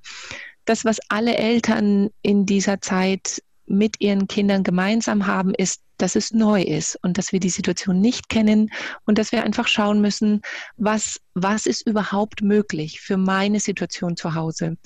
das, 0.66 0.86
was 0.86 1.00
alle 1.10 1.36
Eltern 1.36 2.10
in 2.22 2.46
dieser 2.46 2.82
Zeit 2.82 3.42
mit 3.66 4.02
ihren 4.02 4.28
Kindern 4.28 4.64
gemeinsam 4.64 5.28
haben, 5.28 5.54
ist, 5.54 5.82
dass 5.98 6.16
es 6.16 6.32
neu 6.32 6.62
ist 6.62 6.98
und 7.02 7.18
dass 7.18 7.32
wir 7.32 7.40
die 7.40 7.50
Situation 7.50 8.02
nicht 8.02 8.28
kennen 8.30 8.72
und 9.06 9.18
dass 9.18 9.32
wir 9.32 9.44
einfach 9.44 9.68
schauen 9.68 10.02
müssen, 10.02 10.42
was, 10.76 11.20
was 11.34 11.66
ist 11.66 11.88
überhaupt 11.88 12.42
möglich 12.42 13.00
für 13.00 13.18
meine 13.18 13.60
Situation 13.60 14.18
zu 14.18 14.36
Hause. 14.36 14.78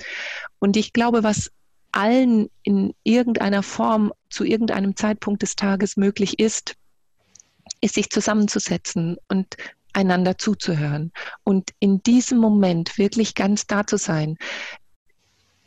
Und 0.59 0.77
ich 0.77 0.93
glaube, 0.93 1.23
was 1.23 1.51
allen 1.91 2.49
in 2.63 2.93
irgendeiner 3.03 3.63
Form 3.63 4.13
zu 4.29 4.43
irgendeinem 4.43 4.95
Zeitpunkt 4.95 5.41
des 5.41 5.55
Tages 5.55 5.97
möglich 5.97 6.39
ist, 6.39 6.75
ist 7.81 7.95
sich 7.95 8.09
zusammenzusetzen 8.09 9.17
und 9.27 9.55
einander 9.93 10.37
zuzuhören 10.37 11.11
und 11.43 11.71
in 11.79 12.03
diesem 12.03 12.37
Moment 12.37 12.97
wirklich 12.97 13.33
ganz 13.33 13.65
da 13.65 13.87
zu 13.87 13.97
sein 13.97 14.37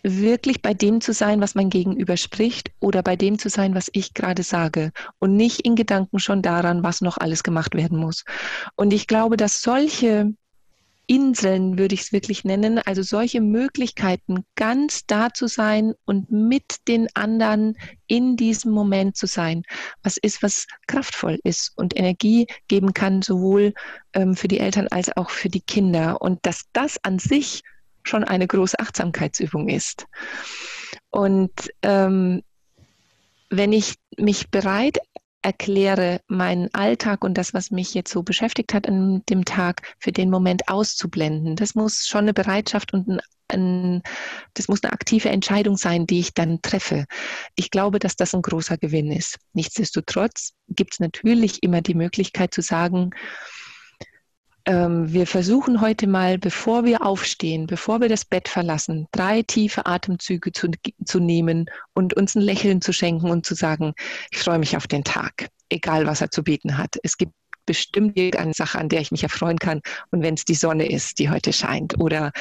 wirklich 0.02 0.62
bei 0.62 0.74
dem 0.74 1.00
zu 1.00 1.12
sein, 1.12 1.40
was 1.40 1.54
mein 1.54 1.70
Gegenüber 1.70 2.16
spricht 2.16 2.70
oder 2.80 3.02
bei 3.02 3.16
dem 3.16 3.38
zu 3.38 3.48
sein, 3.48 3.74
was 3.74 3.90
ich 3.92 4.14
gerade 4.14 4.42
sage 4.42 4.92
und 5.18 5.36
nicht 5.36 5.60
in 5.60 5.76
Gedanken 5.76 6.18
schon 6.18 6.42
daran, 6.42 6.82
was 6.82 7.00
noch 7.00 7.18
alles 7.18 7.42
gemacht 7.42 7.74
werden 7.74 7.98
muss. 7.98 8.24
Und 8.76 8.92
ich 8.92 9.06
glaube, 9.06 9.36
dass 9.36 9.62
solche 9.62 10.32
Inseln, 11.10 11.76
würde 11.76 11.96
ich 11.96 12.02
es 12.02 12.12
wirklich 12.12 12.44
nennen, 12.44 12.78
also 12.78 13.02
solche 13.02 13.40
Möglichkeiten, 13.40 14.44
ganz 14.54 15.06
da 15.06 15.34
zu 15.34 15.48
sein 15.48 15.94
und 16.04 16.30
mit 16.30 16.86
den 16.86 17.08
anderen 17.14 17.76
in 18.06 18.36
diesem 18.36 18.70
Moment 18.70 19.16
zu 19.16 19.26
sein, 19.26 19.64
was 20.04 20.18
ist, 20.18 20.40
was 20.40 20.68
kraftvoll 20.86 21.40
ist 21.42 21.72
und 21.74 21.98
Energie 21.98 22.46
geben 22.68 22.94
kann, 22.94 23.22
sowohl 23.22 23.74
ähm, 24.12 24.36
für 24.36 24.46
die 24.46 24.60
Eltern 24.60 24.86
als 24.86 25.16
auch 25.16 25.30
für 25.30 25.48
die 25.48 25.62
Kinder. 25.62 26.22
Und 26.22 26.38
dass 26.42 26.66
das 26.72 26.96
an 27.02 27.18
sich 27.18 27.62
schon 28.02 28.24
eine 28.24 28.46
große 28.46 28.78
Achtsamkeitsübung 28.78 29.68
ist. 29.68 30.06
Und 31.10 31.52
ähm, 31.82 32.42
wenn 33.50 33.72
ich 33.72 33.96
mich 34.16 34.50
bereit 34.50 34.98
erkläre, 35.42 36.20
meinen 36.28 36.72
Alltag 36.74 37.24
und 37.24 37.34
das, 37.34 37.54
was 37.54 37.70
mich 37.70 37.94
jetzt 37.94 38.12
so 38.12 38.22
beschäftigt 38.22 38.74
hat 38.74 38.86
an 38.86 39.22
dem 39.28 39.44
Tag, 39.44 39.94
für 39.98 40.12
den 40.12 40.30
Moment 40.30 40.68
auszublenden, 40.68 41.56
das 41.56 41.74
muss 41.74 42.06
schon 42.06 42.20
eine 42.20 42.34
Bereitschaft 42.34 42.92
und 42.92 43.08
ein, 43.08 43.20
ein, 43.48 44.02
das 44.54 44.68
muss 44.68 44.84
eine 44.84 44.92
aktive 44.92 45.30
Entscheidung 45.30 45.76
sein, 45.76 46.06
die 46.06 46.20
ich 46.20 46.34
dann 46.34 46.60
treffe. 46.62 47.06
Ich 47.56 47.70
glaube, 47.70 47.98
dass 47.98 48.16
das 48.16 48.34
ein 48.34 48.42
großer 48.42 48.76
Gewinn 48.76 49.10
ist. 49.10 49.38
Nichtsdestotrotz 49.54 50.52
gibt 50.68 50.94
es 50.94 51.00
natürlich 51.00 51.62
immer 51.62 51.80
die 51.80 51.94
Möglichkeit 51.94 52.52
zu 52.52 52.60
sagen, 52.60 53.10
wir 54.66 55.26
versuchen 55.26 55.80
heute 55.80 56.06
mal, 56.06 56.38
bevor 56.38 56.84
wir 56.84 57.02
aufstehen, 57.04 57.66
bevor 57.66 58.00
wir 58.00 58.08
das 58.08 58.24
Bett 58.24 58.48
verlassen, 58.48 59.06
drei 59.12 59.42
tiefe 59.42 59.86
Atemzüge 59.86 60.52
zu, 60.52 60.68
zu 61.04 61.18
nehmen 61.18 61.66
und 61.94 62.14
uns 62.14 62.34
ein 62.34 62.42
Lächeln 62.42 62.80
zu 62.80 62.92
schenken 62.92 63.30
und 63.30 63.46
zu 63.46 63.54
sagen, 63.54 63.94
ich 64.30 64.38
freue 64.38 64.58
mich 64.58 64.76
auf 64.76 64.86
den 64.86 65.04
Tag, 65.04 65.48
egal 65.70 66.06
was 66.06 66.20
er 66.20 66.30
zu 66.30 66.42
bieten 66.42 66.76
hat. 66.76 66.96
Es 67.02 67.16
gibt 67.16 67.32
bestimmt 67.66 68.16
irgendeine 68.16 68.52
Sache, 68.52 68.78
an 68.78 68.88
der 68.88 69.00
ich 69.00 69.12
mich 69.12 69.22
erfreuen 69.22 69.58
kann. 69.58 69.80
Und 70.10 70.22
wenn 70.22 70.34
es 70.34 70.44
die 70.44 70.54
Sonne 70.54 70.90
ist, 70.90 71.18
die 71.20 71.30
heute 71.30 71.52
scheint, 71.52 72.00
oder 72.00 72.32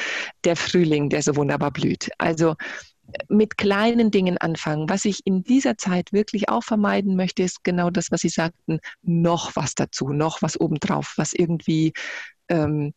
der 0.44 0.56
Frühling, 0.56 1.08
der 1.08 1.22
so 1.22 1.36
wunderbar 1.36 1.70
blüht. 1.70 2.10
Also 2.18 2.56
mit 3.28 3.56
kleinen 3.56 4.10
Dingen 4.10 4.38
anfangen. 4.38 4.88
Was 4.88 5.04
ich 5.04 5.20
in 5.24 5.42
dieser 5.42 5.76
Zeit 5.76 6.12
wirklich 6.12 6.48
auch 6.48 6.62
vermeiden 6.62 7.16
möchte, 7.16 7.42
ist 7.42 7.64
genau 7.64 7.90
das, 7.90 8.10
was 8.10 8.20
Sie 8.20 8.28
sagten, 8.28 8.80
noch 9.02 9.56
was 9.56 9.74
dazu, 9.74 10.08
noch 10.10 10.42
was 10.42 10.60
obendrauf, 10.60 11.14
was 11.16 11.32
irgendwie 11.32 11.92
ähm, 12.48 12.92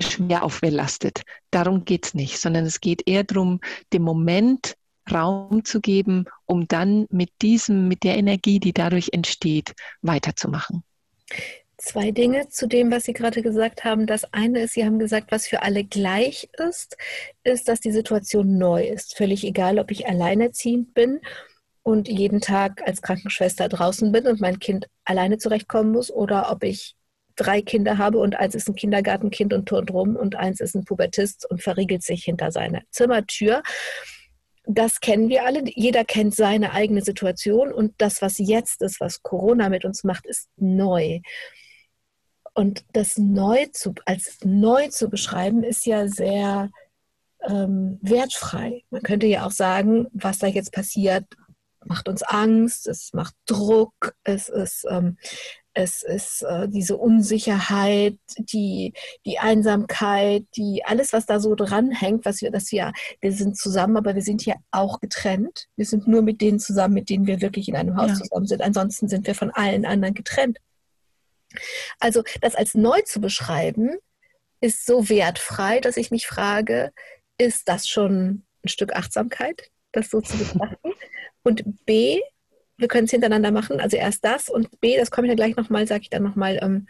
schwer 0.00 0.42
auf 0.42 0.62
mir 0.62 0.70
lastet. 0.70 1.22
Darum 1.50 1.84
geht 1.84 2.06
es 2.06 2.14
nicht, 2.14 2.38
sondern 2.38 2.64
es 2.64 2.80
geht 2.80 3.06
eher 3.06 3.24
darum, 3.24 3.60
dem 3.92 4.02
Moment 4.02 4.74
Raum 5.10 5.64
zu 5.64 5.80
geben, 5.80 6.24
um 6.46 6.68
dann 6.68 7.06
mit 7.10 7.30
diesem, 7.42 7.88
mit 7.88 8.04
der 8.04 8.16
Energie, 8.16 8.60
die 8.60 8.72
dadurch 8.72 9.10
entsteht, 9.12 9.74
weiterzumachen. 10.02 10.84
Zwei 11.82 12.10
Dinge 12.10 12.46
zu 12.50 12.66
dem, 12.66 12.90
was 12.90 13.04
Sie 13.04 13.14
gerade 13.14 13.40
gesagt 13.40 13.84
haben. 13.84 14.06
Das 14.06 14.34
eine 14.34 14.60
ist, 14.60 14.74
Sie 14.74 14.84
haben 14.84 14.98
gesagt, 14.98 15.32
was 15.32 15.46
für 15.46 15.62
alle 15.62 15.82
gleich 15.82 16.50
ist, 16.58 16.98
ist, 17.42 17.68
dass 17.68 17.80
die 17.80 17.90
Situation 17.90 18.58
neu 18.58 18.86
ist. 18.86 19.16
Völlig 19.16 19.44
egal, 19.44 19.78
ob 19.78 19.90
ich 19.90 20.06
alleinerziehend 20.06 20.92
bin 20.92 21.20
und 21.82 22.06
jeden 22.06 22.42
Tag 22.42 22.82
als 22.86 23.00
Krankenschwester 23.00 23.70
draußen 23.70 24.12
bin 24.12 24.26
und 24.26 24.42
mein 24.42 24.58
Kind 24.58 24.88
alleine 25.06 25.38
zurechtkommen 25.38 25.90
muss 25.90 26.10
oder 26.10 26.52
ob 26.52 26.64
ich 26.64 26.96
drei 27.36 27.62
Kinder 27.62 27.96
habe 27.96 28.18
und 28.18 28.36
eins 28.36 28.54
ist 28.54 28.68
ein 28.68 28.74
Kindergartenkind 28.74 29.54
und 29.54 29.64
turnt 29.64 29.90
rum 29.90 30.16
und 30.16 30.36
eins 30.36 30.60
ist 30.60 30.74
ein 30.74 30.84
Pubertist 30.84 31.50
und 31.50 31.62
verriegelt 31.62 32.02
sich 32.02 32.24
hinter 32.24 32.52
seiner 32.52 32.82
Zimmertür. 32.90 33.62
Das 34.66 35.00
kennen 35.00 35.30
wir 35.30 35.46
alle. 35.46 35.62
Jeder 35.64 36.04
kennt 36.04 36.34
seine 36.34 36.72
eigene 36.72 37.00
Situation 37.00 37.72
und 37.72 37.94
das, 37.96 38.20
was 38.20 38.36
jetzt 38.36 38.82
ist, 38.82 39.00
was 39.00 39.22
Corona 39.22 39.70
mit 39.70 39.86
uns 39.86 40.04
macht, 40.04 40.26
ist 40.26 40.50
neu. 40.56 41.20
Und 42.54 42.84
das 42.92 43.16
neu 43.16 43.66
zu, 43.72 43.94
als 44.04 44.38
neu 44.44 44.88
zu 44.88 45.08
beschreiben, 45.08 45.62
ist 45.62 45.86
ja 45.86 46.08
sehr 46.08 46.70
ähm, 47.48 47.98
wertfrei. 48.02 48.82
Man 48.90 49.02
könnte 49.02 49.26
ja 49.26 49.46
auch 49.46 49.52
sagen, 49.52 50.08
was 50.12 50.38
da 50.38 50.46
jetzt 50.46 50.72
passiert, 50.72 51.24
macht 51.84 52.08
uns 52.08 52.22
Angst, 52.22 52.86
es 52.86 53.12
macht 53.14 53.34
Druck, 53.46 54.14
es 54.24 54.48
ist, 54.48 54.84
ähm, 54.90 55.16
es 55.72 56.02
ist 56.02 56.42
äh, 56.42 56.68
diese 56.68 56.96
Unsicherheit, 56.96 58.18
die, 58.38 58.92
die 59.24 59.38
Einsamkeit, 59.38 60.44
die, 60.56 60.82
alles, 60.84 61.12
was 61.12 61.26
da 61.26 61.38
so 61.38 61.54
dranhängt, 61.54 62.24
was 62.24 62.42
wir, 62.42 62.50
dass 62.50 62.72
wir, 62.72 62.92
wir 63.20 63.32
sind 63.32 63.56
zusammen, 63.56 63.96
aber 63.96 64.14
wir 64.14 64.22
sind 64.22 64.44
ja 64.44 64.56
auch 64.72 65.00
getrennt. 65.00 65.68
Wir 65.76 65.86
sind 65.86 66.08
nur 66.08 66.22
mit 66.22 66.40
denen 66.40 66.58
zusammen, 66.58 66.94
mit 66.94 67.08
denen 67.08 67.26
wir 67.26 67.40
wirklich 67.40 67.68
in 67.68 67.76
einem 67.76 67.96
Haus 67.96 68.10
ja. 68.10 68.14
zusammen 68.16 68.46
sind. 68.46 68.62
Ansonsten 68.62 69.08
sind 69.08 69.26
wir 69.26 69.34
von 69.34 69.50
allen 69.50 69.86
anderen 69.86 70.14
getrennt. 70.14 70.58
Also 71.98 72.22
das 72.40 72.54
als 72.54 72.74
neu 72.74 73.00
zu 73.02 73.20
beschreiben, 73.20 73.96
ist 74.60 74.86
so 74.86 75.08
wertfrei, 75.08 75.80
dass 75.80 75.96
ich 75.96 76.10
mich 76.10 76.26
frage, 76.26 76.92
ist 77.38 77.68
das 77.68 77.88
schon 77.88 78.44
ein 78.64 78.68
Stück 78.68 78.94
Achtsamkeit, 78.94 79.70
das 79.92 80.10
so 80.10 80.20
zu 80.20 80.36
betrachten? 80.36 80.92
Und 81.42 81.86
B, 81.86 82.20
wir 82.76 82.88
können 82.88 83.06
es 83.06 83.10
hintereinander 83.10 83.50
machen, 83.50 83.80
also 83.80 83.96
erst 83.96 84.24
das 84.24 84.50
und 84.50 84.80
B, 84.80 84.98
das 84.98 85.10
komme 85.10 85.26
ich 85.26 85.30
dann 85.30 85.36
gleich 85.36 85.56
nochmal, 85.56 85.86
sage 85.86 86.02
ich 86.02 86.10
dann 86.10 86.22
nochmal, 86.22 86.58
ähm, 86.60 86.86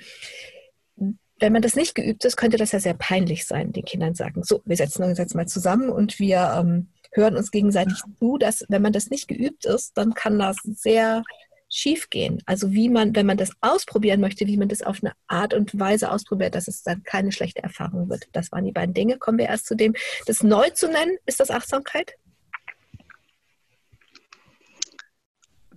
wenn 1.38 1.52
man 1.52 1.62
das 1.62 1.76
nicht 1.76 1.94
geübt 1.94 2.24
ist, 2.24 2.36
könnte 2.36 2.56
das 2.56 2.72
ja 2.72 2.80
sehr 2.80 2.94
peinlich 2.94 3.46
sein, 3.46 3.72
den 3.72 3.84
Kindern 3.84 4.14
sagen, 4.14 4.42
so, 4.42 4.60
wir 4.64 4.76
setzen 4.76 5.04
uns 5.04 5.18
jetzt 5.18 5.34
mal 5.34 5.46
zusammen 5.46 5.88
und 5.88 6.18
wir 6.18 6.52
ähm, 6.58 6.88
hören 7.12 7.36
uns 7.36 7.50
gegenseitig 7.50 7.98
zu, 8.18 8.38
dass 8.38 8.64
wenn 8.68 8.82
man 8.82 8.92
das 8.92 9.10
nicht 9.10 9.28
geübt 9.28 9.64
ist, 9.64 9.96
dann 9.96 10.14
kann 10.14 10.38
das 10.38 10.56
sehr 10.64 11.22
schief 11.70 12.10
gehen. 12.10 12.42
Also 12.46 12.72
wie 12.72 12.88
man, 12.88 13.14
wenn 13.14 13.26
man 13.26 13.36
das 13.36 13.52
ausprobieren 13.60 14.20
möchte, 14.20 14.46
wie 14.46 14.56
man 14.56 14.68
das 14.68 14.82
auf 14.82 15.02
eine 15.02 15.12
Art 15.28 15.54
und 15.54 15.78
Weise 15.78 16.10
ausprobiert, 16.10 16.54
dass 16.54 16.68
es 16.68 16.82
dann 16.82 17.02
keine 17.04 17.32
schlechte 17.32 17.62
Erfahrung 17.62 18.10
wird. 18.10 18.28
Das 18.32 18.52
waren 18.52 18.64
die 18.64 18.72
beiden 18.72 18.92
Dinge. 18.92 19.18
Kommen 19.18 19.38
wir 19.38 19.46
erst 19.46 19.66
zu 19.66 19.76
dem, 19.76 19.94
das 20.26 20.42
neu 20.42 20.68
zu 20.70 20.88
nennen, 20.88 21.16
ist 21.26 21.40
das 21.40 21.50
Achtsamkeit? 21.50 22.14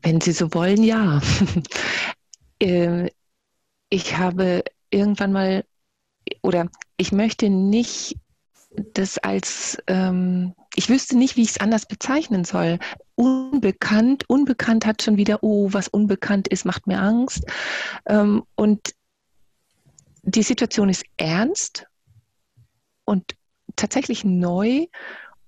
Wenn 0.01 0.19
Sie 0.19 0.33
so 0.33 0.53
wollen, 0.53 0.83
ja. 0.83 1.21
Ähm, 2.59 3.09
ich 3.89 4.17
habe 4.17 4.63
irgendwann 4.89 5.33
mal, 5.33 5.65
oder 6.41 6.69
ich 6.95 7.11
möchte 7.11 7.49
nicht 7.49 8.15
das 8.93 9.17
als, 9.17 9.77
ähm, 9.87 10.55
ich 10.75 10.89
wüsste 10.89 11.17
nicht, 11.17 11.35
wie 11.35 11.43
ich 11.43 11.51
es 11.51 11.59
anders 11.59 11.85
bezeichnen 11.85 12.45
soll. 12.45 12.79
Unbekannt, 13.15 14.23
unbekannt 14.27 14.85
hat 14.85 15.03
schon 15.03 15.17
wieder, 15.17 15.43
oh, 15.43 15.69
was 15.71 15.87
unbekannt 15.87 16.47
ist, 16.47 16.65
macht 16.65 16.87
mir 16.87 16.99
Angst. 16.99 17.43
Ähm, 18.07 18.43
und 18.55 18.93
die 20.23 20.43
Situation 20.43 20.89
ist 20.89 21.03
ernst 21.17 21.85
und 23.05 23.35
tatsächlich 23.75 24.23
neu. 24.23 24.87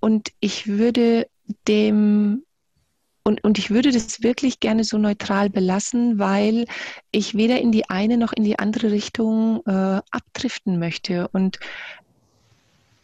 Und 0.00 0.30
ich 0.40 0.66
würde 0.66 1.28
dem 1.66 2.42
und, 3.26 3.42
und 3.42 3.58
ich 3.58 3.70
würde 3.70 3.90
das 3.90 4.22
wirklich 4.22 4.60
gerne 4.60 4.84
so 4.84 4.98
neutral 4.98 5.50
belassen, 5.50 6.20
weil 6.20 6.66
ich 7.10 7.34
weder 7.34 7.60
in 7.60 7.72
die 7.72 7.90
eine 7.90 8.18
noch 8.18 8.32
in 8.32 8.44
die 8.44 8.60
andere 8.60 8.92
Richtung 8.92 9.62
äh, 9.66 10.00
abdriften 10.12 10.78
möchte. 10.78 11.26
Und 11.32 11.58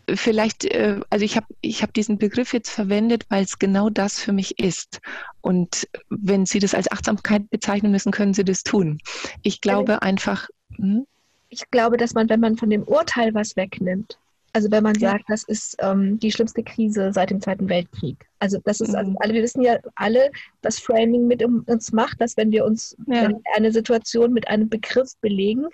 vielleicht, 0.09 0.65
äh, 0.65 1.01
also 1.11 1.25
ich 1.25 1.37
habe 1.37 1.47
ich 1.61 1.83
hab 1.83 1.93
diesen 1.95 2.19
Begriff 2.19 2.53
jetzt 2.53 2.71
verwendet, 2.71 3.27
weil 3.29 3.45
es 3.45 3.59
genau 3.59 3.91
das 3.91 4.21
für 4.21 4.33
mich 4.33 4.59
ist. 4.59 5.01
Und 5.41 5.89
wenn 6.09 6.47
Sie 6.47 6.59
das 6.59 6.75
als 6.75 6.91
Achtsamkeit 6.91 7.49
bezeichnen 7.51 7.93
müssen, 7.93 8.13
können 8.13 8.35
Sie 8.35 8.45
das 8.45 8.63
tun. 8.63 8.99
Ich 9.43 9.61
glaube 9.61 10.03
einfach. 10.03 10.49
Hm? 10.77 11.07
Ich 11.49 11.71
glaube, 11.71 11.97
dass 11.97 12.15
man, 12.15 12.29
wenn 12.29 12.41
man 12.41 12.57
von 12.57 12.71
dem 12.71 12.83
Urteil 12.85 13.35
was 13.35 13.57
wegnimmt, 13.57 14.19
also 14.55 14.71
wenn 14.71 14.83
man 14.83 14.95
sagt, 14.95 15.25
das 15.29 15.45
ist 15.45 15.77
ähm, 15.81 16.19
die 16.19 16.31
schlimmste 16.31 16.63
Krise 16.63 17.11
seit 17.13 17.31
dem 17.31 17.41
Zweiten 17.41 17.69
Weltkrieg. 17.71 18.27
Also 18.39 18.59
das 18.65 18.81
ist, 18.81 18.95
also 18.95 19.11
mhm. 19.11 19.17
alle, 19.21 19.33
wir 19.33 19.43
wissen 19.43 19.63
ja 19.63 19.79
alle, 19.95 20.31
was 20.61 20.79
Framing 20.79 21.27
mit 21.27 21.43
uns 21.43 21.93
macht, 21.93 22.21
dass 22.21 22.37
wenn 22.37 22.53
wir 22.53 22.65
uns 22.67 22.95
ja. 23.07 23.23
wenn 23.23 23.43
eine 23.57 23.73
Situation 23.73 24.33
mit 24.33 24.49
einem 24.49 24.69
Begriff 24.69 25.17
belegen, 25.23 25.67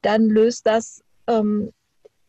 dann 0.00 0.28
löst 0.28 0.66
das 0.66 1.02
ähm, 1.26 1.72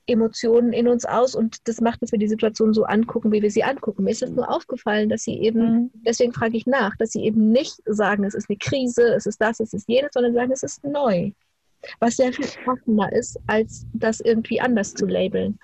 Emotionen 0.06 0.74
in 0.74 0.88
uns 0.88 1.06
aus 1.06 1.36
und 1.36 1.68
das 1.68 1.80
macht, 1.80 2.02
dass 2.02 2.12
wir 2.12 2.20
die 2.20 2.28
Situation 2.28 2.74
so 2.74 2.84
angucken, 2.84 3.32
wie 3.32 3.42
wir 3.42 3.52
sie 3.52 3.64
angucken. 3.64 4.04
Mir 4.04 4.12
ist 4.12 4.24
es 4.24 4.32
nur 4.32 4.50
aufgefallen, 4.50 5.10
dass 5.10 5.24
sie 5.24 5.40
eben, 5.40 5.60
mhm. 5.60 5.92
deswegen 6.06 6.34
frage 6.34 6.58
ich 6.58 6.66
nach, 6.66 6.96
dass 6.98 7.12
sie 7.12 7.24
eben 7.24 7.52
nicht 7.52 7.82
sagen, 7.86 8.24
es 8.24 8.34
ist 8.34 8.50
eine 8.50 8.58
Krise, 8.58 9.14
es 9.14 9.26
ist 9.26 9.40
das, 9.40 9.60
es 9.60 9.74
ist 9.74 9.88
jenes, 9.88 10.12
sondern 10.14 10.34
sagen, 10.34 10.52
es 10.52 10.64
ist 10.64 10.84
neu. 10.84 11.32
Was 12.00 12.18
sehr 12.18 12.32
viel 12.34 12.48
offener 12.66 13.12
ist, 13.12 13.40
als 13.48 13.86
das 13.94 14.20
irgendwie 14.20 14.60
anders 14.62 14.94
zu 14.94 15.06
labeln. 15.06 15.60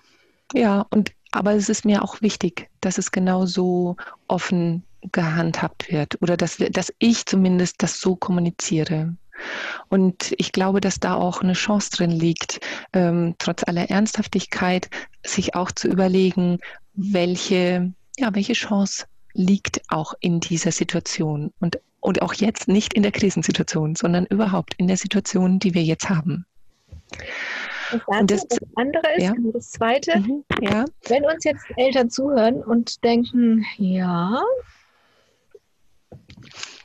Ja, 0.54 0.86
und 0.90 1.12
aber 1.32 1.54
es 1.54 1.70
ist 1.70 1.86
mir 1.86 2.04
auch 2.04 2.22
wichtig, 2.22 2.70
dass 2.82 2.98
es 2.98 3.12
genauso 3.12 3.96
offen 4.28 4.84
gehandhabt 5.12 5.92
wird 5.92 6.22
oder 6.22 6.36
dass, 6.36 6.60
wir, 6.60 6.70
dass 6.70 6.94
ich 7.00 7.26
zumindest 7.26 7.82
das 7.82 8.00
so 8.02 8.16
kommuniziere. 8.16 9.16
Und 9.90 10.34
ich 10.38 10.52
glaube, 10.52 10.82
dass 10.82 11.00
da 11.00 11.16
auch 11.16 11.42
eine 11.42 11.54
Chance 11.54 11.92
drin 11.92 12.12
liegt, 12.12 12.60
ähm, 12.94 13.36
trotz 13.38 13.64
aller 13.64 13.90
Ernsthaftigkeit, 13.90 14.90
sich 15.26 15.56
auch 15.56 15.72
zu 15.72 15.88
überlegen, 15.88 16.60
welche, 16.94 17.94
ja, 18.18 18.34
welche 18.34 18.54
Chance 18.54 19.06
liegt 19.34 19.82
auch 19.90 20.14
in 20.20 20.40
dieser 20.40 20.72
Situation 20.72 21.54
und, 21.60 21.80
und 22.00 22.22
auch 22.22 22.34
jetzt 22.34 22.68
nicht 22.68 22.94
in 22.94 23.04
der 23.04 23.12
Krisensituation, 23.12 23.96
sondern 23.96 24.26
überhaupt 24.26 24.74
in 24.78 24.88
der 24.88 24.98
Situation, 24.98 25.60
die 25.60 25.74
wir 25.74 25.84
jetzt 25.84 26.10
haben. 26.10 26.46
Das, 27.92 28.02
und 28.06 28.32
das, 28.32 28.48
das 28.48 28.60
andere 28.76 29.16
ist, 29.16 29.24
ja. 29.24 29.34
Das 29.54 29.72
zweite, 29.72 30.20
mhm, 30.20 30.44
ja. 30.62 30.86
wenn 31.08 31.26
uns 31.26 31.44
jetzt 31.44 31.66
Eltern 31.76 32.10
zuhören 32.10 32.62
und 32.64 33.04
denken, 33.04 33.66
ja, 33.78 34.42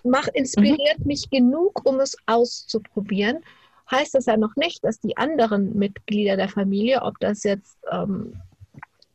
mach, 0.04 0.28
inspiriert 0.28 1.00
mhm. 1.00 1.06
mich 1.06 1.30
genug, 1.30 1.88
um 1.88 2.00
es 2.00 2.16
auszuprobieren, 2.26 3.38
heißt 3.90 4.14
das 4.14 4.26
ja 4.26 4.36
noch 4.36 4.56
nicht, 4.56 4.84
dass 4.84 5.00
die 5.00 5.16
anderen 5.16 5.76
Mitglieder 5.76 6.36
der 6.36 6.48
Familie, 6.48 7.02
ob 7.02 7.18
das 7.20 7.42
jetzt 7.42 7.76
ähm, 7.90 8.40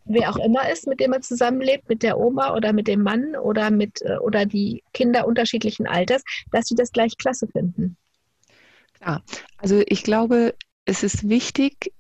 wer 0.10 0.30
auch 0.32 0.38
immer 0.38 0.70
ist, 0.70 0.88
mit 0.88 1.00
dem 1.00 1.12
man 1.12 1.22
zusammenlebt, 1.22 1.88
mit 1.88 2.04
der 2.04 2.18
Oma 2.18 2.56
oder 2.56 2.74
mit 2.74 2.88
dem 2.88 3.04
Mann 3.04 3.36
oder 3.36 3.72
mit 3.72 4.02
äh, 4.02 4.18
oder 4.18 4.46
die 4.46 4.84
Kinder 4.94 5.28
unterschiedlichen 5.28 5.88
Alters, 5.88 6.24
dass 6.52 6.66
sie 6.66 6.76
das 6.76 6.92
gleich 6.92 7.18
klasse 7.18 7.48
finden. 7.48 7.96
Ja, 9.02 9.22
also 9.58 9.82
ich 9.86 10.04
glaube, 10.04 10.56
es 10.86 11.04
ist 11.04 11.30
wichtig, 11.30 11.94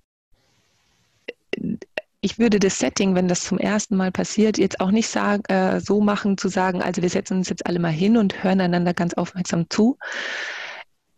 ich 2.21 2.37
würde 2.37 2.59
das 2.59 2.79
Setting, 2.79 3.15
wenn 3.15 3.27
das 3.27 3.43
zum 3.43 3.57
ersten 3.57 3.95
Mal 3.95 4.11
passiert, 4.11 4.57
jetzt 4.57 4.79
auch 4.81 4.91
nicht 4.91 5.07
sagen, 5.07 5.43
äh, 5.45 5.79
so 5.79 6.01
machen, 6.01 6.37
zu 6.37 6.49
sagen, 6.49 6.81
also 6.81 7.01
wir 7.01 7.09
setzen 7.09 7.37
uns 7.37 7.49
jetzt 7.49 7.65
alle 7.65 7.79
mal 7.79 7.91
hin 7.91 8.17
und 8.17 8.43
hören 8.43 8.61
einander 8.61 8.93
ganz 8.93 9.13
aufmerksam 9.13 9.69
zu. 9.69 9.97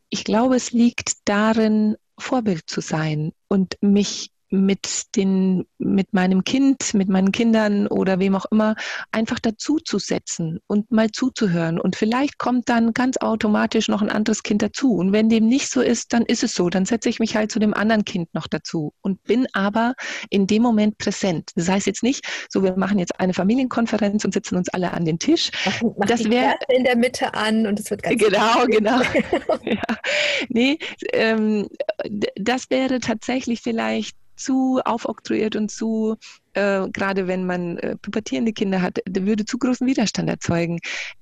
Ich 0.09 0.23
glaube, 0.23 0.55
es 0.55 0.71
liegt 0.71 1.13
darin, 1.25 1.95
Vorbild 2.19 2.63
zu 2.67 2.81
sein 2.81 3.31
und 3.47 3.77
mich 3.81 4.30
mit 4.51 5.15
den, 5.15 5.65
mit 5.77 6.13
meinem 6.13 6.43
Kind, 6.43 6.93
mit 6.93 7.09
meinen 7.09 7.31
Kindern 7.31 7.87
oder 7.87 8.19
wem 8.19 8.35
auch 8.35 8.45
immer, 8.51 8.75
einfach 9.11 9.39
dazu 9.39 9.77
zu 9.77 9.97
setzen 9.97 10.59
und 10.67 10.91
mal 10.91 11.09
zuzuhören. 11.09 11.79
Und 11.79 11.95
vielleicht 11.95 12.37
kommt 12.37 12.67
dann 12.67 12.93
ganz 12.93 13.17
automatisch 13.17 13.87
noch 13.87 14.01
ein 14.01 14.09
anderes 14.09 14.43
Kind 14.43 14.61
dazu. 14.61 14.93
Und 14.95 15.13
wenn 15.13 15.29
dem 15.29 15.47
nicht 15.47 15.69
so 15.69 15.81
ist, 15.81 16.11
dann 16.13 16.25
ist 16.25 16.43
es 16.43 16.53
so. 16.53 16.69
Dann 16.69 16.85
setze 16.85 17.07
ich 17.07 17.19
mich 17.19 17.35
halt 17.35 17.51
zu 17.51 17.59
dem 17.59 17.73
anderen 17.73 18.03
Kind 18.03 18.33
noch 18.33 18.47
dazu 18.47 18.93
und 19.01 19.23
bin 19.23 19.47
aber 19.53 19.95
in 20.29 20.47
dem 20.47 20.61
Moment 20.61 20.97
präsent. 20.97 21.51
Das 21.55 21.69
heißt 21.69 21.87
jetzt 21.87 22.03
nicht, 22.03 22.25
so 22.49 22.61
wir 22.61 22.75
machen 22.75 22.99
jetzt 22.99 23.19
eine 23.19 23.33
Familienkonferenz 23.33 24.25
und 24.25 24.33
sitzen 24.33 24.57
uns 24.57 24.67
alle 24.69 24.91
an 24.91 25.05
den 25.05 25.17
Tisch. 25.17 25.51
Machen 25.65 25.93
das 25.99 26.25
wäre 26.25 26.55
in 26.67 26.83
der 26.83 26.97
Mitte 26.97 27.33
an 27.33 27.67
und 27.67 27.79
es 27.79 27.89
wird 27.89 28.03
ganz 28.03 28.21
genau, 28.21 28.65
genau. 28.67 29.01
ja. 29.63 29.81
Nee, 30.49 30.77
ähm, 31.13 31.69
das 32.35 32.69
wäre 32.69 32.99
tatsächlich 32.99 33.61
vielleicht 33.61 34.20
zu 34.41 34.81
aufoktroyiert 34.83 35.55
und 35.55 35.71
zu, 35.71 36.17
äh, 36.53 36.87
gerade 36.89 37.27
wenn 37.27 37.45
man 37.45 37.77
äh, 37.77 37.95
pubertierende 37.97 38.53
Kinder 38.53 38.81
hat, 38.81 38.99
würde 39.07 39.45
zu 39.45 39.57
großen 39.57 39.87
Widerstand 39.87 40.29
erzeugen. 40.29 40.79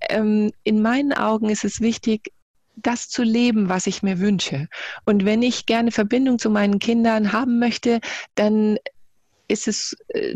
Ähm, 0.09 0.51
in 0.63 0.81
meinen 0.81 1.13
Augen 1.13 1.49
ist 1.49 1.65
es 1.65 1.81
wichtig, 1.81 2.31
das 2.75 3.09
zu 3.09 3.23
leben, 3.23 3.69
was 3.69 3.87
ich 3.87 4.03
mir 4.03 4.19
wünsche. 4.19 4.67
Und 5.05 5.25
wenn 5.25 5.41
ich 5.41 5.65
gerne 5.65 5.91
Verbindung 5.91 6.39
zu 6.39 6.49
meinen 6.49 6.79
Kindern 6.79 7.33
haben 7.33 7.59
möchte, 7.59 7.99
dann 8.35 8.77
ist 9.47 9.67
es, 9.67 9.97
äh, 10.09 10.35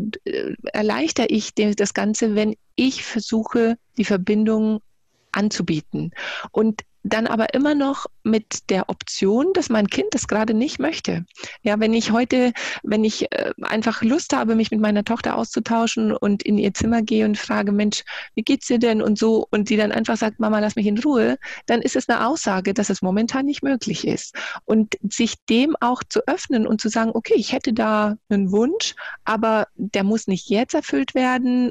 erleichter 0.72 1.30
ich 1.30 1.54
das 1.54 1.94
Ganze, 1.94 2.34
wenn 2.34 2.54
ich 2.74 3.04
versuche, 3.04 3.78
die 3.96 4.04
Verbindung 4.04 4.80
anzubieten. 5.32 6.12
Und 6.50 6.82
dann 7.04 7.26
aber 7.26 7.52
immer 7.52 7.74
noch 7.74 8.06
mit 8.22 8.70
der 8.70 8.88
Option, 8.88 9.52
dass 9.52 9.68
mein 9.68 9.86
Kind 9.88 10.08
das 10.12 10.26
gerade 10.26 10.54
nicht 10.54 10.78
möchte. 10.78 11.26
Ja, 11.62 11.78
wenn 11.78 11.92
ich 11.92 12.10
heute, 12.10 12.52
wenn 12.82 13.04
ich 13.04 13.30
äh, 13.30 13.52
einfach 13.62 14.02
Lust 14.02 14.34
habe, 14.34 14.54
mich 14.54 14.70
mit 14.70 14.80
meiner 14.80 15.04
Tochter 15.04 15.36
auszutauschen 15.36 16.12
und 16.12 16.42
in 16.42 16.56
ihr 16.56 16.72
Zimmer 16.72 17.02
gehe 17.02 17.26
und 17.26 17.38
frage, 17.38 17.72
Mensch, 17.72 18.04
wie 18.34 18.42
geht's 18.42 18.66
dir 18.66 18.78
denn 18.78 19.02
und 19.02 19.18
so, 19.18 19.46
und 19.50 19.68
die 19.68 19.76
dann 19.76 19.92
einfach 19.92 20.16
sagt, 20.16 20.40
Mama, 20.40 20.58
lass 20.60 20.76
mich 20.76 20.86
in 20.86 20.98
Ruhe, 20.98 21.36
dann 21.66 21.82
ist 21.82 21.94
es 21.94 22.08
eine 22.08 22.26
Aussage, 22.26 22.72
dass 22.72 22.88
es 22.88 23.02
momentan 23.02 23.44
nicht 23.44 23.62
möglich 23.62 24.06
ist. 24.06 24.34
Und 24.64 24.96
sich 25.08 25.34
dem 25.50 25.76
auch 25.80 26.02
zu 26.08 26.26
öffnen 26.26 26.66
und 26.66 26.80
zu 26.80 26.88
sagen, 26.88 27.10
okay, 27.12 27.34
ich 27.36 27.52
hätte 27.52 27.74
da 27.74 28.16
einen 28.30 28.50
Wunsch, 28.50 28.94
aber 29.24 29.68
der 29.74 30.04
muss 30.04 30.26
nicht 30.26 30.48
jetzt 30.48 30.74
erfüllt 30.74 31.14
werden, 31.14 31.70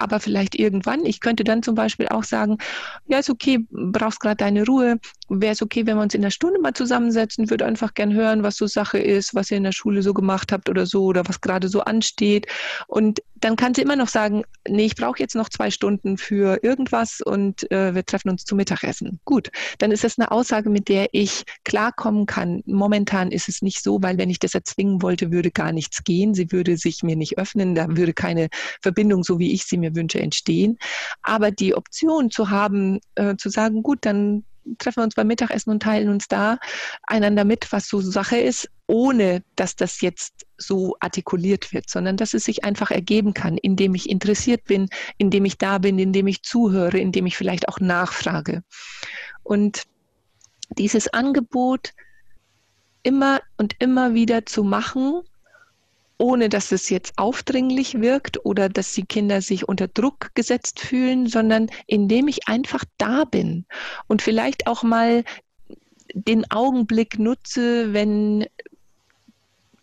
aber 0.00 0.20
vielleicht 0.20 0.54
irgendwann. 0.58 1.04
Ich 1.04 1.20
könnte 1.20 1.44
dann 1.44 1.62
zum 1.62 1.74
Beispiel 1.74 2.08
auch 2.08 2.24
sagen, 2.24 2.58
ja, 3.06 3.18
ist 3.18 3.30
okay, 3.30 3.66
brauchst 3.70 4.20
gerade 4.20 4.36
deine 4.36 4.64
Ruhe. 4.64 4.98
Wäre 5.28 5.52
es 5.52 5.62
okay, 5.62 5.86
wenn 5.86 5.96
wir 5.96 6.02
uns 6.02 6.14
in 6.14 6.22
der 6.22 6.30
Stunde 6.30 6.60
mal 6.60 6.74
zusammensetzen? 6.74 7.50
Würde 7.50 7.66
einfach 7.66 7.94
gern 7.94 8.12
hören, 8.12 8.42
was 8.42 8.56
so 8.56 8.66
Sache 8.66 8.98
ist, 8.98 9.34
was 9.34 9.50
ihr 9.50 9.58
in 9.58 9.64
der 9.64 9.72
Schule 9.72 10.02
so 10.02 10.14
gemacht 10.14 10.52
habt 10.52 10.68
oder 10.68 10.86
so 10.86 11.04
oder 11.04 11.28
was 11.28 11.40
gerade 11.40 11.68
so 11.68 11.82
ansteht. 11.82 12.46
Und 12.88 13.20
dann 13.40 13.56
kann 13.56 13.74
sie 13.74 13.82
immer 13.82 13.96
noch 13.96 14.08
sagen, 14.08 14.44
nee, 14.68 14.86
ich 14.86 14.96
brauche 14.96 15.18
jetzt 15.18 15.34
noch 15.34 15.48
zwei 15.48 15.70
Stunden 15.70 16.18
für 16.18 16.62
irgendwas 16.62 17.20
und 17.20 17.70
äh, 17.70 17.94
wir 17.94 18.04
treffen 18.04 18.30
uns 18.30 18.44
zum 18.44 18.56
Mittagessen. 18.56 19.20
Gut, 19.24 19.50
dann 19.78 19.90
ist 19.90 20.04
das 20.04 20.18
eine 20.18 20.30
Aussage, 20.30 20.68
mit 20.68 20.88
der 20.88 21.08
ich 21.12 21.44
klarkommen 21.64 22.26
kann. 22.26 22.62
Momentan 22.66 23.32
ist 23.32 23.48
es 23.48 23.62
nicht 23.62 23.82
so, 23.82 24.02
weil 24.02 24.18
wenn 24.18 24.30
ich 24.30 24.38
das 24.38 24.54
erzwingen 24.54 25.00
wollte, 25.02 25.32
würde 25.32 25.50
gar 25.50 25.72
nichts 25.72 26.04
gehen. 26.04 26.34
Sie 26.34 26.52
würde 26.52 26.76
sich 26.76 27.02
mir 27.02 27.16
nicht 27.16 27.38
öffnen, 27.38 27.74
da 27.74 27.86
würde 27.88 28.12
keine 28.12 28.48
Verbindung, 28.82 29.24
so 29.24 29.38
wie 29.38 29.52
ich 29.52 29.64
sie 29.64 29.78
mir 29.78 29.89
wünsche, 29.94 30.20
entstehen. 30.20 30.78
Aber 31.22 31.50
die 31.50 31.74
Option 31.74 32.30
zu 32.30 32.50
haben, 32.50 33.00
äh, 33.14 33.36
zu 33.36 33.48
sagen, 33.48 33.82
gut, 33.82 34.00
dann 34.02 34.44
treffen 34.78 34.98
wir 35.00 35.04
uns 35.04 35.14
beim 35.14 35.26
Mittagessen 35.26 35.70
und 35.70 35.82
teilen 35.82 36.08
uns 36.08 36.28
da 36.28 36.58
einander 37.04 37.44
mit, 37.44 37.72
was 37.72 37.88
so 37.88 38.00
Sache 38.00 38.38
ist, 38.38 38.68
ohne 38.86 39.42
dass 39.56 39.76
das 39.76 40.00
jetzt 40.00 40.46
so 40.58 40.96
artikuliert 41.00 41.72
wird, 41.72 41.88
sondern 41.88 42.16
dass 42.16 42.34
es 42.34 42.44
sich 42.44 42.64
einfach 42.64 42.90
ergeben 42.90 43.34
kann, 43.34 43.56
indem 43.56 43.94
ich 43.94 44.08
interessiert 44.08 44.64
bin, 44.64 44.88
indem 45.16 45.44
ich 45.44 45.58
da 45.58 45.78
bin, 45.78 45.98
indem 45.98 46.26
ich 46.26 46.42
zuhöre, 46.42 46.98
indem 46.98 47.26
ich 47.26 47.36
vielleicht 47.36 47.68
auch 47.68 47.80
nachfrage. 47.80 48.62
Und 49.42 49.84
dieses 50.76 51.12
Angebot 51.12 51.92
immer 53.02 53.40
und 53.56 53.76
immer 53.78 54.14
wieder 54.14 54.46
zu 54.46 54.62
machen, 54.62 55.22
ohne 56.20 56.50
dass 56.50 56.70
es 56.70 56.90
jetzt 56.90 57.14
aufdringlich 57.16 58.00
wirkt 58.00 58.44
oder 58.44 58.68
dass 58.68 58.92
die 58.92 59.06
Kinder 59.06 59.40
sich 59.40 59.66
unter 59.66 59.88
Druck 59.88 60.34
gesetzt 60.34 60.78
fühlen, 60.78 61.26
sondern 61.26 61.68
indem 61.86 62.28
ich 62.28 62.46
einfach 62.46 62.84
da 62.98 63.24
bin 63.24 63.64
und 64.06 64.20
vielleicht 64.20 64.66
auch 64.66 64.82
mal 64.82 65.24
den 66.12 66.50
Augenblick 66.50 67.18
nutze, 67.18 67.94
wenn 67.94 68.46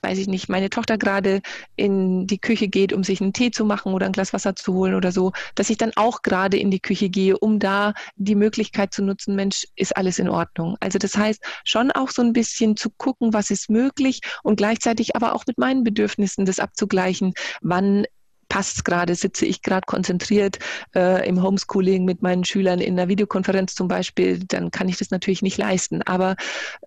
weiß 0.07 0.17
ich 0.19 0.27
nicht, 0.27 0.47
meine 0.47 0.69
Tochter 0.69 0.97
gerade 0.97 1.41
in 1.75 2.27
die 2.27 2.39
Küche 2.39 2.69
geht, 2.69 2.93
um 2.93 3.03
sich 3.03 3.19
einen 3.19 3.33
Tee 3.33 3.51
zu 3.51 3.65
machen 3.65 3.93
oder 3.93 4.05
ein 4.05 4.13
Glas 4.13 4.31
Wasser 4.31 4.55
zu 4.55 4.73
holen 4.73 4.95
oder 4.95 5.11
so, 5.11 5.33
dass 5.55 5.69
ich 5.69 5.77
dann 5.77 5.91
auch 5.95 6.21
gerade 6.21 6.57
in 6.57 6.71
die 6.71 6.79
Küche 6.79 7.09
gehe, 7.09 7.37
um 7.37 7.59
da 7.59 7.93
die 8.15 8.35
Möglichkeit 8.35 8.93
zu 8.93 9.03
nutzen, 9.03 9.35
Mensch, 9.35 9.67
ist 9.75 9.97
alles 9.97 10.17
in 10.17 10.29
Ordnung. 10.29 10.77
Also 10.79 10.97
das 10.97 11.17
heißt, 11.17 11.43
schon 11.65 11.91
auch 11.91 12.09
so 12.09 12.21
ein 12.21 12.31
bisschen 12.31 12.77
zu 12.77 12.89
gucken, 12.89 13.33
was 13.33 13.49
ist 13.49 13.69
möglich 13.69 14.21
und 14.43 14.55
gleichzeitig 14.55 15.15
aber 15.17 15.35
auch 15.35 15.43
mit 15.45 15.57
meinen 15.57 15.83
Bedürfnissen 15.83 16.45
das 16.45 16.59
abzugleichen, 16.59 17.33
wann 17.61 18.05
passt 18.47 18.77
es 18.77 18.83
gerade, 18.85 19.13
sitze 19.13 19.45
ich 19.45 19.61
gerade 19.61 19.85
konzentriert 19.85 20.59
äh, 20.95 21.27
im 21.27 21.43
Homeschooling 21.43 22.05
mit 22.05 22.21
meinen 22.21 22.45
Schülern 22.45 22.79
in 22.79 22.97
einer 22.97 23.09
Videokonferenz 23.09 23.75
zum 23.75 23.89
Beispiel, 23.89 24.39
dann 24.39 24.71
kann 24.71 24.87
ich 24.87 24.95
das 24.95 25.09
natürlich 25.09 25.41
nicht 25.41 25.57
leisten. 25.57 26.01
Aber 26.01 26.37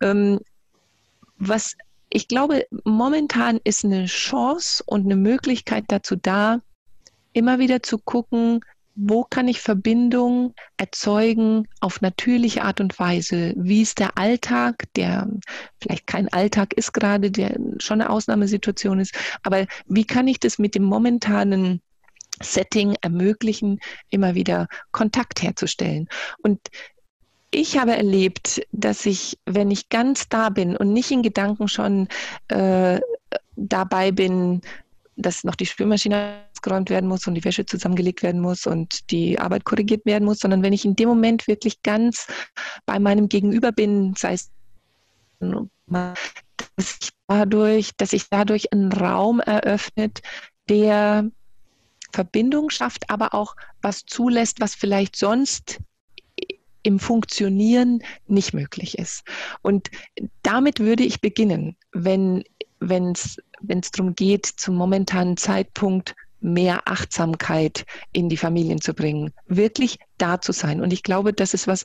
ähm, 0.00 0.40
was 1.36 1.76
ich 2.10 2.28
glaube, 2.28 2.66
momentan 2.84 3.60
ist 3.62 3.84
eine 3.84 4.06
Chance 4.06 4.82
und 4.86 5.04
eine 5.06 5.16
Möglichkeit 5.16 5.84
dazu 5.88 6.16
da, 6.16 6.60
immer 7.32 7.58
wieder 7.58 7.82
zu 7.82 7.98
gucken, 7.98 8.60
wo 8.96 9.24
kann 9.24 9.48
ich 9.48 9.60
Verbindung 9.60 10.54
erzeugen 10.76 11.68
auf 11.80 12.00
natürliche 12.00 12.62
Art 12.62 12.80
und 12.80 12.98
Weise? 12.98 13.54
Wie 13.56 13.82
ist 13.82 13.98
der 13.98 14.18
Alltag, 14.18 14.84
der 14.96 15.28
vielleicht 15.80 16.06
kein 16.06 16.28
Alltag 16.28 16.74
ist 16.74 16.92
gerade, 16.92 17.30
der 17.30 17.56
schon 17.78 18.00
eine 18.00 18.10
Ausnahmesituation 18.10 18.98
ist, 18.98 19.14
aber 19.42 19.66
wie 19.86 20.04
kann 20.04 20.28
ich 20.28 20.40
das 20.40 20.58
mit 20.58 20.74
dem 20.74 20.82
momentanen 20.82 21.80
Setting 22.42 22.96
ermöglichen, 23.00 23.80
immer 24.10 24.34
wieder 24.34 24.66
Kontakt 24.90 25.42
herzustellen? 25.42 26.08
Und 26.42 26.60
ich 27.50 27.78
habe 27.78 27.96
erlebt, 27.96 28.62
dass 28.72 29.06
ich, 29.06 29.38
wenn 29.44 29.70
ich 29.70 29.88
ganz 29.88 30.28
da 30.28 30.50
bin 30.50 30.76
und 30.76 30.92
nicht 30.92 31.10
in 31.10 31.22
Gedanken 31.22 31.68
schon 31.68 32.08
äh, 32.48 33.00
dabei 33.56 34.12
bin, 34.12 34.60
dass 35.16 35.44
noch 35.44 35.54
die 35.54 35.66
Spülmaschine 35.66 36.44
ausgeräumt 36.52 36.90
werden 36.90 37.08
muss 37.08 37.26
und 37.26 37.34
die 37.34 37.44
Wäsche 37.44 37.66
zusammengelegt 37.66 38.22
werden 38.22 38.40
muss 38.40 38.66
und 38.66 39.10
die 39.10 39.38
Arbeit 39.38 39.64
korrigiert 39.64 40.06
werden 40.06 40.24
muss, 40.24 40.38
sondern 40.38 40.62
wenn 40.62 40.72
ich 40.72 40.84
in 40.84 40.96
dem 40.96 41.08
Moment 41.08 41.46
wirklich 41.46 41.82
ganz 41.82 42.26
bei 42.86 42.98
meinem 42.98 43.28
Gegenüber 43.28 43.72
bin, 43.72 44.14
sei 44.16 44.34
es 44.34 44.50
dass 46.76 46.98
ich 47.00 47.10
dadurch, 47.26 47.90
dass 47.96 48.12
ich 48.12 48.28
dadurch 48.28 48.72
einen 48.72 48.92
Raum 48.92 49.40
eröffnet, 49.40 50.20
der 50.68 51.30
Verbindung 52.12 52.70
schafft, 52.70 53.08
aber 53.08 53.34
auch 53.34 53.56
was 53.82 54.04
zulässt, 54.04 54.60
was 54.60 54.74
vielleicht 54.74 55.16
sonst 55.16 55.78
im 56.82 56.98
Funktionieren 56.98 58.02
nicht 58.26 58.54
möglich 58.54 58.98
ist. 58.98 59.24
Und 59.62 59.90
damit 60.42 60.80
würde 60.80 61.04
ich 61.04 61.20
beginnen, 61.20 61.76
wenn 61.92 62.44
es 62.80 63.36
darum 63.92 64.14
geht, 64.14 64.46
zum 64.46 64.76
momentanen 64.76 65.36
Zeitpunkt 65.36 66.14
mehr 66.40 66.88
Achtsamkeit 66.88 67.84
in 68.12 68.28
die 68.28 68.36
Familien 68.36 68.80
zu 68.80 68.94
bringen, 68.94 69.32
wirklich 69.46 69.98
da 70.18 70.40
zu 70.40 70.52
sein. 70.52 70.80
Und 70.80 70.92
ich 70.92 71.02
glaube, 71.02 71.32
das 71.32 71.54
ist 71.54 71.66
was, 71.66 71.84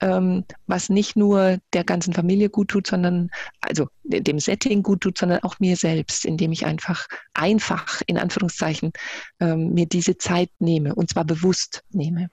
ähm, 0.00 0.44
was 0.66 0.88
nicht 0.88 1.16
nur 1.16 1.58
der 1.72 1.84
ganzen 1.84 2.12
Familie 2.12 2.48
gut 2.48 2.68
tut, 2.68 2.86
sondern 2.86 3.30
also 3.60 3.88
dem 4.04 4.38
Setting 4.38 4.82
gut 4.82 5.00
tut, 5.00 5.18
sondern 5.18 5.42
auch 5.42 5.58
mir 5.58 5.76
selbst, 5.76 6.24
indem 6.24 6.52
ich 6.52 6.64
einfach 6.64 7.06
einfach 7.34 8.00
in 8.06 8.18
Anführungszeichen 8.18 8.92
ähm, 9.40 9.74
mir 9.74 9.86
diese 9.86 10.16
Zeit 10.16 10.50
nehme 10.58 10.94
und 10.94 11.10
zwar 11.10 11.24
bewusst 11.24 11.82
nehme. 11.90 12.30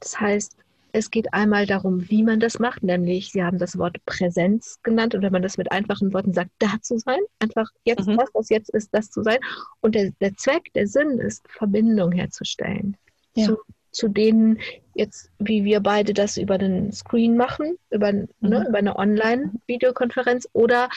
Das 0.00 0.20
heißt, 0.20 0.56
es 0.92 1.10
geht 1.10 1.32
einmal 1.34 1.66
darum, 1.66 2.08
wie 2.08 2.22
man 2.22 2.40
das 2.40 2.58
macht, 2.58 2.82
nämlich 2.82 3.30
Sie 3.32 3.42
haben 3.42 3.58
das 3.58 3.78
Wort 3.78 4.04
Präsenz 4.06 4.78
genannt 4.82 5.14
und 5.14 5.22
wenn 5.22 5.32
man 5.32 5.42
das 5.42 5.58
mit 5.58 5.70
einfachen 5.70 6.12
Worten 6.12 6.32
sagt, 6.32 6.50
da 6.58 6.80
zu 6.80 6.98
sein, 6.98 7.20
einfach 7.38 7.68
jetzt 7.84 8.06
mhm. 8.06 8.16
das, 8.16 8.30
was 8.32 8.48
jetzt 8.48 8.70
ist, 8.70 8.92
das 8.92 9.10
zu 9.10 9.22
sein. 9.22 9.38
Und 9.80 9.94
der, 9.94 10.12
der 10.20 10.34
Zweck, 10.36 10.72
der 10.74 10.86
Sinn 10.86 11.18
ist, 11.18 11.46
Verbindung 11.48 12.12
herzustellen 12.12 12.96
ja. 13.34 13.46
zu, 13.46 13.58
zu 13.90 14.08
denen 14.08 14.58
jetzt, 14.94 15.30
wie 15.38 15.64
wir 15.64 15.80
beide 15.80 16.14
das 16.14 16.36
über 16.36 16.58
den 16.58 16.92
Screen 16.92 17.36
machen, 17.36 17.76
über, 17.90 18.12
ne, 18.12 18.28
mhm. 18.40 18.48
ne, 18.48 18.66
über 18.68 18.78
eine 18.78 18.96
Online-Videokonferenz 18.96 20.48
oder 20.52 20.88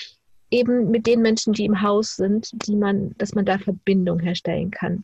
eben 0.49 0.91
mit 0.91 1.07
den 1.07 1.21
Menschen, 1.21 1.53
die 1.53 1.65
im 1.65 1.81
Haus 1.81 2.15
sind, 2.15 2.51
die 2.67 2.75
man, 2.75 3.15
dass 3.17 3.33
man 3.33 3.45
da 3.45 3.57
Verbindung 3.57 4.19
herstellen 4.19 4.71
kann. 4.71 5.03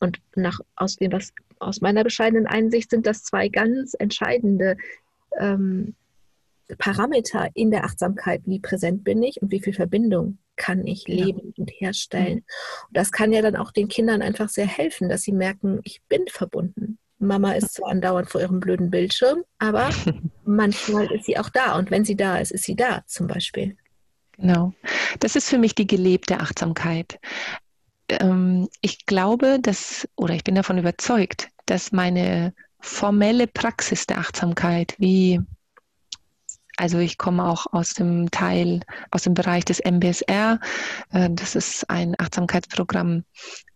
Und 0.00 0.20
nach 0.34 0.60
aus 0.76 0.96
dem, 0.96 1.12
was 1.12 1.32
aus 1.62 1.80
meiner 1.80 2.04
bescheidenen 2.04 2.46
Einsicht 2.46 2.90
sind 2.90 3.06
das 3.06 3.22
zwei 3.22 3.48
ganz 3.48 3.94
entscheidende 3.98 4.76
ähm, 5.38 5.94
Parameter 6.78 7.50
in 7.54 7.70
der 7.70 7.84
Achtsamkeit. 7.84 8.42
Wie 8.46 8.60
präsent 8.60 9.04
bin 9.04 9.22
ich 9.22 9.40
und 9.42 9.50
wie 9.50 9.60
viel 9.60 9.74
Verbindung 9.74 10.38
kann 10.56 10.86
ich 10.86 11.08
leben 11.08 11.40
ja. 11.44 11.52
und 11.56 11.70
herstellen. 11.70 12.34
Mhm. 12.34 12.44
Und 12.88 12.96
das 12.96 13.12
kann 13.12 13.32
ja 13.32 13.42
dann 13.42 13.56
auch 13.56 13.72
den 13.72 13.88
Kindern 13.88 14.22
einfach 14.22 14.48
sehr 14.48 14.66
helfen, 14.66 15.08
dass 15.08 15.22
sie 15.22 15.32
merken, 15.32 15.80
ich 15.84 16.02
bin 16.08 16.26
verbunden. 16.28 16.98
Mama 17.18 17.52
ist 17.52 17.74
zwar 17.74 17.90
andauernd 17.90 18.30
vor 18.30 18.40
ihrem 18.40 18.60
blöden 18.60 18.90
Bildschirm, 18.90 19.44
aber 19.58 19.90
manchmal 20.44 21.10
ist 21.12 21.26
sie 21.26 21.38
auch 21.38 21.50
da. 21.50 21.76
Und 21.78 21.90
wenn 21.90 22.04
sie 22.04 22.16
da 22.16 22.38
ist, 22.38 22.50
ist 22.50 22.64
sie 22.64 22.76
da 22.76 23.02
zum 23.06 23.26
Beispiel. 23.26 23.76
Genau. 24.32 24.72
Das 25.20 25.36
ist 25.36 25.48
für 25.48 25.58
mich 25.58 25.74
die 25.74 25.86
gelebte 25.86 26.40
Achtsamkeit. 26.40 27.20
Ähm, 28.08 28.68
ich 28.80 29.06
glaube, 29.06 29.58
dass, 29.60 30.08
oder 30.16 30.34
ich 30.34 30.44
bin 30.44 30.54
davon 30.54 30.78
überzeugt, 30.78 31.48
dass 31.66 31.92
meine 31.92 32.54
formelle 32.80 33.46
Praxis 33.46 34.06
der 34.06 34.18
Achtsamkeit, 34.18 34.94
wie 34.98 35.40
also 36.76 36.98
ich 36.98 37.18
komme 37.18 37.44
auch 37.44 37.66
aus 37.72 37.94
dem 37.94 38.30
Teil, 38.30 38.80
aus 39.10 39.22
dem 39.22 39.34
Bereich 39.34 39.64
des 39.64 39.80
MBSR. 39.80 40.58
Äh, 41.10 41.28
das 41.30 41.54
ist 41.54 41.88
ein 41.90 42.14
Achtsamkeitsprogramm, 42.18 43.24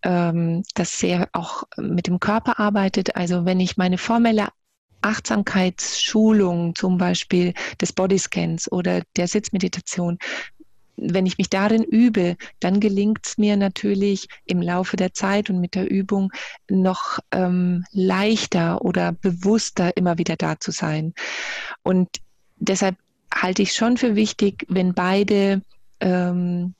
ähm, 0.03 0.63
das 0.73 0.99
sehr 0.99 1.29
auch 1.31 1.63
mit 1.77 2.07
dem 2.07 2.19
Körper 2.19 2.59
arbeitet. 2.59 3.15
Also 3.15 3.45
wenn 3.45 3.59
ich 3.59 3.77
meine 3.77 3.97
formelle 3.97 4.47
Achtsamkeitsschulung 5.01 6.75
zum 6.75 6.97
Beispiel 6.97 7.53
des 7.79 7.93
Bodyscans 7.93 8.71
oder 8.71 9.03
der 9.15 9.27
Sitzmeditation, 9.27 10.17
wenn 10.97 11.25
ich 11.25 11.37
mich 11.37 11.49
darin 11.49 11.83
übe, 11.83 12.35
dann 12.59 12.79
gelingt 12.79 13.25
es 13.25 13.37
mir 13.37 13.55
natürlich 13.55 14.27
im 14.45 14.61
Laufe 14.61 14.97
der 14.97 15.13
Zeit 15.13 15.49
und 15.49 15.61
mit 15.61 15.75
der 15.75 15.89
Übung 15.89 16.31
noch 16.69 17.19
ähm, 17.31 17.85
leichter 17.91 18.81
oder 18.83 19.11
bewusster 19.11 19.95
immer 19.95 20.17
wieder 20.17 20.35
da 20.35 20.59
zu 20.59 20.71
sein. 20.71 21.13
Und 21.83 22.09
deshalb 22.57 22.97
halte 23.33 23.61
ich 23.61 23.73
schon 23.73 23.97
für 23.97 24.15
wichtig, 24.15 24.65
wenn 24.67 24.93
beide 24.93 25.61
ähm, 25.99 26.73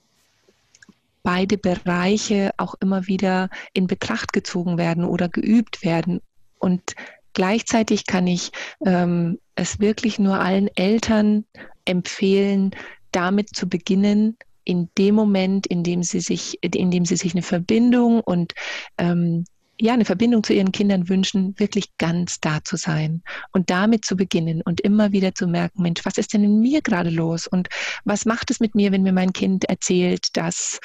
beide 1.28 1.57
Bereiche 1.57 2.51
auch 2.55 2.76
immer 2.80 3.07
wieder 3.07 3.49
in 3.74 3.88
Betracht 3.88 4.32
gezogen 4.32 4.78
werden 4.78 5.03
oder 5.03 5.28
geübt 5.28 5.84
werden. 5.84 6.22
Und 6.57 6.95
gleichzeitig 7.34 8.05
kann 8.05 8.28
ich 8.28 8.51
ähm, 8.86 9.38
es 9.55 9.82
wirklich 9.82 10.20
nur 10.20 10.39
allen 10.39 10.70
Eltern 10.76 11.43
empfehlen, 11.84 12.72
damit 13.11 13.55
zu 13.55 13.67
beginnen, 13.67 14.37
in 14.63 14.89
dem 14.97 15.15
Moment, 15.15 15.65
in 15.65 15.83
dem 15.83 16.03
sie 16.03 16.19
sich, 16.19 16.57
in 16.61 16.91
dem 16.91 17.05
sie 17.05 17.15
sich 17.15 17.33
eine 17.33 17.41
Verbindung 17.41 18.19
und 18.19 18.53
ähm, 18.97 19.45
ja, 19.79 19.93
eine 19.93 20.05
Verbindung 20.05 20.43
zu 20.43 20.53
ihren 20.53 20.71
Kindern 20.71 21.07
wünschen, 21.07 21.57
wirklich 21.59 21.95
ganz 21.97 22.39
da 22.39 22.63
zu 22.63 22.77
sein 22.77 23.21
und 23.53 23.69
damit 23.69 24.05
zu 24.05 24.15
beginnen 24.17 24.61
und 24.63 24.81
immer 24.81 25.11
wieder 25.11 25.35
zu 25.35 25.47
merken, 25.47 25.83
Mensch, 25.83 26.03
was 26.03 26.17
ist 26.17 26.33
denn 26.33 26.43
in 26.43 26.59
mir 26.59 26.81
gerade 26.81 27.11
los 27.11 27.47
und 27.47 27.69
was 28.03 28.25
macht 28.25 28.49
es 28.49 28.59
mit 28.59 28.75
mir, 28.75 28.91
wenn 28.91 29.03
mir 29.03 29.13
mein 29.13 29.33
Kind 29.33 29.65
erzählt, 29.65 30.35
dass 30.35 30.79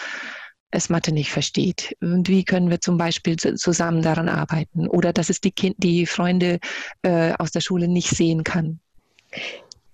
es 0.70 0.88
Mathe 0.88 1.12
nicht 1.12 1.30
versteht. 1.30 1.96
Und 2.00 2.28
wie 2.28 2.44
können 2.44 2.70
wir 2.70 2.80
zum 2.80 2.96
Beispiel 2.98 3.36
zusammen 3.36 4.02
daran 4.02 4.28
arbeiten? 4.28 4.86
Oder 4.88 5.12
dass 5.12 5.28
es 5.28 5.40
die, 5.40 5.52
kind, 5.52 5.76
die 5.78 6.06
Freunde 6.06 6.60
äh, 7.02 7.32
aus 7.38 7.50
der 7.50 7.60
Schule 7.60 7.88
nicht 7.88 8.08
sehen 8.08 8.44
kann 8.44 8.80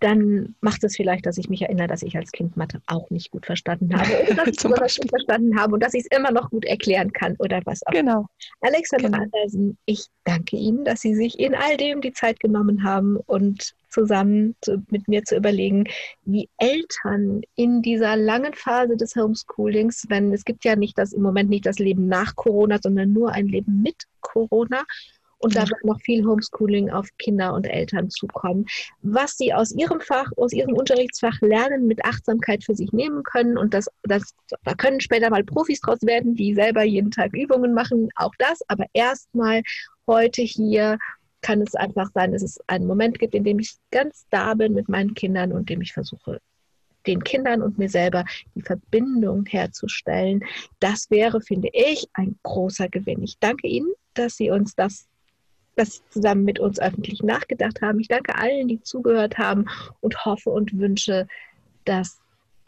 dann 0.01 0.55
macht 0.61 0.84
es 0.84 0.96
vielleicht, 0.96 1.26
dass 1.26 1.38
ich 1.38 1.49
mich 1.49 1.62
erinnere, 1.62 1.88
dass 1.88 2.03
ich 2.03 2.16
als 2.16 2.30
Kind 2.32 2.57
Mathe 2.57 2.80
auch 2.86 3.11
nicht 3.11 3.30
gut 3.30 3.46
verstanden 3.46 3.94
habe 3.96 4.11
oder 4.22 4.44
dass 4.44 4.49
ich 4.57 4.62
gut 4.62 5.11
verstanden 5.11 5.59
habe 5.59 5.74
und 5.74 5.82
dass 5.82 5.94
ich 5.94 6.07
es 6.09 6.16
immer 6.16 6.30
noch 6.30 6.51
gut 6.51 6.64
erklären 6.64 7.12
kann 7.12 7.36
oder 7.38 7.61
was 7.64 7.84
auch. 7.86 7.92
Genau. 7.92 8.26
Alexander 8.61 9.11
genau. 9.11 9.22
Andersen, 9.22 9.76
ich 9.86 10.07
danke 10.24 10.57
Ihnen, 10.57 10.84
dass 10.84 11.01
Sie 11.01 11.14
sich 11.14 11.38
in 11.38 11.55
all 11.55 11.76
dem 11.76 12.01
die 12.01 12.12
Zeit 12.12 12.40
genommen 12.40 12.84
haben 12.84 13.16
und 13.26 13.74
zusammen 13.88 14.55
zu, 14.61 14.82
mit 14.90 15.09
mir 15.09 15.24
zu 15.24 15.36
überlegen, 15.36 15.84
wie 16.24 16.49
Eltern 16.59 17.42
in 17.57 17.82
dieser 17.82 18.16
langen 18.16 18.55
Phase 18.55 18.96
des 18.96 19.16
Homeschoolings, 19.16 20.05
wenn 20.09 20.32
es 20.32 20.44
gibt 20.44 20.64
ja 20.64 20.76
nicht 20.76 20.99
das 20.99 21.12
im 21.12 21.22
Moment 21.22 21.51
nicht 21.51 21.66
das 21.66 21.78
Leben 21.78 22.07
nach 22.07 22.36
Corona, 22.36 22.78
sondern 22.82 23.12
nur 23.12 23.32
ein 23.32 23.46
Leben 23.46 23.82
mit 23.82 24.05
Corona 24.20 24.84
und 25.39 25.57
da 25.57 25.68
wird 25.68 25.84
noch 25.84 26.01
viel 26.01 26.24
Homeschooling 26.24 26.91
auf 26.91 27.09
Kinder 27.18 27.55
und 27.55 27.64
Eltern 27.64 28.11
zukommen. 28.11 28.66
Was 29.03 29.36
sie 29.36 29.55
aus 29.55 29.72
ihrem 29.72 30.01
Fach, 30.01 30.30
aus 30.36 30.53
ihrem 30.53 30.74
Unterrichtsfach 30.74 31.41
lernen, 31.41 31.86
mit 31.86 32.05
Achtsamkeit 32.05 32.64
für 32.64 32.74
sich 32.74 32.93
nehmen 32.93 33.22
können. 33.22 33.57
Und 33.57 33.72
das, 33.72 33.86
das, 34.03 34.34
da 34.64 34.74
können 34.74 35.01
später 35.01 35.30
mal 35.30 35.45
Profis 35.45 35.80
draus 35.80 36.03
werden, 36.03 36.34
die 36.34 36.55
selber 36.55 36.82
jeden 36.82 37.11
Tag 37.11 37.32
Übungen 37.34 37.72
machen. 37.72 38.09
Auch 38.16 38.34
das. 38.39 38.61
Aber 38.68 38.86
erstmal 38.93 39.62
heute 40.07 40.43
hier 40.43 40.99
kann 41.41 41.62
es 41.62 41.74
einfach 41.74 42.11
sein, 42.14 42.32
dass 42.32 42.43
es 42.43 42.59
einen 42.66 42.86
Moment 42.86 43.18
gibt, 43.18 43.34
in 43.34 43.45
dem 43.45 43.61
ich 43.61 43.76
ganz 43.93 44.26
da 44.30 44.55
bin 44.55 44.74
mit 44.74 44.89
meinen 44.89 45.14
Kindern 45.14 45.53
und 45.53 45.70
dem 45.70 45.80
ich 45.80 45.93
versuche, 45.93 46.41
den 47.07 47.22
Kindern 47.22 47.62
und 47.62 47.78
mir 47.78 47.89
selber 47.89 48.24
die 48.55 48.62
Verbindung 48.62 49.47
herzustellen. 49.47 50.45
Das 50.80 51.11
wäre, 51.11 51.41
finde 51.41 51.68
ich, 51.72 52.09
ein 52.12 52.36
großer 52.43 52.89
Gewinn. 52.89 53.22
Ich 53.22 53.39
danke 53.39 53.68
Ihnen, 53.68 53.93
dass 54.14 54.36
Sie 54.36 54.51
uns 54.51 54.74
das 54.74 55.07
dass 55.78 55.94
Sie 55.94 56.02
zusammen 56.10 56.44
mit 56.44 56.58
uns 56.58 56.80
öffentlich 56.80 57.22
nachgedacht 57.22 57.80
haben. 57.80 58.00
Ich 58.00 58.08
danke 58.08 58.34
allen, 58.36 58.68
die 58.68 58.82
zugehört 58.82 59.38
haben 59.38 59.66
und 60.00 60.24
hoffe 60.24 60.50
und 60.50 60.78
wünsche, 60.78 61.26
dass 61.84 62.20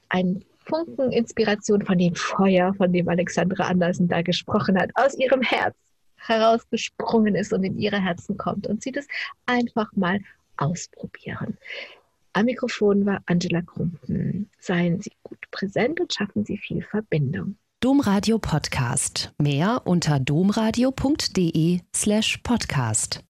ein 0.08 0.44
Funken 0.64 1.10
Inspiration 1.10 1.84
von 1.84 1.98
dem 1.98 2.14
Feuer, 2.14 2.74
von 2.74 2.92
dem 2.92 3.08
Alexandra 3.08 3.64
Andersen 3.64 4.08
da 4.08 4.22
gesprochen 4.22 4.78
hat, 4.78 4.90
aus 4.94 5.18
ihrem 5.18 5.42
Herz 5.42 5.74
herausgesprungen 6.16 7.34
ist 7.34 7.52
und 7.52 7.64
in 7.64 7.78
ihre 7.78 8.02
Herzen 8.02 8.36
kommt 8.36 8.66
und 8.66 8.82
sie 8.82 8.92
das 8.92 9.06
einfach 9.46 9.90
mal 9.96 10.20
ausprobieren. 10.58 11.56
Am 12.32 12.44
Mikrofon 12.44 13.06
war 13.06 13.22
Angela 13.26 13.62
Krumpen. 13.62 14.48
Seien 14.60 15.00
Sie 15.00 15.12
gut 15.24 15.50
präsent 15.50 15.98
und 16.00 16.12
schaffen 16.12 16.44
Sie 16.44 16.58
viel 16.58 16.82
Verbindung. 16.82 17.56
Domradio 17.82 18.38
Podcast. 18.38 19.32
Mehr 19.38 19.80
unter 19.86 20.20
domradio.de 20.20 21.80
slash 21.96 22.36
podcast. 22.42 23.24